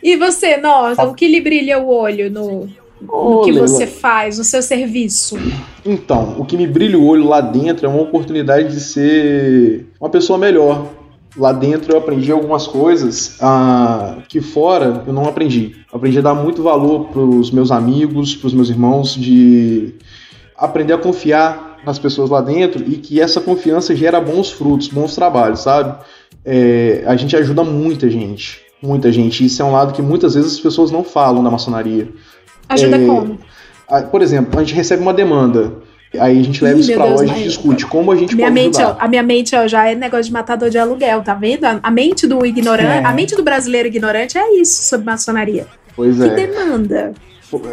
[0.03, 2.69] e você, Norton, o que lhe brilha o olho no,
[3.01, 5.37] no que você faz, no seu serviço?
[5.85, 10.09] Então, o que me brilha o olho lá dentro é uma oportunidade de ser uma
[10.09, 10.87] pessoa melhor
[11.37, 15.75] lá dentro eu aprendi algumas coisas ah, que fora eu não aprendi.
[15.91, 19.95] Eu aprendi a dar muito valor para os meus amigos, para os meus irmãos, de
[20.57, 25.13] aprender a confiar nas pessoas lá dentro e que essa confiança gera bons frutos, bons
[25.13, 25.97] trabalhos, sabe?
[26.43, 29.45] É, a gente ajuda muita gente, muita gente.
[29.45, 32.09] Isso é um lado que muitas vezes as pessoas não falam da maçonaria.
[32.67, 33.39] Ajuda É, como?
[34.11, 35.73] Por exemplo, a gente recebe uma demanda,
[36.19, 38.11] aí a gente leva Ih, isso pra Deus, lá e a gente mas- discute como
[38.11, 39.03] a gente Minha pode mente, ó, ajudar.
[39.03, 41.65] a minha mente ó, já é negócio de matador de aluguel, tá vendo?
[41.81, 43.05] A, mente do ignorante, É.
[43.05, 45.65] a mente do brasileiro ignorante é isso sobre maçonaria.
[45.95, 46.29] Pois Que é.
[46.29, 47.13] demanda.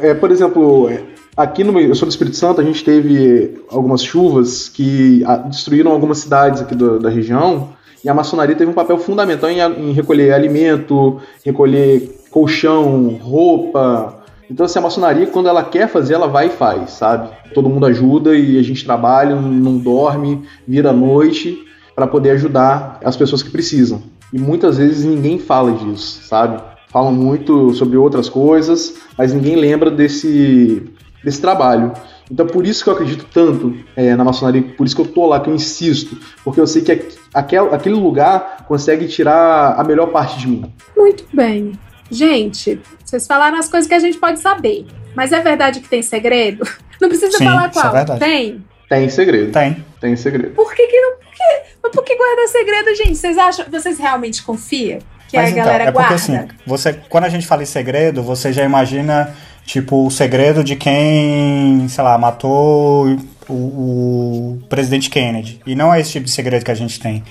[0.03, 0.89] É, por exemplo,
[1.37, 5.91] aqui no eu sou do Espírito Santo, a gente teve algumas chuvas que ah, destruíram
[5.91, 7.71] algumas cidades aqui do- da região
[8.05, 14.22] e a maçonaria teve um papel fundamental em, em recolher alimento, recolher colchão, roupa.
[14.53, 17.31] Então, assim, a maçonaria, quando ela quer fazer, ela vai e faz, sabe?
[17.55, 21.59] Todo mundo ajuda e a gente trabalha, não dorme, vira noite
[21.97, 24.03] para poder ajudar as pessoas que precisam.
[24.31, 26.63] E muitas vezes ninguém fala disso, sabe?
[26.89, 30.83] Falam muito sobre outras coisas, mas ninguém lembra desse,
[31.25, 31.93] desse trabalho.
[32.31, 35.27] Então, por isso que eu acredito tanto é, na maçonaria, por isso que eu tô
[35.29, 39.85] lá, que eu insisto, porque eu sei que aqu- aquel, aquele lugar consegue tirar a
[39.85, 40.65] melhor parte de mim.
[40.95, 41.73] Muito bem.
[42.13, 44.87] Gente, vocês falaram as coisas que a gente pode saber.
[45.15, 46.63] Mas é verdade que tem segredo?
[47.01, 47.93] Não precisa Sim, falar isso é qual.
[47.93, 48.21] verdade.
[48.21, 48.65] tem?
[48.89, 49.51] Tem segredo.
[49.53, 49.85] Tem.
[50.01, 50.55] Tem segredo.
[50.55, 51.13] Por que, que não.
[51.17, 51.43] Por que,
[51.83, 53.17] mas por que guarda segredo, gente?
[53.17, 53.65] Vocês acham.
[53.71, 54.99] Vocês realmente confiam
[55.29, 56.15] que Mas a então, galera é porque guarda?
[56.15, 59.35] assim, você, quando a gente fala em segredo, você já imagina,
[59.65, 63.17] tipo, o segredo de quem, sei lá, matou
[63.49, 65.61] o, o presidente Kennedy.
[65.67, 67.25] E não é esse tipo de segredo que a gente tem.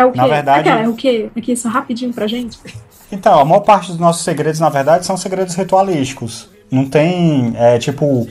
[0.00, 0.18] É o quê?
[0.18, 1.30] Na verdade- é o quê?
[1.36, 2.58] Aqui, só rapidinho pra gente.
[3.10, 6.48] Então, a maior parte dos nossos segredos, na verdade, são segredos ritualísticos.
[6.70, 8.28] Não tem, é tipo,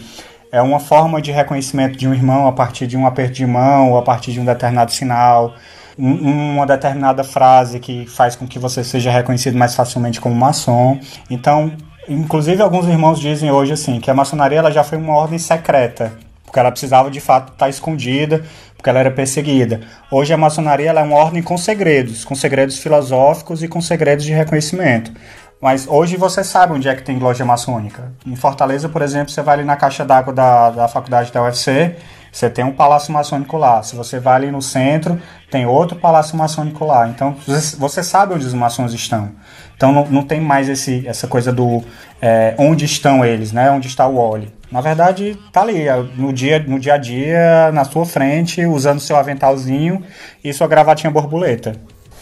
[0.52, 3.92] é uma forma de reconhecimento de um irmão a partir de um aperto de mão
[3.92, 5.56] ou a partir de um determinado sinal,
[5.98, 11.00] um- uma determinada frase que faz com que você seja reconhecido mais facilmente como maçom.
[11.30, 11.72] Então,
[12.08, 16.14] inclusive alguns irmãos dizem hoje assim que a maçonaria ela já foi uma ordem secreta,
[16.46, 18.46] porque ela precisava de fato estar escondida,
[18.78, 19.82] porque ela era perseguida.
[20.10, 24.32] Hoje a maçonaria é uma ordem com segredos, com segredos filosóficos e com segredos de
[24.32, 25.12] reconhecimento.
[25.60, 28.14] Mas hoje você sabe onde é que tem loja maçônica.
[28.26, 31.96] Em Fortaleza, por exemplo, você vai ali na caixa d'água da, da faculdade da UFC,
[32.32, 33.82] você tem um palácio maçônico lá.
[33.82, 35.20] Se você vai ali no centro,
[35.50, 37.08] tem outro palácio maçônico lá.
[37.08, 39.32] Então você, você sabe onde os maçons estão.
[39.76, 41.84] Então não, não tem mais esse, essa coisa do
[42.22, 43.72] é, onde estão eles, né?
[43.72, 44.52] Onde está o óleo.
[44.72, 49.00] Na verdade, tá ali, é, no dia, no dia a dia, na sua frente, usando
[49.00, 50.04] seu aventalzinho
[50.44, 51.76] e sua gravatinha borboleta.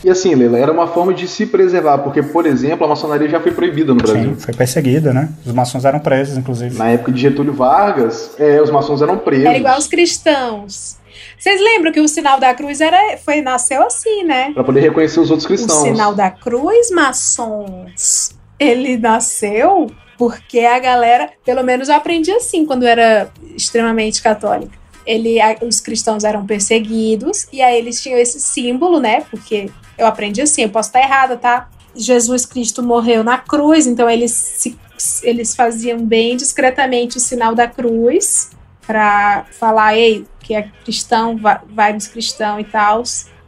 [0.04, 3.39] E assim, Leila, era uma forma de se preservar, porque, por exemplo, a maçonaria já
[3.39, 4.36] foi proibida no Brasil.
[4.36, 5.30] Sim, foi perseguida, né?
[5.43, 6.78] Os maçons eram presos, inclusive.
[6.78, 9.46] Na época de Getúlio Vargas, é, os maçons eram presos.
[9.46, 10.98] Era igual os cristãos.
[11.39, 14.52] Vocês lembram que o sinal da cruz era, foi, nasceu assim, né?
[14.54, 15.82] Pra poder reconhecer os outros O cristãos.
[15.82, 19.88] sinal da cruz, maçons, ele nasceu
[20.18, 24.78] porque a galera, pelo menos eu aprendi assim quando era extremamente católica.
[25.05, 29.22] Ele, os cristãos eram perseguidos e aí eles tinham esse símbolo, né?
[29.30, 31.70] Porque eu aprendi assim, eu posso estar errada, tá?
[31.95, 34.78] Jesus Cristo morreu na cruz, então eles, se-
[35.24, 38.49] eles faziam bem discretamente o sinal da cruz
[38.86, 43.03] para falar, ei, que é cristão, vai, nos cristãos e tal.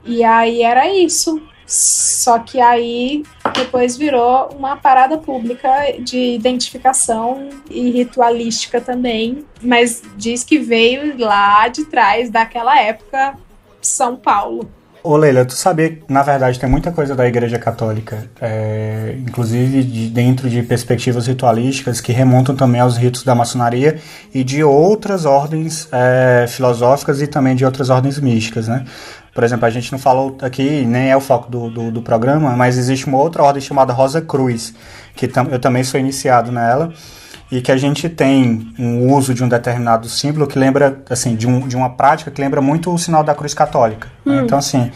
[0.06, 1.42] E aí era isso.
[1.68, 9.46] Só que aí depois virou uma parada pública de identificação e ritualística também.
[9.62, 13.38] Mas diz que veio lá de trás daquela época,
[13.82, 14.72] São Paulo.
[15.08, 19.82] Ô Leila, tu sabia que na verdade tem muita coisa da Igreja Católica, é, inclusive
[19.82, 24.02] de, dentro de perspectivas ritualísticas que remontam também aos ritos da maçonaria
[24.34, 28.84] e de outras ordens é, filosóficas e também de outras ordens místicas, né?
[29.34, 32.54] Por exemplo, a gente não falou aqui, nem é o foco do, do, do programa,
[32.58, 34.74] mas existe uma outra ordem chamada Rosa Cruz,
[35.16, 36.92] que tam, eu também sou iniciado nela,
[37.52, 41.48] e que a gente tem um uso de um determinado símbolo que lembra, assim, de,
[41.48, 44.10] um, de uma prática que lembra muito o sinal da cruz católica.
[44.26, 44.42] né?
[44.42, 44.46] Hum.
[44.46, 44.92] Então, assim,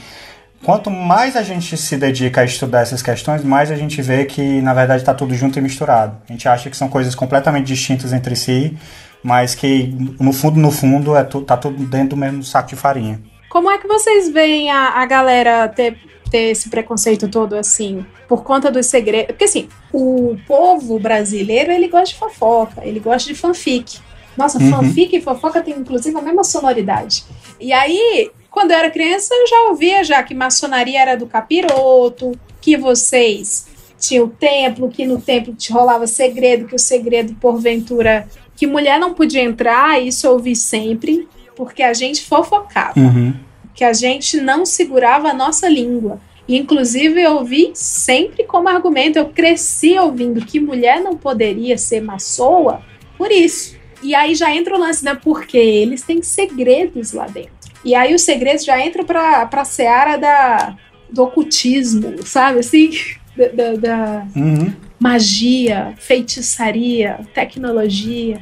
[0.64, 4.62] quanto mais a gente se dedica a estudar essas questões, mais a gente vê que,
[4.62, 6.18] na verdade, está tudo junto e misturado.
[6.28, 8.78] A gente acha que são coisas completamente distintas entre si,
[9.24, 12.76] mas que, no fundo, no fundo, é tu, tá tudo dentro do mesmo saco de
[12.76, 13.20] farinha.
[13.50, 15.98] Como é que vocês veem a, a galera ter,
[16.32, 18.04] ter esse preconceito todo assim?
[18.28, 19.28] Por conta dos segredos.
[19.28, 24.00] Porque assim, o povo brasileiro ele gosta de fofoca, ele gosta de fanfic.
[24.38, 24.70] Nossa, Uhum.
[24.72, 27.26] fanfic e fofoca tem inclusive a mesma sonoridade.
[27.60, 32.32] E aí, quando eu era criança, eu já ouvia já que maçonaria era do capiroto,
[32.62, 33.68] que vocês
[34.00, 39.00] tinham o templo, que no templo te rolava segredo, que o segredo, porventura, que mulher
[39.00, 43.34] não podia entrar, isso eu ouvi sempre, porque a gente fofocava Uhum.
[43.74, 46.20] Que a gente não segurava a nossa língua.
[46.48, 52.02] E, inclusive, eu ouvi sempre como argumento, eu cresci ouvindo que mulher não poderia ser
[52.02, 52.82] maçoa
[53.18, 53.76] por isso.
[54.04, 57.52] E aí já entra o lance da porque eles têm segredos lá dentro.
[57.86, 60.76] E aí os segredos já entram pra, pra seara da,
[61.10, 62.60] do ocultismo, sabe?
[62.60, 62.90] Assim,
[63.38, 64.74] da, da, da Uhum.
[65.00, 68.40] magia, feitiçaria, tecnologia.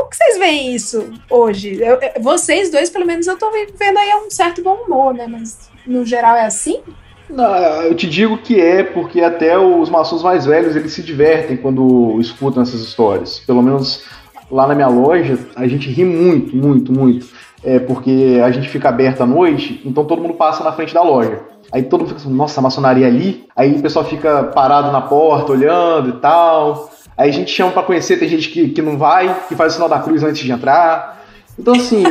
[0.00, 1.78] Como que vocês veem isso hoje?
[1.78, 5.26] Eu- vocês dois, pelo menos, eu tô vendo aí um certo bom humor, né?
[5.28, 6.80] Mas no geral é assim?
[7.28, 11.58] Não, eu te digo que é porque até os maçons mais velhos eles se divertem
[11.58, 13.40] quando escutam essas histórias.
[13.40, 14.02] Pelo menos
[14.50, 17.26] lá na minha loja a gente ri muito, muito, muito.
[17.62, 21.02] É porque a gente fica aberto à noite, então todo mundo passa na frente da
[21.02, 21.40] loja.
[21.70, 23.46] Aí todo mundo fica assim, nossa, a maçonaria ali.
[23.54, 26.90] Aí o pessoal fica parado na porta, olhando e tal.
[27.20, 29.74] Aí a gente chama pra conhecer, tem gente que, que não vai, que faz o
[29.74, 31.22] sinal da cruz antes de entrar.
[31.58, 32.02] Então, assim,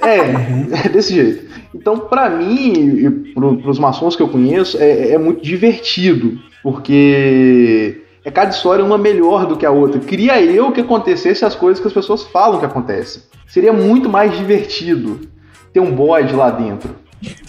[0.00, 1.50] é, é, é desse jeito.
[1.74, 8.00] Então, pra mim e pro, pros maçons que eu conheço, é, é muito divertido, porque
[8.24, 9.98] é cada história uma melhor do que a outra.
[9.98, 13.24] Queria eu que acontecesse as coisas que as pessoas falam que acontecem.
[13.48, 15.22] Seria muito mais divertido
[15.72, 16.94] ter um bode lá dentro.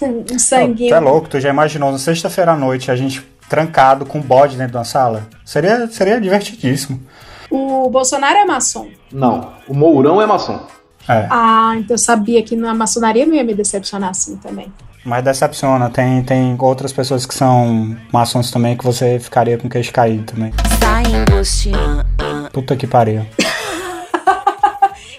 [0.01, 0.95] Um Tu sanguinho.
[0.95, 4.57] é louco, tu já imaginou na sexta-feira à noite a gente trancado com um bode
[4.57, 5.27] dentro da sala?
[5.43, 7.01] Seria, seria divertidíssimo.
[7.49, 8.87] O Bolsonaro é maçom.
[9.11, 10.59] Não, o Mourão é maçom.
[11.07, 14.73] É, Ah, então eu sabia que na maçonaria não ia me decepcionar assim também.
[15.05, 15.89] mas decepciona.
[15.89, 20.23] Tem, tem outras pessoas que são maçons também que você ficaria com o queixo caído
[20.23, 20.51] também.
[20.79, 22.03] Sai angustiando.
[22.51, 23.25] Puta que pariu.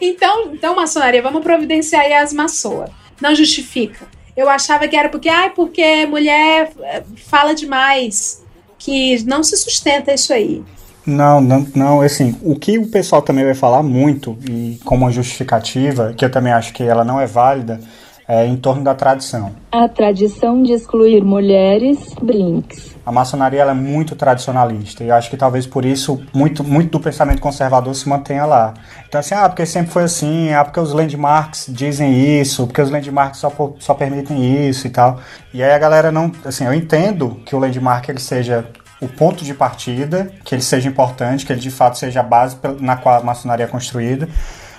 [0.01, 2.91] Então, então maçonaria, vamos providenciar aí as maçoas.
[3.21, 4.07] Não justifica.
[4.37, 8.45] Eu achava que era porque, ai, porque mulher eh, fala demais,
[8.79, 10.63] que não se sustenta isso aí.
[11.07, 16.13] Não, não, não, assim, o que o pessoal também vai falar muito, e como justificativa,
[16.17, 17.81] que eu também acho que ela não é válida,
[18.29, 19.53] é em torno da tradição.
[19.71, 22.97] A tradição de excluir mulheres, brinks.
[23.05, 27.01] A maçonaria é muito tradicionalista e eu acho que talvez por isso muito, muito do
[27.01, 28.75] pensamento conservador se mantenha lá.
[29.09, 32.91] Então assim, ah, porque sempre foi assim, ah, porque os landmarks dizem isso, porque os
[32.91, 35.21] landmarks só, só permitem isso e tal.
[35.55, 38.67] E aí a galera não, assim, eu entendo que o landmark ele seja
[39.01, 42.57] o ponto de partida, que ele seja importante, que ele de fato seja a base
[42.81, 44.29] na qual a maçonaria é construída.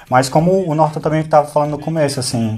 [0.09, 2.57] Mas como o Norton também estava falando no começo, assim,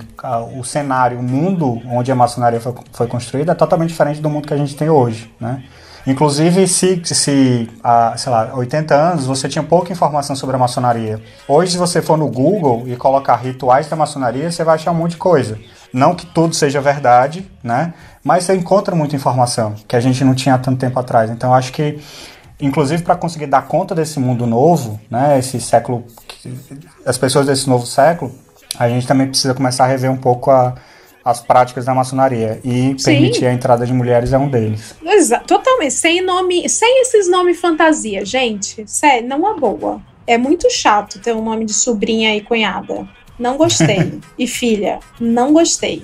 [0.58, 4.48] o cenário, o mundo onde a maçonaria foi, foi construída é totalmente diferente do mundo
[4.48, 5.64] que a gente tem hoje, né?
[6.08, 11.22] Inclusive, se, se há, sei lá, 80 anos você tinha pouca informação sobre a maçonaria.
[11.48, 14.96] Hoje, se você for no Google e colocar rituais da maçonaria, você vai achar um
[14.96, 15.60] monte de coisa.
[15.94, 17.94] Não que tudo seja verdade, né?
[18.24, 21.30] Mas você encontra muita informação que a gente não tinha há tanto tempo atrás.
[21.30, 22.00] Então, acho que
[22.60, 26.04] inclusive para conseguir dar conta desse mundo novo, né, esse século,
[27.06, 28.34] as pessoas desse novo século,
[28.78, 30.76] a gente também precisa começar a rever um pouco a,
[31.24, 33.12] as práticas da maçonaria e Sim.
[33.12, 34.96] permitir a entrada de mulheres é um deles.
[35.04, 38.84] Exa totalmente, sem nome, sem esses nomes fantasia, gente.
[38.88, 40.02] Sério, não é boa.
[40.28, 43.08] É muito chato ter um nome de sobrinha e cunhada.
[43.38, 44.20] Não gostei.
[44.38, 46.04] e filha, não gostei.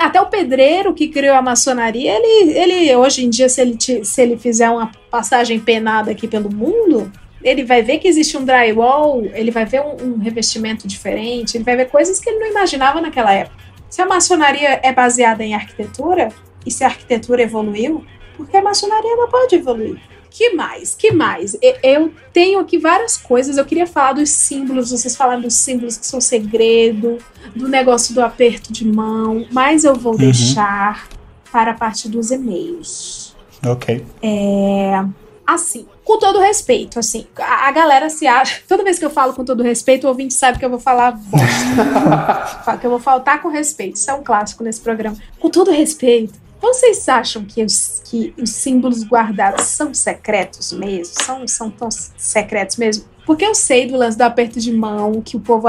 [0.00, 4.22] Até o pedreiro que criou a maçonaria, ele, ele hoje em dia, se ele, se
[4.22, 7.12] ele fizer uma passagem penada aqui pelo mundo,
[7.44, 11.64] ele vai ver que existe um drywall, ele vai ver um, um revestimento diferente, ele
[11.64, 13.56] vai ver coisas que ele não imaginava naquela época.
[13.90, 16.30] Se a maçonaria é baseada em arquitetura,
[16.64, 18.04] e se a arquitetura evoluiu,
[18.36, 20.00] por que a maçonaria não pode evoluir?
[20.30, 20.94] Que mais?
[20.94, 21.54] Que mais?
[21.82, 23.58] Eu tenho aqui várias coisas.
[23.58, 24.90] Eu queria falar dos símbolos.
[24.90, 27.18] Vocês falaram dos símbolos que são segredo,
[27.54, 30.18] do negócio do aperto de mão, mas eu vou Uhum.
[30.20, 31.06] deixar
[31.52, 33.31] para a parte dos e-mails.
[33.64, 34.04] Ok.
[34.22, 35.04] É,
[35.46, 38.62] assim, com todo respeito, assim, a, a galera se acha.
[38.66, 41.18] Toda vez que eu falo com todo respeito, o ouvinte sabe que eu vou falar
[42.80, 43.96] que eu vou faltar com respeito.
[43.96, 45.16] Isso é um clássico nesse programa.
[45.38, 46.40] Com todo respeito.
[46.60, 51.14] Vocês acham que os, que os símbolos guardados são secretos mesmo?
[51.20, 53.04] São, são tão secretos mesmo?
[53.26, 55.66] Porque eu sei do lance do aperto de mão, que o povo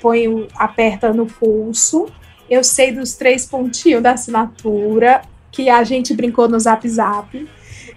[0.00, 2.06] põe, aperta no pulso.
[2.48, 7.48] Eu sei dos três pontinhos da assinatura, que a gente brincou no Zap Zap.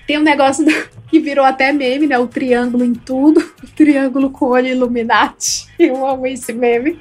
[0.06, 0.66] Tem um negócio
[1.10, 2.18] que virou até meme, né?
[2.20, 3.42] O triângulo em tudo.
[3.64, 5.66] O triângulo com olho Illuminati.
[5.80, 7.00] Eu amo esse meme.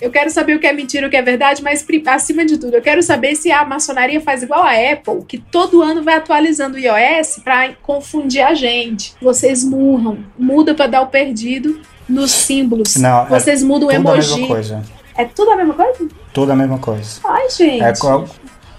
[0.00, 2.76] Eu quero saber o que é mentira, o que é verdade, mas acima de tudo,
[2.76, 6.76] eu quero saber se a maçonaria faz igual a Apple, que todo ano vai atualizando
[6.76, 9.14] o iOS pra confundir a gente.
[9.22, 12.96] Vocês murram, muda pra dar o perdido nos símbolos.
[12.96, 14.30] Não, é Vocês mudam o tudo a emoji.
[14.32, 14.82] mesma coisa.
[15.16, 16.08] É tudo a mesma coisa?
[16.34, 17.20] Tudo a mesma coisa.
[17.24, 17.82] Ai, gente.
[17.82, 18.28] É qual-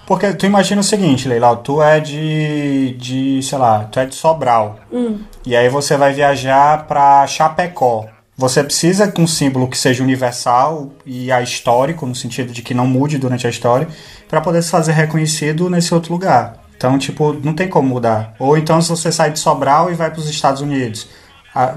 [0.06, 4.14] porque tu imagina o seguinte, Leila, tu é de, de, sei lá, tu é de
[4.14, 4.78] Sobral.
[4.92, 5.18] Hum.
[5.44, 8.06] E aí você vai viajar pra Chapecó.
[8.38, 12.86] Você precisa de um símbolo que seja universal e histórico, no sentido de que não
[12.86, 13.88] mude durante a história,
[14.28, 16.62] para poder se fazer reconhecido nesse outro lugar.
[16.76, 18.34] Então, tipo, não tem como mudar.
[18.38, 21.08] Ou então, se você sai de Sobral e vai para os Estados Unidos,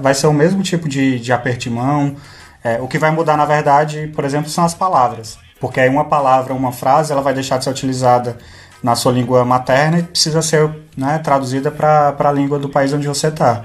[0.00, 2.14] vai ser o mesmo tipo de, de aperto de mão.
[2.62, 5.38] É, o que vai mudar, na verdade, por exemplo, são as palavras.
[5.60, 8.38] Porque aí uma palavra, uma frase, ela vai deixar de ser utilizada
[8.82, 13.06] na sua língua materna e precisa ser né, traduzida para a língua do país onde
[13.06, 13.64] você está.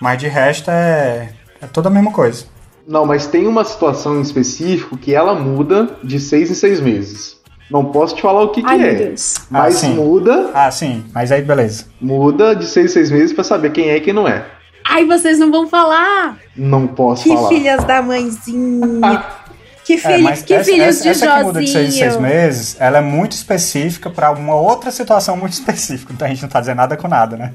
[0.00, 1.30] Mas de resto é,
[1.62, 2.44] é toda a mesma coisa.
[2.86, 7.38] Não, mas tem uma situação em específico que ela muda de seis em seis meses.
[7.70, 8.94] Não posso te falar o que, Ai, que é.
[8.94, 9.34] Deus.
[9.48, 9.94] Mas Ah, sim.
[9.94, 11.84] muda, Ah, sim, mas aí beleza.
[12.00, 14.44] muda de seis em seis meses pra saber quem é e quem não é.
[14.84, 16.36] Ai, vocês não vão falar!
[16.56, 17.48] Não posso Que falar.
[17.48, 19.24] filhas da mãezinha!
[19.84, 21.98] Que, filho, É, mas que essa, filhos essa, de essa que muda de seis em
[21.98, 26.12] seis meses, ela é muito específica para uma outra situação muito específica.
[26.12, 27.52] Então a gente não tá dizendo nada com nada, né?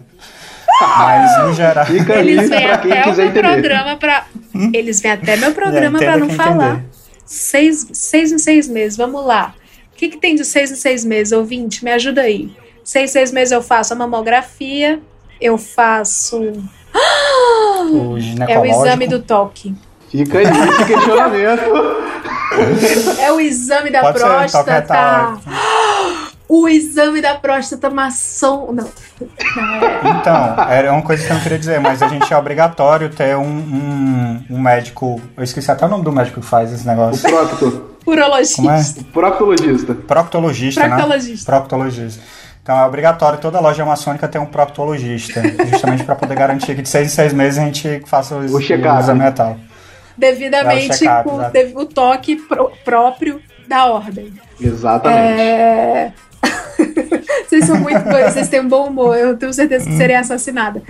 [0.82, 1.86] Mas no geral.
[1.86, 3.40] Fica aí Eles vêm até o meu entender.
[3.40, 4.26] programa pra.
[4.74, 6.70] Eles vêm até meu programa É, pra entenda não falar.
[6.74, 6.86] entender.
[7.26, 9.54] Seis, seis em seis meses, vamos lá.
[9.94, 11.84] O que, que tem de seis em seis meses, ouvinte?
[11.86, 12.52] Me ajuda aí.
[12.84, 15.00] Seis em seis meses eu faço a mamografia,
[15.40, 16.42] eu faço.
[17.88, 18.18] O
[18.48, 19.76] É o exame do toque.
[20.24, 21.64] Fica aí esse questionamento.
[23.20, 24.72] É o exame da Pode ser, próstata.
[24.74, 25.42] retal.
[26.48, 28.72] O exame da próstata maçom.
[28.72, 28.88] Não.
[29.56, 30.20] Não é.
[30.20, 33.36] Então, era uma coisa que eu não queria dizer, mas a gente é obrigatório ter
[33.36, 35.20] um, um, um médico.
[35.36, 37.28] Eu esqueci até o nome do médico que faz esse O negócio.
[37.28, 37.96] procto.
[38.06, 38.56] Urologista.
[38.58, 38.80] Como é?
[38.80, 39.96] O proctologista.
[39.96, 40.90] Proctologista, né?
[40.90, 41.52] Proctologista.
[41.52, 42.24] Proctologista.
[42.62, 46.90] Então é obrigatório toda loja maçônica ter um proctologista, justamente para poder garantir que de
[46.90, 49.04] seis em seis meses a gente faça o, O check-up.
[50.18, 54.34] Devidamente É o check-up, com o toque pró- próprio da ordem.
[54.60, 55.42] Exatamente.
[55.42, 56.14] É...
[57.48, 59.18] vocês são muito bons, vocês têm um bom humor.
[59.18, 60.82] Eu tenho certeza que serei assassinada.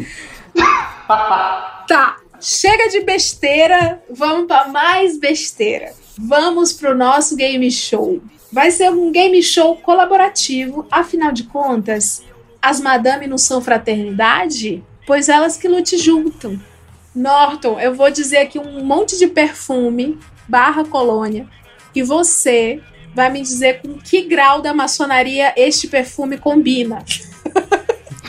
[1.87, 5.91] tá, chega de besteira, vamos para mais besteira.
[6.17, 8.21] Vamos pro nosso game show.
[8.51, 12.23] Vai ser um game show colaborativo, afinal de contas,
[12.61, 14.83] as madame não são fraternidade?
[15.05, 16.59] Pois elas que lute juntam.
[17.15, 21.47] Norton, eu vou dizer aqui um monte de perfume barra colônia
[21.95, 22.81] e você
[23.13, 27.03] vai me dizer com que grau da maçonaria este perfume combina.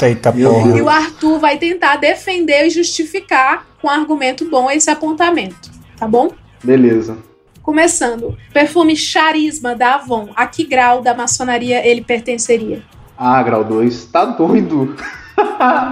[0.01, 0.78] Eita porra.
[0.78, 6.30] E o Arthur vai tentar defender e justificar com argumento bom esse apontamento, tá bom?
[6.62, 7.18] Beleza.
[7.62, 10.28] Começando, perfume Charisma da Avon.
[10.37, 12.82] A que grau da maçonaria ele pertenceria?
[13.18, 14.05] Ah, grau 2.
[14.05, 14.95] Tá doido.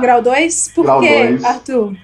[0.01, 0.73] Grau 2?
[0.75, 1.45] Por Grau quê, dois.
[1.45, 1.97] Arthur?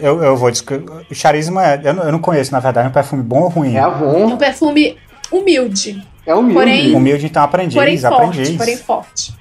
[0.00, 0.64] Eu, eu vou dizer.
[1.10, 1.80] O charisma é.
[1.84, 3.76] Eu não, eu não conheço, na verdade, é um perfume bom ou ruim?
[3.76, 4.96] É É um perfume
[5.32, 6.54] humilde, É humilde.
[6.54, 8.56] Porém- Humilde, então aprendiz, porém forte, aprendiz.
[8.56, 9.34] porém forte.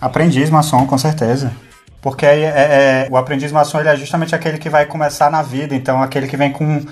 [0.00, 1.52] Aprendiz maçom, com certeza.
[2.00, 5.74] Porque é, é- o aprendiz maçom ele é justamente aquele que vai começar na vida,
[5.74, 6.82] então aquele que vem com,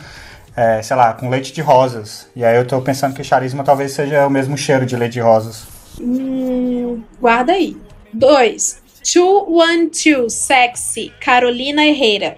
[0.57, 2.28] é, sei lá, com leite de rosas.
[2.35, 5.20] E aí eu tô pensando que charisma talvez seja o mesmo cheiro de leite de
[5.20, 5.64] rosas.
[6.01, 7.76] Hum, guarda aí.
[8.12, 8.80] 2.
[9.05, 12.37] 212 Sexy, Carolina Herrera.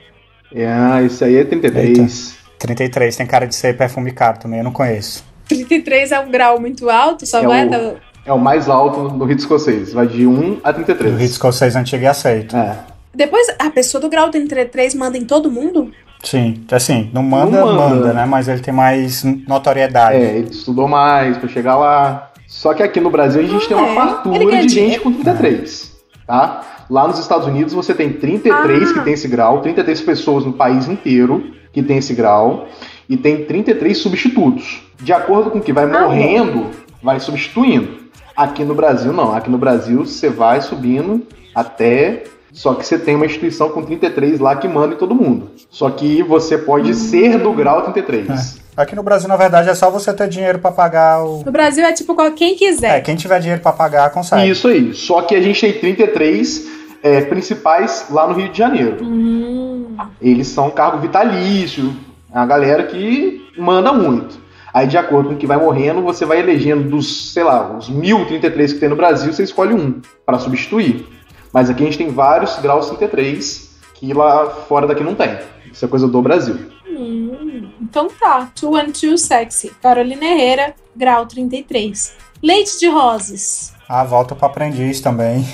[0.56, 2.36] Ah, esse aí é 33.
[2.58, 5.24] 33 tem cara de ser perfume caro também, eu não conheço.
[5.48, 7.92] 33 é um grau muito alto, só É vai o- da-
[8.26, 9.92] É o mais alto do rito escocês.
[9.92, 11.12] Vai de 1 a O 33.
[11.18, 12.56] rito escocês antigo e aceito.
[12.56, 12.78] É.
[13.14, 15.92] Depois, a pessoa do grau 33 manda em todo mundo?
[16.22, 17.94] Sim, assim, não manda, Não manda.
[17.96, 18.24] manda, né?
[18.24, 20.16] Mas ele tem mais notoriedade.
[20.16, 22.30] É, ele estudou mais pra chegar lá.
[22.46, 23.94] Só que aqui no Brasil a gente tem uma é.
[23.94, 25.92] fartura de gente com 33,
[26.26, 26.62] tá?
[26.90, 28.94] Lá nos Estados Unidos você tem 33 Ah.
[28.94, 32.68] que tem esse grau, 33 pessoas no país inteiro que tem esse grau,
[33.08, 34.82] e tem 33 substitutos.
[35.02, 36.70] De acordo com o que vai morrendo,
[37.02, 38.04] vai substituindo.
[38.36, 41.22] Aqui no Brasil não, aqui no Brasil você vai subindo
[41.54, 42.24] até
[42.54, 45.50] só que você tem uma instituição com 33 lá que manda em todo mundo.
[45.68, 48.62] Só que você pode ser do grau 33.
[48.76, 51.42] Aqui no Brasil, na verdade, é só você ter dinheiro pra pagar o.
[51.44, 53.00] No Brasil é tipo qual- quem É, quiser.
[53.02, 54.50] quem tiver dinheiro pra pagar, consegue.
[54.50, 54.94] Isso aí.
[54.94, 56.66] Só que a gente tem 33
[57.02, 58.96] é, principais lá no Rio de Janeiro.
[59.04, 61.94] Hum, Eles são cargo vitalício,
[62.34, 64.42] é a galera que manda muito.
[64.72, 67.88] Aí, de acordo com o que vai morrendo, você vai elegendo dos, sei lá, os
[67.88, 71.06] 1033 que tem no Brasil, você escolhe um para substituir.
[71.54, 75.38] Mas aqui a gente tem vários graus 33 que lá fora daqui não tem.
[75.72, 76.56] Isso é coisa do Brasil.
[76.86, 77.68] hum.
[77.80, 78.50] Então tá.
[78.60, 82.16] 212 Sexy, Carolina Herrera, grau 33.
[82.42, 85.46] Leite de rosas, Ah, volta pro aprendiz também.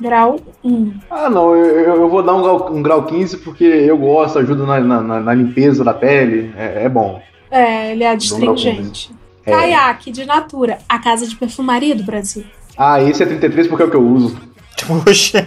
[0.00, 0.92] grau 1.
[1.10, 4.66] Ah, não, eu, eu vou dar um grau, um grau 15 porque eu gosto, ajuda
[4.66, 7.22] na, na- na limpeza da pele, é, é bom.
[7.50, 9.08] É, ele é um adstringente.
[9.08, 9.16] 15.
[9.46, 9.50] É.
[9.52, 12.44] Caiaque de Natura, a casa de perfumaria do Brasil.
[12.76, 14.36] Ah, esse é 33 porque é o que eu uso.
[14.84, 15.46] Puxa.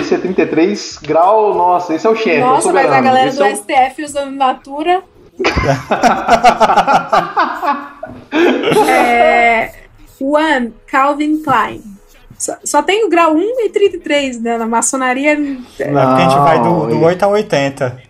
[0.00, 2.38] Esse é 33 grau, nossa, esse é o chefe.
[2.38, 5.02] é o Nossa, mas a galera Esse do é o- STF usando Natura.
[8.88, 9.72] é,
[10.20, 11.82] One Calvin Klein.
[12.38, 14.58] Só, só tem o grau 1 e 33, né?
[14.58, 15.32] Na maçonaria.
[15.32, 18.02] É porque a gente vai do, do 8 a 80.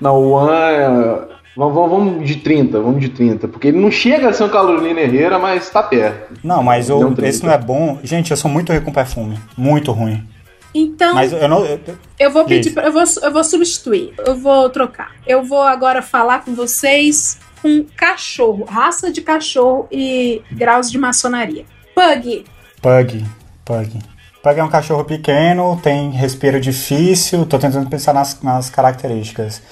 [0.00, 1.33] Não, o One é...
[1.56, 3.46] Vamos, vamos, de 30, vamos de 30.
[3.48, 6.34] Porque ele não chega a ser um Carolina Herrera, mas tá perto.
[6.42, 7.26] Não, mas 30.
[7.28, 7.98] esse não é bom.
[8.02, 9.38] Gente, eu sou muito ruim com perfume.
[9.56, 10.26] Muito ruim.
[10.74, 11.64] Então, Mas eu não.
[11.64, 11.78] eu-
[12.18, 14.12] eu vou pedir, pra- eu vou, eu vou substituir.
[14.26, 15.12] Eu vou trocar.
[15.24, 21.64] Eu vou agora falar com vocês com cachorro, raça de cachorro e graus de maçonaria.
[21.94, 22.44] Pug,
[22.82, 23.24] Pug.
[23.64, 23.98] Pug.
[24.42, 27.46] Pug é um cachorro pequeno, tem respiro difícil.
[27.46, 29.62] Tô tentando pensar nas, nas características.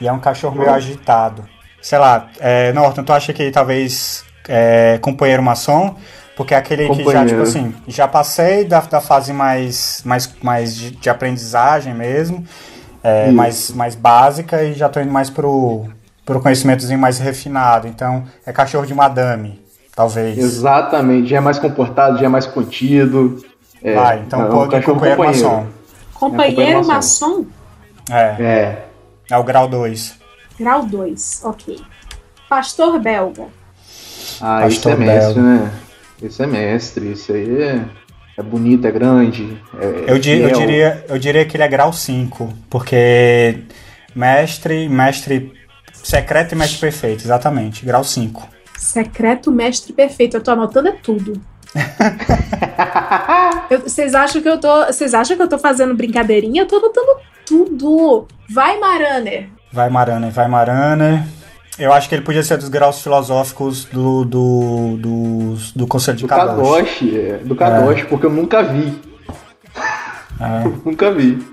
[0.00, 1.44] E é um cachorro meio agitado.
[1.80, 5.96] Sei lá, é, Norton, tu acha que talvez é, companheiro maçom?
[6.36, 10.76] Porque é aquele que já, tipo assim, já passei da, da fase mais, mais, mais
[10.76, 12.44] de, de aprendizagem mesmo,
[13.02, 15.86] é, mais, mais básica, e já tô indo mais pro,
[16.24, 17.88] pro conhecimentozinho mais refinado.
[17.88, 19.60] Então, é cachorro de madame,
[19.96, 20.38] talvez.
[20.38, 23.44] Exatamente, já é mais comportado, já é mais contido.
[23.82, 25.24] É, Vai, então é um é companheiro companheiro.
[25.24, 25.66] maçom.
[26.14, 27.46] companheiro É, maçom,
[28.10, 28.87] É, É.
[29.30, 30.14] é o grau 2.
[30.58, 31.78] grau 2, ok.
[32.48, 33.44] Pastor belga,
[34.40, 35.40] Ah, Pastor isso é mestre, belga.
[35.42, 35.72] né?
[36.22, 37.84] Isso é mestre, isso aí é,
[38.38, 39.60] é bonito, é grande.
[39.78, 43.64] É, Eu, di- eu diria, eu diria que ele é grau 5, porque
[44.14, 45.52] mestre, mestre
[45.92, 48.48] secreto e mestre perfeito, exatamente, grau 5.
[48.76, 50.36] secreto mestre perfeito.
[50.36, 51.40] Eu tô anotando é tudo.
[53.84, 56.62] Vocês acham que eu tô, vocês acham que eu tô fazendo brincadeirinha?
[56.62, 57.08] Eu tô anotando
[57.48, 58.26] tudo.
[58.50, 59.48] Vai Maraner.
[59.72, 61.28] Vai Marana, vai Marana.
[61.78, 66.22] Eu acho que ele podia ser dos graus filosóficos do, do, do, do Conselho de
[66.24, 66.56] Do Kadosh.
[66.56, 69.00] Kadosh, é, do Kadosh, porque eu nunca vi.
[70.40, 70.68] É.
[70.84, 71.46] nunca vi.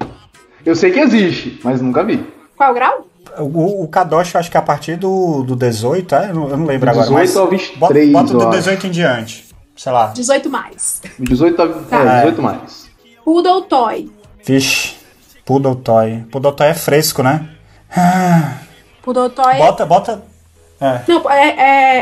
[0.65, 2.25] Eu sei que existe, mas nunca vi.
[2.57, 3.07] Qual grau?
[3.37, 6.29] O, o Kadosh eu acho que é a partir do, do 18, é?
[6.29, 7.05] Eu não, eu não lembro Do agora.
[7.05, 8.57] 18 mas ao 23, Bota, bota do acho.
[8.59, 9.45] 18 em diante.
[9.75, 10.07] Sei lá.
[10.07, 11.01] 18 mais.
[11.19, 11.99] 18, a- Tá.
[11.99, 12.89] é, 18 mais.
[13.23, 14.09] Poodle Toy.
[14.43, 14.94] Vixe.
[15.45, 16.25] Poodle Toy.
[16.31, 17.49] Poodle Toy é fresco, né?
[19.03, 19.57] Poodle Toy.
[19.57, 20.23] Bota, bota.
[20.81, 21.01] É.
[21.07, 21.49] Não, é,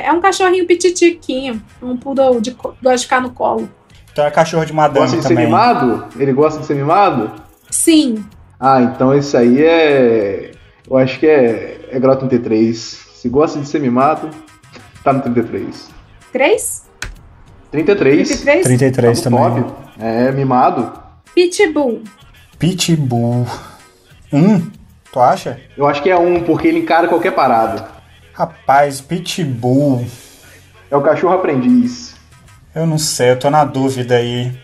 [0.03, 1.61] é, é um cachorrinho pititiquinho.
[1.81, 3.69] Um poodle de gosta de ficar no colo.
[4.11, 5.45] Então é cachorro de madame Gosta de ser também.
[5.45, 6.05] mimado?
[6.17, 7.31] Ele gosta de ser mimado?
[7.69, 8.23] Sim.
[8.59, 10.51] Ah, então esse aí é.
[10.89, 12.77] Eu acho que é, é grau 33.
[13.15, 14.29] Se gosta de ser mimado,
[15.03, 15.89] tá no 33.
[16.31, 16.83] 3?
[17.71, 18.27] 33.
[18.29, 18.63] 33?
[18.65, 19.63] 33 Tá também.
[19.63, 19.73] top.
[19.99, 20.91] É, mimado.
[21.35, 22.01] Pitbull.
[22.67, 23.45] Pitbull.
[24.31, 24.71] Um?
[25.11, 25.59] Tu acha?
[25.75, 27.89] Eu acho que é um, porque ele encara qualquer parada.
[28.33, 30.07] Rapaz, Pitbull.
[30.89, 32.15] É o cachorro aprendiz.
[32.73, 34.57] Eu não sei, eu tô na dúvida aí.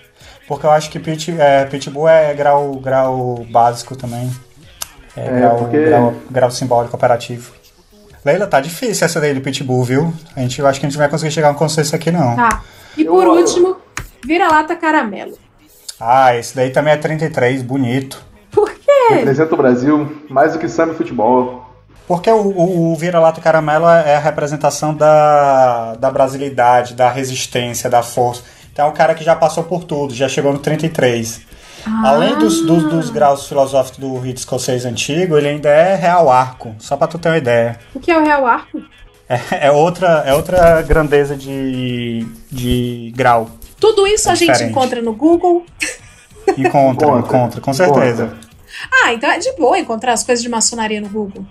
[0.47, 4.31] Porque eu acho que Pit, é, Pitbull é grau, grau básico também.
[5.17, 7.51] É, É, grau, porque- grau, grau simbólico operativo.
[8.23, 10.13] Leila, tá difícil essa daí do Pitbull, viu?
[10.37, 12.11] A gente, eu acho que a gente não vai conseguir chegar a um consenso aqui,
[12.11, 12.37] não.
[12.37, 12.61] Tá.
[12.97, 13.75] E por último,
[14.25, 15.37] vira-lata caramelo.
[15.99, 18.23] Ah, esse daí também é 33, bonito.
[18.51, 19.07] Por quê?
[19.09, 21.65] Representa o Brasil mais do que samba e futebol.
[22.07, 28.01] Porque o, o, o vira-lata caramelo é a representação da, da brasilidade, da resistência, da
[28.01, 28.43] força.
[28.71, 31.41] Então é um cara que já passou por tudo, já chegou no 33.
[32.03, 36.75] Além dos, dos, dos graus filosóficos do rito escocês antigo, ele ainda é real arco,
[36.79, 37.77] só pra tu ter uma ideia.
[37.93, 38.81] O que é o real arco?
[39.27, 43.49] É, é outra, é outra grandeza de, de grau.
[43.79, 45.65] Tudo isso É a gente encontra no Google.
[46.57, 48.23] Encontra, Encontra, encontra, com certeza.
[48.25, 48.49] encontra.
[49.03, 51.45] Ah, então é de boa encontrar as coisas de maçonaria no Google.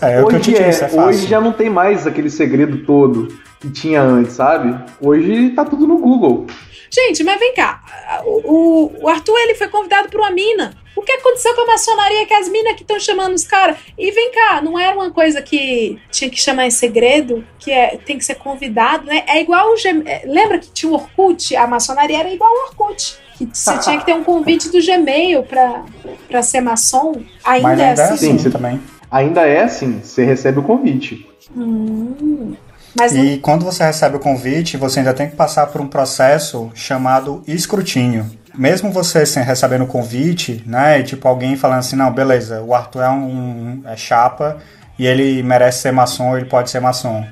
[0.00, 1.00] É, é o que eu hoje, te disse, é fácil.
[1.02, 3.28] hoje já não tem mais aquele segredo todo
[3.60, 4.78] que tinha antes, sabe?
[5.00, 6.46] Hoje tá tudo no Google.
[6.90, 7.82] Gente, mas vem cá.
[8.24, 10.74] O, o- o Arthur ele foi convidado por uma mina.
[10.96, 13.76] O que aconteceu com a maçonaria que as minas que estão chamando os caras?
[13.96, 17.98] E vem cá, não era uma coisa que tinha que chamar em segredo, que é,
[17.98, 19.22] tem que ser convidado, né?
[19.28, 19.74] É igual o
[20.06, 21.54] é, Lembra que tinha o Orkut?
[21.54, 23.16] A maçonaria era igual o Orkut.
[23.36, 25.84] Que você tinha que ter um convite do Gmail pra,
[26.26, 27.12] pra ser maçom.
[27.44, 28.14] Ainda Mas é ainda é assim.
[28.14, 28.80] assim você- também.
[29.10, 31.26] Ainda é assim, você recebe o convite.
[31.56, 32.54] Hum,
[32.98, 35.86] mas não- E quando você recebe o convite, você ainda tem que passar por um
[35.86, 38.26] processo chamado escrutínio.
[38.54, 41.02] Mesmo você sem recebendo o convite, né?
[41.02, 44.56] Tipo alguém falando assim, não, beleza, o Arthur é um é chapa
[44.98, 47.24] e ele merece ser maçom, ele pode ser maçom.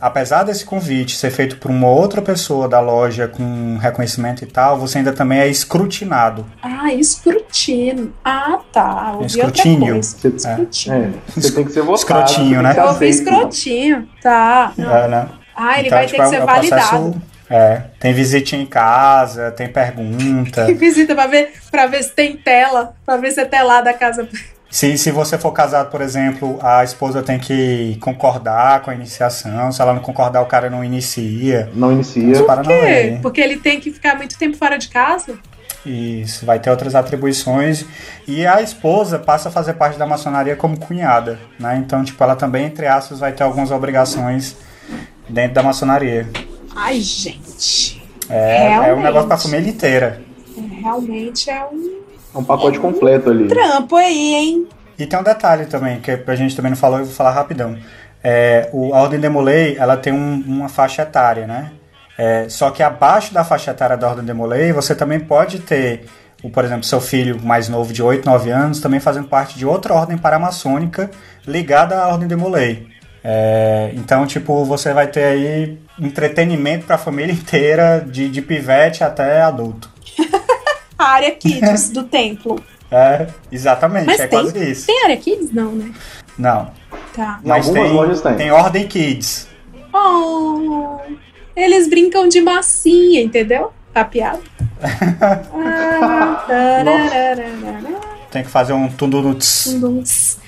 [0.00, 4.78] Apesar desse convite ser feito por uma outra pessoa da loja com reconhecimento e tal,
[4.78, 6.46] você ainda também é escrutinado.
[6.62, 8.12] Ah, escrutínio.
[8.24, 9.12] Ah, tá.
[9.14, 9.96] Ouvi Escrutínio.
[9.96, 10.18] outra coisa.
[10.18, 11.14] Você, Escrutínio.
[11.36, 11.96] é, você tem que ser votado.
[11.98, 12.74] Escrotinho, tem né?
[12.76, 13.28] Eu ouvi aceito.
[13.28, 14.08] escrotinho.
[14.22, 14.72] Tá.
[14.78, 15.28] É, né?
[15.56, 17.22] Ah, ele Então, vai tipo, ter que é ser é um processo- validado.
[17.50, 20.64] É, tem visitinha em casa, tem pergunta.
[20.66, 23.94] Tem visita pra ver, pra ver se tem tela, pra ver se é telada a
[23.94, 24.28] casa.
[24.70, 29.72] Se, se você for casado, por exemplo, a esposa tem que concordar com a iniciação.
[29.72, 31.70] Se ela não concordar, o cara não inicia.
[31.74, 32.44] Não inicia.
[32.44, 33.18] Por quê?
[33.22, 35.38] Porque ele tem que ficar muito tempo fora de casa?
[35.86, 37.86] Isso, vai ter outras atribuições.
[38.26, 41.76] E a esposa passa a fazer parte da maçonaria como cunhada, né?
[41.82, 44.54] Então, tipo, ela também, entre aspas, vai ter algumas obrigações
[45.28, 46.28] dentro da maçonaria.
[46.76, 48.02] Ai, gente.
[48.28, 49.04] É, é um Realmente.
[49.04, 50.20] negócio pra família inteira.
[50.56, 51.98] É, Realmente é um
[52.38, 53.48] É um pacote completo ali.
[53.48, 54.66] trampo aí, hein?
[54.98, 57.76] E tem um detalhe também, que a gente também não falou, eu vou falar rapidão.
[58.22, 61.70] É, o, a Ordem Demolei, ela tem um- uma faixa etária, né?
[62.16, 66.04] É, só que abaixo da faixa etária da Ordem Demolei, você também pode ter,
[66.42, 69.64] o, por exemplo, seu filho mais novo de 8, 9 anos, também fazendo parte de
[69.64, 71.08] outra ordem paramaçônica
[71.46, 72.88] ligada à Ordem Demolei.
[73.22, 79.04] É, então, tipo, você vai ter aí entretenimento para a família inteira, de, de pivete
[79.04, 79.88] até adulto.
[80.98, 82.62] A área kids do templo.
[82.90, 84.86] É, exatamente, Mas é tem, quase isso.
[84.86, 85.52] tem área kids?
[85.52, 85.92] Não, né?
[86.38, 86.70] Não,
[87.14, 87.40] Tá.
[87.44, 88.34] Mas algumas tem, lojas tem.
[88.36, 89.48] tem Ordem Kids.
[89.92, 90.98] Oh,
[91.56, 93.72] eles brincam de massinha, entendeu?
[93.92, 94.40] Tá piada?
[95.52, 96.44] Ah.
[98.30, 99.64] Tem que fazer um tundunuts.
[99.64, 100.38] Tunduns.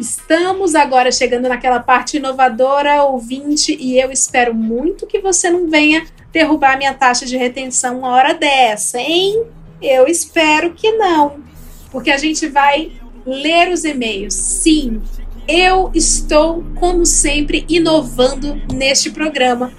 [0.00, 6.04] Estamos agora chegando naquela parte inovadora, ouvinte, e eu espero muito que você não venha
[6.32, 9.44] derrubar minha taxa de retenção uma hora dessa, hein?
[9.82, 11.42] Eu espero que não,
[11.90, 12.92] porque a gente vai
[13.26, 14.34] ler os e-mails.
[14.34, 15.02] Sim,
[15.48, 19.72] eu estou, como sempre, inovando neste programa.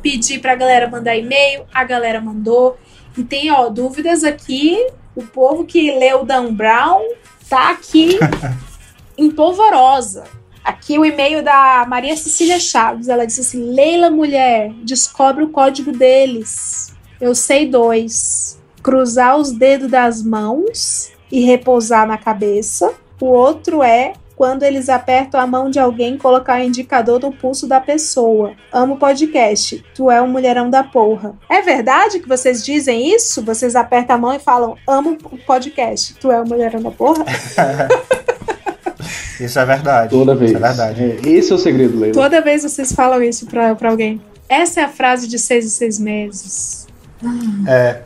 [0.00, 2.78] Pedi pra galera mandar e-mail, a galera mandou.
[3.16, 4.78] E tem, ó, dúvidas aqui.
[5.16, 7.02] O povo que leu Dan Brown
[7.48, 8.16] tá aqui
[9.18, 10.24] em polvorosa.
[10.62, 13.08] Aqui o e-mail da Maria Cecília Chaves.
[13.08, 16.94] Ela disse assim: Leila, mulher, descobre o código deles.
[17.20, 18.57] Eu sei dois:
[18.88, 22.94] cruzar os dedos das mãos e repousar na cabeça.
[23.20, 27.66] O outro é quando eles apertam a mão de alguém colocar o indicador do pulso
[27.66, 28.54] da pessoa.
[28.72, 29.84] Amo podcast.
[29.94, 31.34] Tu é um mulherão da porra.
[31.50, 33.42] É verdade que vocês dizem isso?
[33.42, 36.14] Vocês apertam a mão e falam: Amo o podcast.
[36.14, 37.26] Tu é um mulherão da porra?
[39.38, 40.10] Isso é verdade.
[40.10, 40.50] Toda vez.
[40.50, 41.02] Isso é verdade.
[41.02, 42.12] É, esse é o segredo, Leila.
[42.12, 44.20] Toda vez vocês falam isso pra, pra alguém.
[44.48, 46.88] Essa é a frase de seis e seis meses.
[47.68, 48.02] É,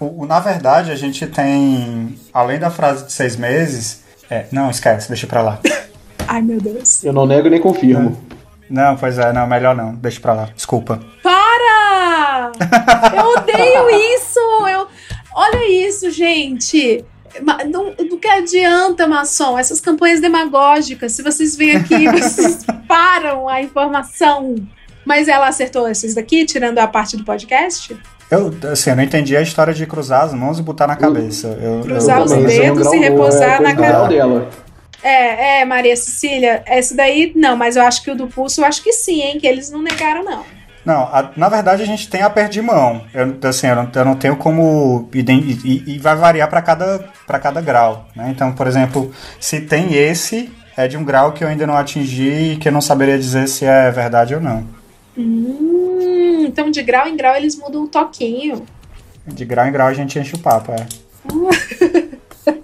[0.00, 4.70] o, o- na verdade, a gente tem, além da frase de seis meses, é, não,
[4.70, 5.58] esquece, deixa pra lá.
[6.28, 7.04] Ai, meu Deus.
[7.04, 8.20] Eu não nego nem confirmo.
[8.68, 11.00] Não, pois é, não, melhor não, deixa pra lá, desculpa.
[11.22, 12.50] Para!
[13.16, 14.40] Eu odeio isso!
[14.68, 14.88] Eu...
[15.34, 17.04] Olha isso, gente!
[17.70, 19.58] Não, do que adianta, maçom?
[19.58, 21.12] Essas campanhas demagógicas.
[21.12, 24.54] Se vocês vêm aqui, vocês param a informação.
[25.04, 27.94] Mas ela acertou esses daqui, tirando a parte do podcast?
[28.30, 31.56] Eu, assim, eu não entendi a história de cruzar as mãos e botar na cabeça.
[31.60, 34.08] Eu, Cruzar eu, os dedos e repousar é, na cara.
[34.08, 34.48] dela.
[35.02, 38.64] É, é, Maria Cecília, esse daí não, mas eu acho que o do pulso, eu
[38.64, 39.38] acho que sim, hein?
[39.38, 40.42] Que eles não negaram, não.
[40.84, 43.02] Não, a- na verdade a gente tem a perda de mão.
[43.12, 45.08] Eu, assim, eu não, eu não tenho como.
[45.12, 48.06] E, e vai variar para cada, pra cada grau.
[48.16, 48.28] Né?
[48.30, 52.52] Então, por exemplo, se tem esse, é de um grau que eu ainda não atingi
[52.52, 54.64] e que eu não saberia dizer se é verdade ou não.
[55.18, 55.75] Hum,
[56.46, 58.66] então de grau em grau eles mudam um toquinho.
[59.26, 60.86] De grau em grau a gente enche o papo, é.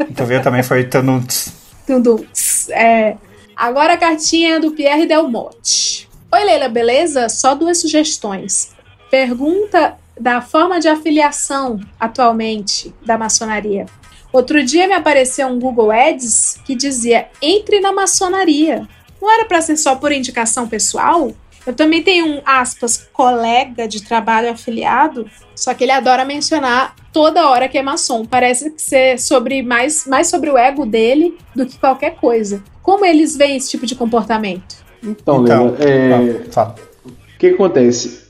[0.09, 1.52] Então viu também foi Tanuts.
[1.86, 2.68] Tunduns.
[2.70, 3.16] É.
[3.56, 6.09] Agora a cartinha do Pierre Delmotte.
[6.32, 7.28] Oi, Leila, beleza?
[7.28, 8.70] Só duas sugestões.
[9.10, 13.86] Pergunta da forma de afiliação atualmente da maçonaria.
[14.32, 18.88] Outro dia me apareceu um Google Ads que dizia entre na maçonaria.
[19.20, 21.32] Não era para ser só por indicação pessoal?
[21.66, 27.48] Eu também tenho um, aspas, colega de trabalho afiliado, só que ele adora mencionar toda
[27.48, 28.24] hora que é maçom.
[28.24, 32.62] Parece que ser sobre mais, mais sobre o ego dele do que qualquer coisa.
[32.82, 34.82] Como eles veem esse tipo de comportamento?
[35.02, 36.74] Então, Então, Leila, é, Fala.
[37.05, 38.22] o que, acontece?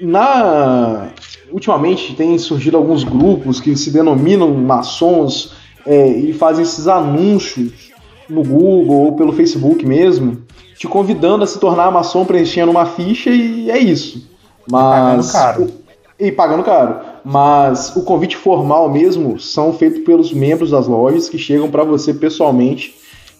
[0.00, 1.08] Na...
[1.50, 5.52] Ultimamente tem surgido alguns grupos que se denominam maçons
[5.84, 7.90] é, e fazem esses anúncios
[8.28, 10.42] no Google ou pelo Facebook mesmo,
[10.80, 14.26] te convidando a se tornar maçom preenchendo uma ficha e é isso.
[14.66, 15.62] Mas pagando caro.
[15.64, 15.70] o-
[16.18, 16.96] e pagando caro.
[17.22, 22.14] Mas o convite formal mesmo são feitos pelos membros das lojas que chegam para você
[22.14, 22.94] pessoalmente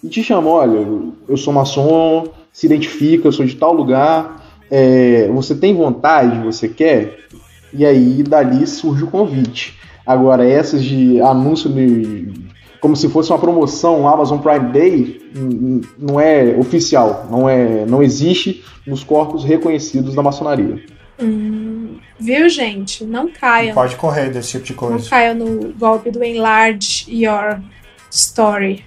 [0.04, 0.86] e te chamam, olha,
[1.26, 6.68] eu sou maçom, se identifica, eu sou de tal lugar, é, você tem vontade, você
[6.68, 7.20] quer?
[7.72, 9.78] E aí dali surge o convite.
[10.04, 12.29] Agora, essas de anúncio de.
[12.80, 15.20] Como se fosse uma promoção, Amazon Prime Day,
[15.98, 20.82] não é oficial, não, é, não existe nos corpos reconhecidos da maçonaria.
[21.22, 23.04] Hum, viu, gente?
[23.04, 23.74] Não caiam.
[23.74, 25.10] Pode correr desse tipo de Não coisa.
[25.10, 27.60] caiam no golpe do enlarge your
[28.10, 28.82] story.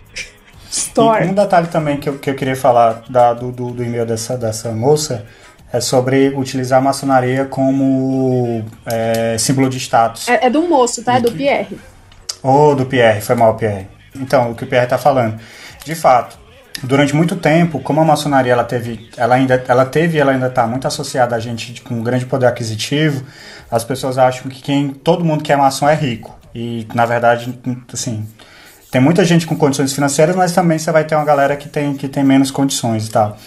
[0.71, 1.27] Story.
[1.27, 4.05] E um detalhe também que eu, que eu queria falar da- do, do, do e-mail
[4.07, 5.23] dessa, dessa moça
[5.71, 10.27] é sobre utilizar a maçonaria como é, símbolo de status.
[10.27, 11.17] É, é do moço, tá?
[11.17, 11.77] É do Pierre.
[12.43, 13.87] Ou do Pierre, foi mal, Pierre.
[14.15, 15.39] Então, o que o Pierre está falando.
[15.85, 16.37] De fato,
[16.83, 20.67] durante muito tempo, como a maçonaria ela teve, ela ainda, ela teve ela ainda está
[20.67, 23.23] muito associada a gente com um grande poder aquisitivo,
[23.71, 26.37] as pessoas acham que quem, todo mundo que é maçom é rico.
[26.53, 27.57] E, na verdade,
[27.91, 28.27] assim,
[28.91, 31.95] tem muita gente com condições financeiras, mas também você vai ter uma galera que tem,
[31.95, 33.37] que tem menos condições e tal.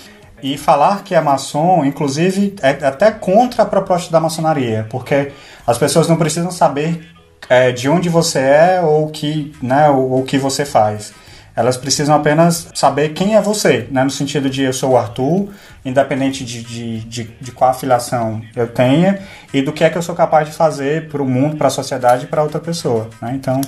[0.42, 5.32] E falar que é maçom, inclusive, é até contra a proposta da maçonaria, porque
[5.66, 7.15] as pessoas não precisam saber
[7.48, 11.12] é, de onde você é ou que, né, ou, o que você faz.
[11.56, 15.48] Elas precisam apenas saber quem é você, né, no sentido de eu sou o Arthur,
[15.84, 19.20] independente de, de, de, de qual afiliação eu tenha,
[19.54, 21.70] e do que é que eu sou capaz de fazer para o mundo, para a
[21.70, 23.08] sociedade e para outra pessoa.
[23.22, 23.32] Né?
[23.34, 23.60] Então,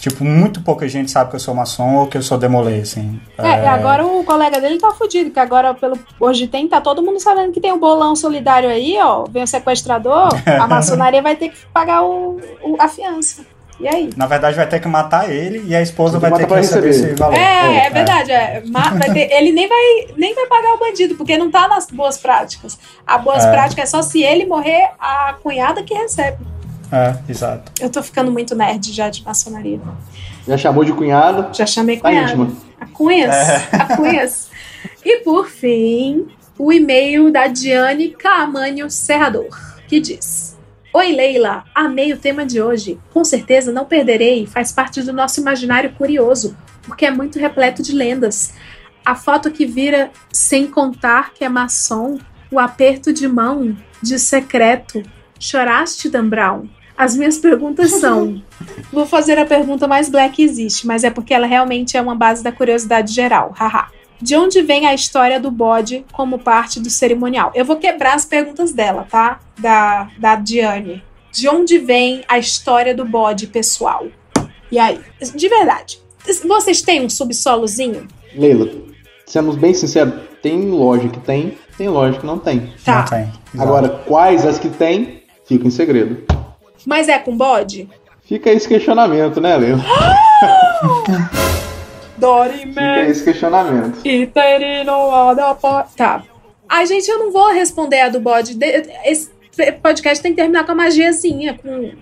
[0.00, 3.20] tipo, muito pouca gente sabe que eu sou maçom ou que eu sou demolê, assim.
[3.36, 7.02] É, e agora o colega dele tá fudido, que agora pelo hoje tem, tá todo
[7.02, 9.24] mundo sabendo que tem o bolão solidário aí, ó.
[9.28, 13.44] Vem o sequestrador, a maçonaria vai ter que pagar o, o- a fiança.
[13.80, 14.10] E aí?
[14.16, 16.86] Na verdade, vai ter que matar ele e a esposa vai ter matar que receber,
[16.88, 17.08] receber.
[17.10, 17.36] esse valor.
[17.36, 18.30] É, é, verdade.
[18.30, 18.62] É.
[18.70, 22.16] Vai ter- ele nem vai, nem vai pagar o bandido, porque não tá nas boas
[22.16, 22.78] práticas.
[23.06, 23.50] A boas É.
[23.50, 26.38] práticas é só se ele morrer, a cunhada que recebe.
[26.92, 27.72] É, exato.
[27.80, 29.80] Eu tô ficando muito nerd já de maçonaria.
[30.46, 31.48] Já chamou de cunhado?
[31.52, 32.28] Já chamei Tá cunhada.
[32.32, 32.52] íntima.
[32.80, 33.34] A Cunhas.
[33.34, 33.68] É.
[33.72, 34.48] A Cunhas.
[35.04, 36.26] E por fim,
[36.58, 39.48] o e-mail da Diane Caamânio Serrador,
[39.88, 40.53] que diz:
[40.96, 43.00] Oi, Leila, amei o tema de hoje.
[43.12, 47.92] Com certeza não perderei, faz parte do nosso imaginário curioso, porque é muito repleto de
[47.92, 48.54] lendas.
[49.04, 52.16] A foto que vira sem contar que é maçom,
[52.48, 55.02] o aperto de mão de secreto.
[55.36, 56.68] Choraste, Dan Brown?
[56.96, 58.40] As minhas perguntas são:
[58.92, 62.14] Vou fazer a pergunta mais black que existe, mas é porque ela realmente é uma
[62.14, 63.52] base da curiosidade geral.
[63.58, 63.88] Haha.
[64.24, 67.52] De onde vem a história do bode como parte do cerimonial?
[67.54, 69.38] Eu vou quebrar as perguntas dela, tá?
[69.58, 71.04] Da, da Diane.
[71.30, 74.06] De onde vem a história do bode pessoal?
[74.72, 74.98] E aí?
[75.34, 76.00] De verdade,
[76.46, 78.08] vocês têm um subsolozinho?
[78.34, 78.70] Leila,
[79.26, 82.72] sendo bem sincero, tem loja que tem, tem loja que não tem.
[82.82, 83.00] Tá.
[83.00, 83.60] Não tem.
[83.60, 86.24] Agora, quais as que tem, fica em segredo.
[86.86, 87.90] Mas é com bode?
[88.22, 89.84] Fica esse questionamento, né, Leila?
[92.18, 92.66] Dorime.
[92.72, 93.98] Fica esse questionamento.
[95.96, 96.22] Tá.
[96.68, 98.54] Ai, gente, eu não vou responder a do bode.
[98.54, 99.30] De- Esse
[99.82, 101.92] podcast tem que terminar com a magiazinha, com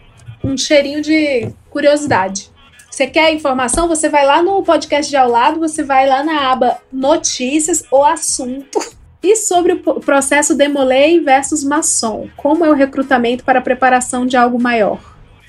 [0.44, 2.50] um cheirinho de curiosidade.
[2.90, 3.88] Você quer informação?
[3.88, 8.04] Você vai lá no podcast de ao lado, você vai lá na aba Notícias ou
[8.04, 8.78] Assunto.
[9.22, 12.28] E sobre o processo Demolei versus Maçom.
[12.36, 14.98] Como é o recrutamento para a preparação de algo maior?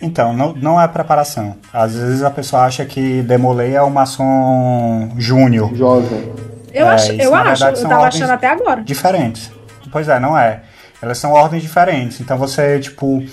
[0.04, 1.56] Então, não, não é preparação.
[1.72, 5.74] Às vezes a pessoa acha que Demolei é o maçom júnior.
[5.74, 6.32] Jovem.
[6.74, 8.82] Eu É, acho, isso, eu acho, verdade, eu são tava ordens achando até agora.
[8.82, 9.52] Diferentes.
[9.92, 10.62] Pois é, não é.
[11.02, 12.20] Elas são ordens diferentes.
[12.20, 13.24] Então você, tipo,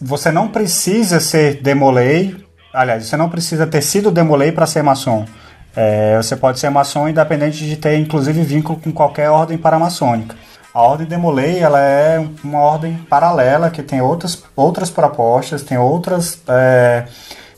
[0.00, 2.36] você não precisa ser Demolei.
[2.72, 5.24] Aliás, você não precisa ter sido Demolei para ser maçom.
[5.74, 10.36] É, você pode ser maçom independente de ter, inclusive, vínculo com qualquer ordem paramaçônica.
[10.74, 16.40] A ordem Demolei ela é uma ordem paralela que tem outras, outras propostas, tem outras.
[16.48, 17.04] é,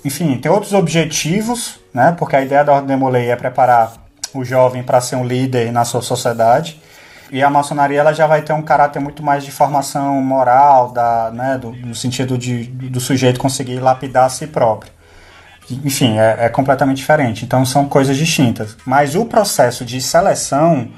[0.05, 2.15] enfim, tem outros objetivos, né?
[2.19, 3.93] Porque a ideia da ordem Demolei é preparar
[4.35, 6.81] o jovem para ser um líder na sua sociedade.
[7.31, 11.31] E a maçonaria ela já vai ter um caráter muito mais de formação moral, da,
[11.31, 14.93] né, do, no sentido de, do sujeito conseguir lapidar a si próprio.
[15.71, 17.45] Enfim, é, é completamente diferente.
[17.45, 18.77] Então são coisas distintas.
[18.85, 20.89] Mas o processo de seleção,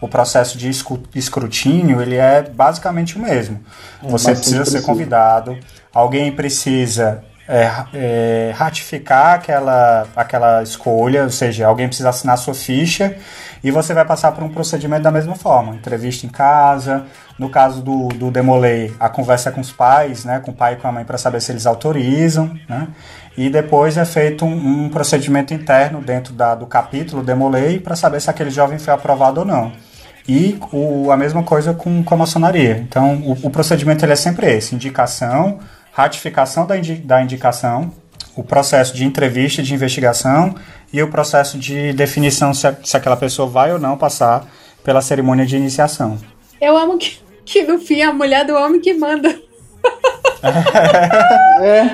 [0.00, 0.70] o processo de
[1.14, 3.60] escrutínio, ele é basicamente o mesmo.
[4.02, 5.58] É, Você precisa ser convidado,
[5.92, 13.16] alguém precisa é, é, ratificar aquela, aquela escolha, ou seja, alguém precisa assinar sua ficha
[13.62, 15.74] e você vai passar por um procedimento da mesma forma.
[15.74, 17.06] Entrevista em casa,
[17.38, 20.76] no caso do, do Demolei, a conversa com os pais, né, com o pai e
[20.76, 22.88] com a mãe para saber se eles autorizam, né,
[23.36, 28.20] e depois é feito um, um procedimento interno dentro da, do capítulo Demolei para saber
[28.20, 29.72] se aquele jovem foi aprovado ou não.
[30.28, 32.78] E o, a mesma coisa com, com a maçonaria.
[32.78, 35.60] Então, o, o procedimento ele é sempre esse: indicação,
[35.92, 37.92] ratificação da, indi, da indicação,
[38.34, 40.54] o processo de entrevista, de investigação
[40.92, 44.46] e o processo de definição se, a, se aquela pessoa vai ou não passar
[44.82, 46.18] pela cerimônia de iniciação.
[46.60, 49.28] Eu amo que, que no fim é a mulher do homem que manda.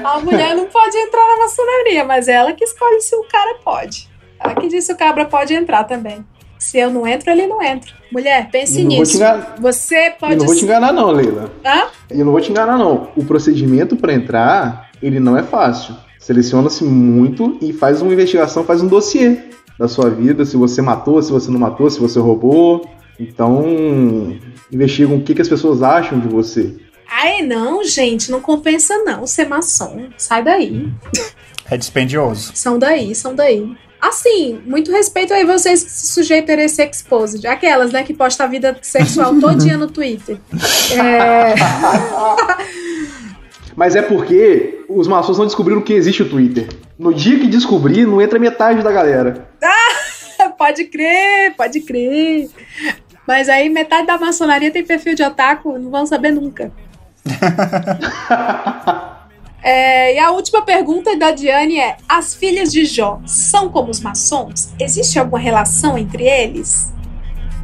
[0.04, 3.58] A mulher não pode entrar na maçonaria, mas é ela que escolhe se o cara
[3.64, 4.10] pode.
[4.38, 6.24] Ela que diz se o cabra pode entrar também.
[6.62, 7.92] Se eu não entro, ele não entra.
[8.12, 9.18] Mulher, pense não vou nisso.
[9.58, 10.36] Você pode.
[10.36, 11.52] não vou te enganar não, Leila.
[11.64, 11.88] Hã?
[12.08, 13.08] Eu não vou te enganar não.
[13.16, 15.92] O procedimento para entrar, ele não é fácil.
[16.20, 19.38] Seleciona-se muito e faz uma investigação, faz um dossiê.
[19.76, 22.88] da sua vida, se você matou, se você não matou, se você roubou.
[23.18, 24.38] Então,
[24.70, 26.76] investigam o que, que as pessoas acham de você.
[27.10, 30.08] Ai, não, gente, não compensa não ser maçom.
[30.16, 30.88] Sai daí.
[31.68, 32.52] É dispendioso.
[32.54, 33.76] São daí, são daí.
[34.02, 37.46] Assim, muito respeito aí vocês que se sujeitam a esse exposed.
[37.46, 40.38] Aquelas, né, que postam a vida sexual todinha no Twitter.
[41.00, 41.54] É...
[43.76, 46.68] Mas é porque os maçons não descobriram que existe o Twitter.
[46.98, 49.48] No dia que descobrir, não entra metade da galera.
[49.62, 52.50] Ah, pode crer, pode crer.
[53.26, 56.72] Mas aí metade da maçonaria tem perfil de otaku, não vão saber nunca.
[59.62, 64.00] É, e a última pergunta da Diane é: As filhas de Jó são como os
[64.00, 64.72] maçons?
[64.80, 66.92] Existe alguma relação entre eles?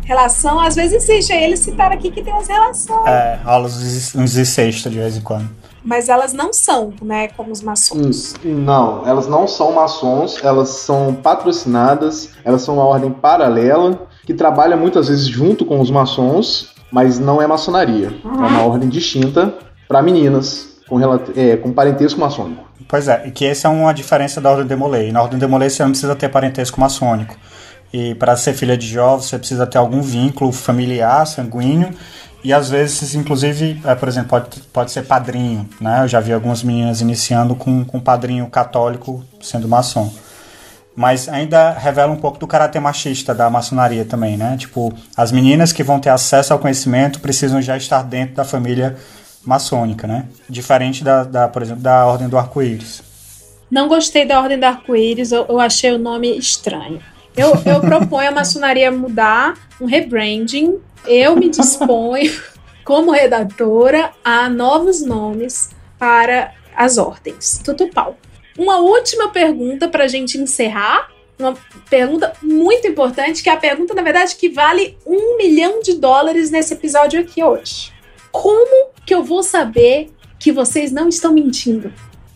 [0.04, 1.32] Relação, às vezes existe.
[1.32, 3.06] Aí eles citaram aqui que tem umas relações.
[3.06, 5.50] É, rola uns incestos de vez em quando.
[5.84, 8.34] Mas elas não são, né, como os maçons.
[8.44, 14.34] Hum, Não, elas não são maçons, elas são patrocinadas, elas são uma ordem paralela que
[14.34, 18.12] trabalha muitas vezes junto com os maçons, mas não é maçonaria.
[18.24, 19.54] É uma ordem distinta
[19.86, 20.98] para meninas com,
[21.36, 22.64] é, com parentesco maçônico.
[22.88, 25.12] Pois é, e que essa é uma diferença da Ordem de Molay.
[25.12, 27.36] Na Ordem de Molay você não precisa ter parentesco maçônico.
[27.92, 31.90] E para ser filha de Jó, você precisa ter algum vínculo familiar, sanguíneo.
[32.42, 35.68] E às vezes, inclusive, é, por exemplo, pode, pode ser padrinho.
[35.80, 36.02] Né?
[36.02, 40.12] Eu já vi algumas meninas iniciando com, com padrinho católico sendo maçom.
[40.94, 44.56] Mas ainda revela um pouco do caráter machista da maçonaria também, né?
[44.58, 48.96] Tipo, as meninas que vão ter acesso ao conhecimento precisam já estar dentro da família
[49.44, 50.26] maçônica, né?
[50.48, 53.02] Diferente da, da por exemplo, da Ordem do Arco-Íris.
[53.70, 57.00] Não gostei da Ordem do Arco-Íris, eu, eu achei o nome estranho.
[57.36, 60.78] Eu, eu proponho a maçonaria mudar, um rebranding.
[61.06, 62.32] Eu me disponho,
[62.84, 67.60] como redatora, a novos nomes para as ordens.
[67.62, 68.16] Tudo pau.
[68.58, 71.10] Uma última pergunta para a gente encerrar.
[71.38, 71.54] Uma
[71.88, 76.50] pergunta muito importante, que é a pergunta, na verdade, que vale um milhão de dólares
[76.50, 77.92] nesse episódio aqui hoje.
[78.30, 81.92] Como que eu vou saber que vocês não estão mentindo?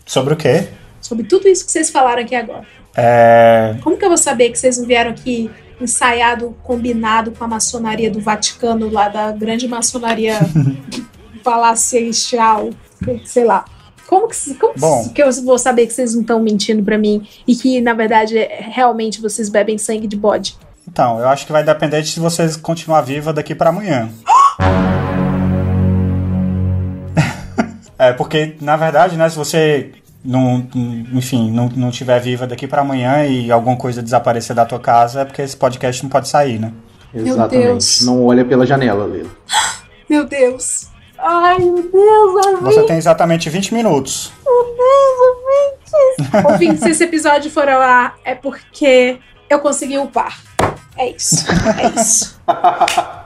[0.06, 0.69] Sobre o quê?
[1.01, 2.64] Sobre tudo isso que vocês falaram aqui agora.
[2.97, 5.51] É, Como que eu vou saber que vocês não vieram aqui
[5.81, 10.39] ensaiado, combinado com a maçonaria do Vaticano, lá da grande maçonaria
[11.43, 12.70] palacial,
[13.24, 13.64] sei lá.
[14.06, 15.09] Como que, como Bom.
[15.09, 18.36] que eu vou saber que vocês não estão mentindo pra mim e que, na verdade,
[18.36, 20.56] realmente vocês bebem sangue de bode?
[20.86, 24.10] Então, eu acho que vai depender de se vocês continuar viva daqui para amanhã.
[28.03, 29.93] é, porque, na verdade, né, se você
[30.24, 30.66] não,
[31.12, 35.20] enfim, não, não tiver viva daqui para amanhã e alguma coisa desaparecer da tua casa,
[35.20, 36.73] é porque esse podcast não pode sair, né?
[37.12, 37.66] Meu Exatamente.
[37.66, 38.01] Deus.
[38.03, 39.31] Não olha pela janela, Lila.
[40.09, 40.89] Meu Deus.
[41.16, 44.33] Ai, meu Deus, Você tem exatamente 20 minutos.
[46.51, 49.19] Ouvindo, se esse episódio for ao ar, é porque
[49.49, 50.37] eu consegui upar.
[51.03, 51.45] É isso.
[51.81, 52.41] É isso.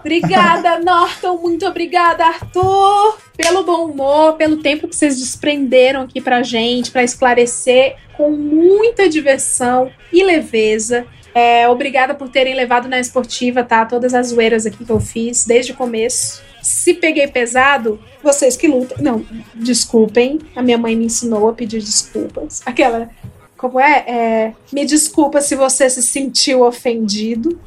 [0.00, 1.36] obrigada, Norton.
[1.36, 7.04] Muito obrigada, Arthur, pelo bom humor, pelo tempo que vocês desprenderam aqui pra gente, pra
[7.04, 11.06] esclarecer com muita diversão e leveza.
[11.34, 13.84] É, obrigada por terem levado na esportiva, tá?
[13.84, 16.42] Todas as zoeiras aqui que eu fiz desde o começo.
[16.62, 18.96] Se peguei pesado, vocês que lutam.
[19.02, 20.38] Não, desculpem.
[20.56, 22.62] A minha mãe me ensinou a pedir desculpas.
[22.64, 23.10] Aquela.
[23.56, 24.04] Como é?
[24.06, 27.58] é me desculpa se você se sentiu ofendido.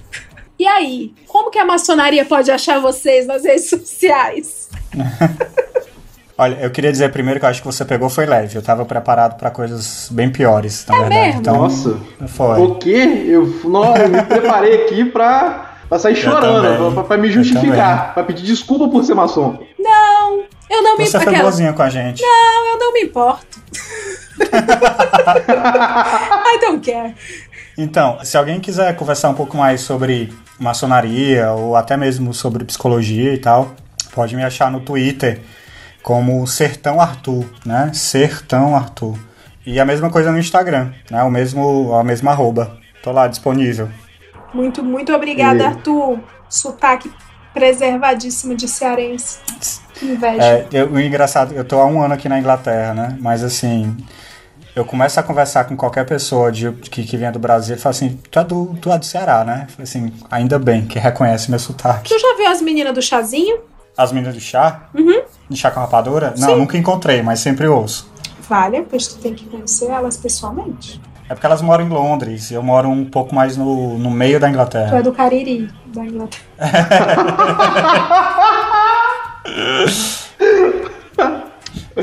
[0.57, 4.69] E aí, como que a maçonaria pode achar vocês nas redes sociais?
[6.37, 8.57] Olha, eu queria dizer primeiro que eu acho que você pegou foi leve.
[8.57, 11.25] Eu tava preparado para coisas bem piores, na verdade.
[11.25, 11.41] mesmo?
[11.41, 11.97] Então, Nossa.
[12.27, 12.61] foi.
[12.61, 13.25] O quê?
[13.27, 18.23] Eu, não, eu me preparei aqui pra, pra sair chorando, pra, pra me justificar, pra
[18.23, 19.59] pedir desculpa por ser maçom.
[19.77, 20.18] Não,
[20.69, 22.21] eu não me Você foi aquela- boazinha com a gente.
[22.21, 23.59] Não, eu não me importo.
[24.39, 27.15] I don't care.
[27.77, 33.33] Então, se alguém quiser conversar um pouco mais sobre maçonaria ou até mesmo sobre psicologia
[33.33, 33.73] e tal,
[34.13, 35.39] pode me achar no Twitter
[36.03, 37.91] como Sertão Arthur, né?
[37.93, 39.17] Sertão Arthur.
[39.65, 41.23] E a mesma coisa no Instagram, né?
[41.23, 42.77] O mesmo, a mesma arroba.
[43.03, 43.89] Tô lá disponível.
[44.53, 46.19] Muito, muito obrigada, E- Arthur.
[46.49, 47.11] Sotaque
[47.53, 49.37] preservadíssimo de cearense.
[49.99, 50.43] Que inveja.
[50.43, 53.17] É, eu, o engraçado, eu tô há um ano aqui na Inglaterra, né?
[53.19, 53.95] Mas assim,
[54.76, 57.91] eu começo a conversar com qualquer pessoa de, que, que venha do Brasil e fala
[57.91, 59.67] assim, tu é do, tu é do Ceará, né?
[59.69, 62.09] Falo assim, ainda bem que reconhece meu sotaque.
[62.09, 63.59] Tu já viu as meninas do chazinho?
[63.97, 64.84] As meninas do chá?
[64.93, 65.21] Uhum.
[65.49, 66.34] De chá com rapadura?
[66.38, 66.55] Não, Sim.
[66.55, 68.09] nunca encontrei, mas sempre ouço.
[68.47, 71.01] Vale, pois tu tem que conhecer elas pessoalmente.
[71.30, 74.47] É porque elas moram em Londres eu moro um pouco mais no, no meio da
[74.47, 75.03] Tu é Inglaterra.
[75.03, 76.43] do Cariri, da Inglaterra.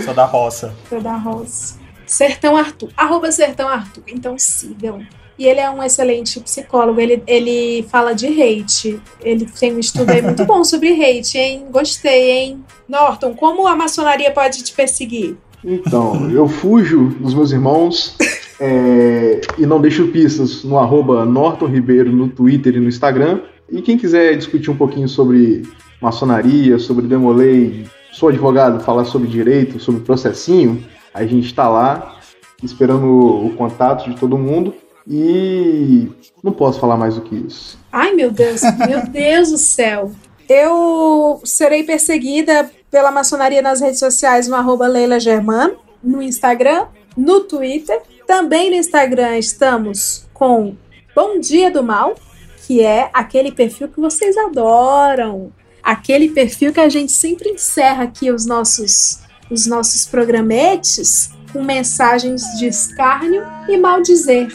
[0.04, 0.74] Sou da roça.
[0.90, 1.76] É da Rosa.
[2.06, 4.04] Sertão Arthur, arroba Sertão Arthur.
[4.06, 5.00] Então sigam.
[5.38, 6.98] E ele é um excelente psicólogo.
[7.00, 9.00] Ele, ele fala de hate.
[9.20, 11.66] Ele tem um estudo aí muito bom sobre hate, hein?
[11.70, 12.64] Gostei, hein?
[12.88, 15.36] Norton, como a maçonaria pode te perseguir?
[15.62, 18.16] Então, eu fujo dos meus irmãos
[18.58, 23.40] é, e não deixo pistas no arroba Norton Ribeiro no Twitter e no Instagram.
[23.70, 25.64] E quem quiser discutir um pouquinho sobre
[26.00, 32.18] maçonaria, sobre demolei, sou advogado, falar sobre direito, sobre processinho, a gente está lá
[32.62, 34.74] esperando o contato de todo mundo.
[35.08, 36.08] E
[36.42, 37.78] não posso falar mais do que isso.
[37.92, 40.10] Ai, meu Deus, meu Deus do céu.
[40.48, 46.86] Eu serei perseguida pela maçonaria nas redes sociais no arroba Leila Germano, no Instagram,
[47.16, 48.00] no Twitter.
[48.26, 50.74] Também no Instagram estamos com
[51.14, 52.16] Bom Dia do Mal,
[52.66, 55.52] que é aquele perfil que vocês adoram.
[55.86, 62.42] Aquele perfil que a gente sempre encerra aqui os nossos, os nossos programetes com mensagens
[62.58, 64.48] de escárnio e mal dizer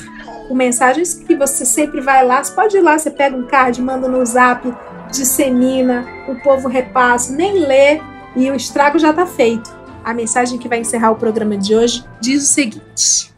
[0.50, 2.44] com mensagens que você sempre vai lá.
[2.44, 4.70] Você pode ir lá, você pega um card, manda no zap,
[5.10, 8.02] dissemina, o povo repassa, nem lê
[8.36, 9.74] e o estrago já está feito.
[10.04, 13.34] A mensagem que vai encerrar o programa de hoje diz o seguinte: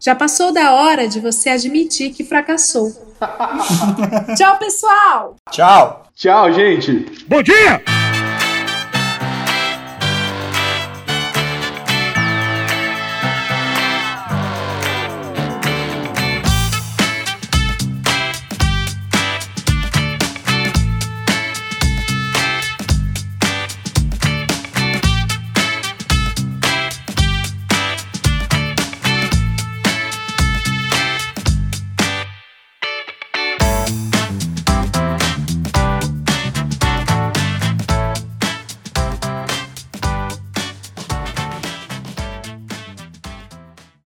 [0.00, 3.09] Já passou da hora de você admitir que fracassou.
[4.36, 5.36] Tchau, pessoal!
[5.50, 6.06] Tchau!
[6.16, 7.24] Tchau, gente!
[7.28, 7.82] Bom dia!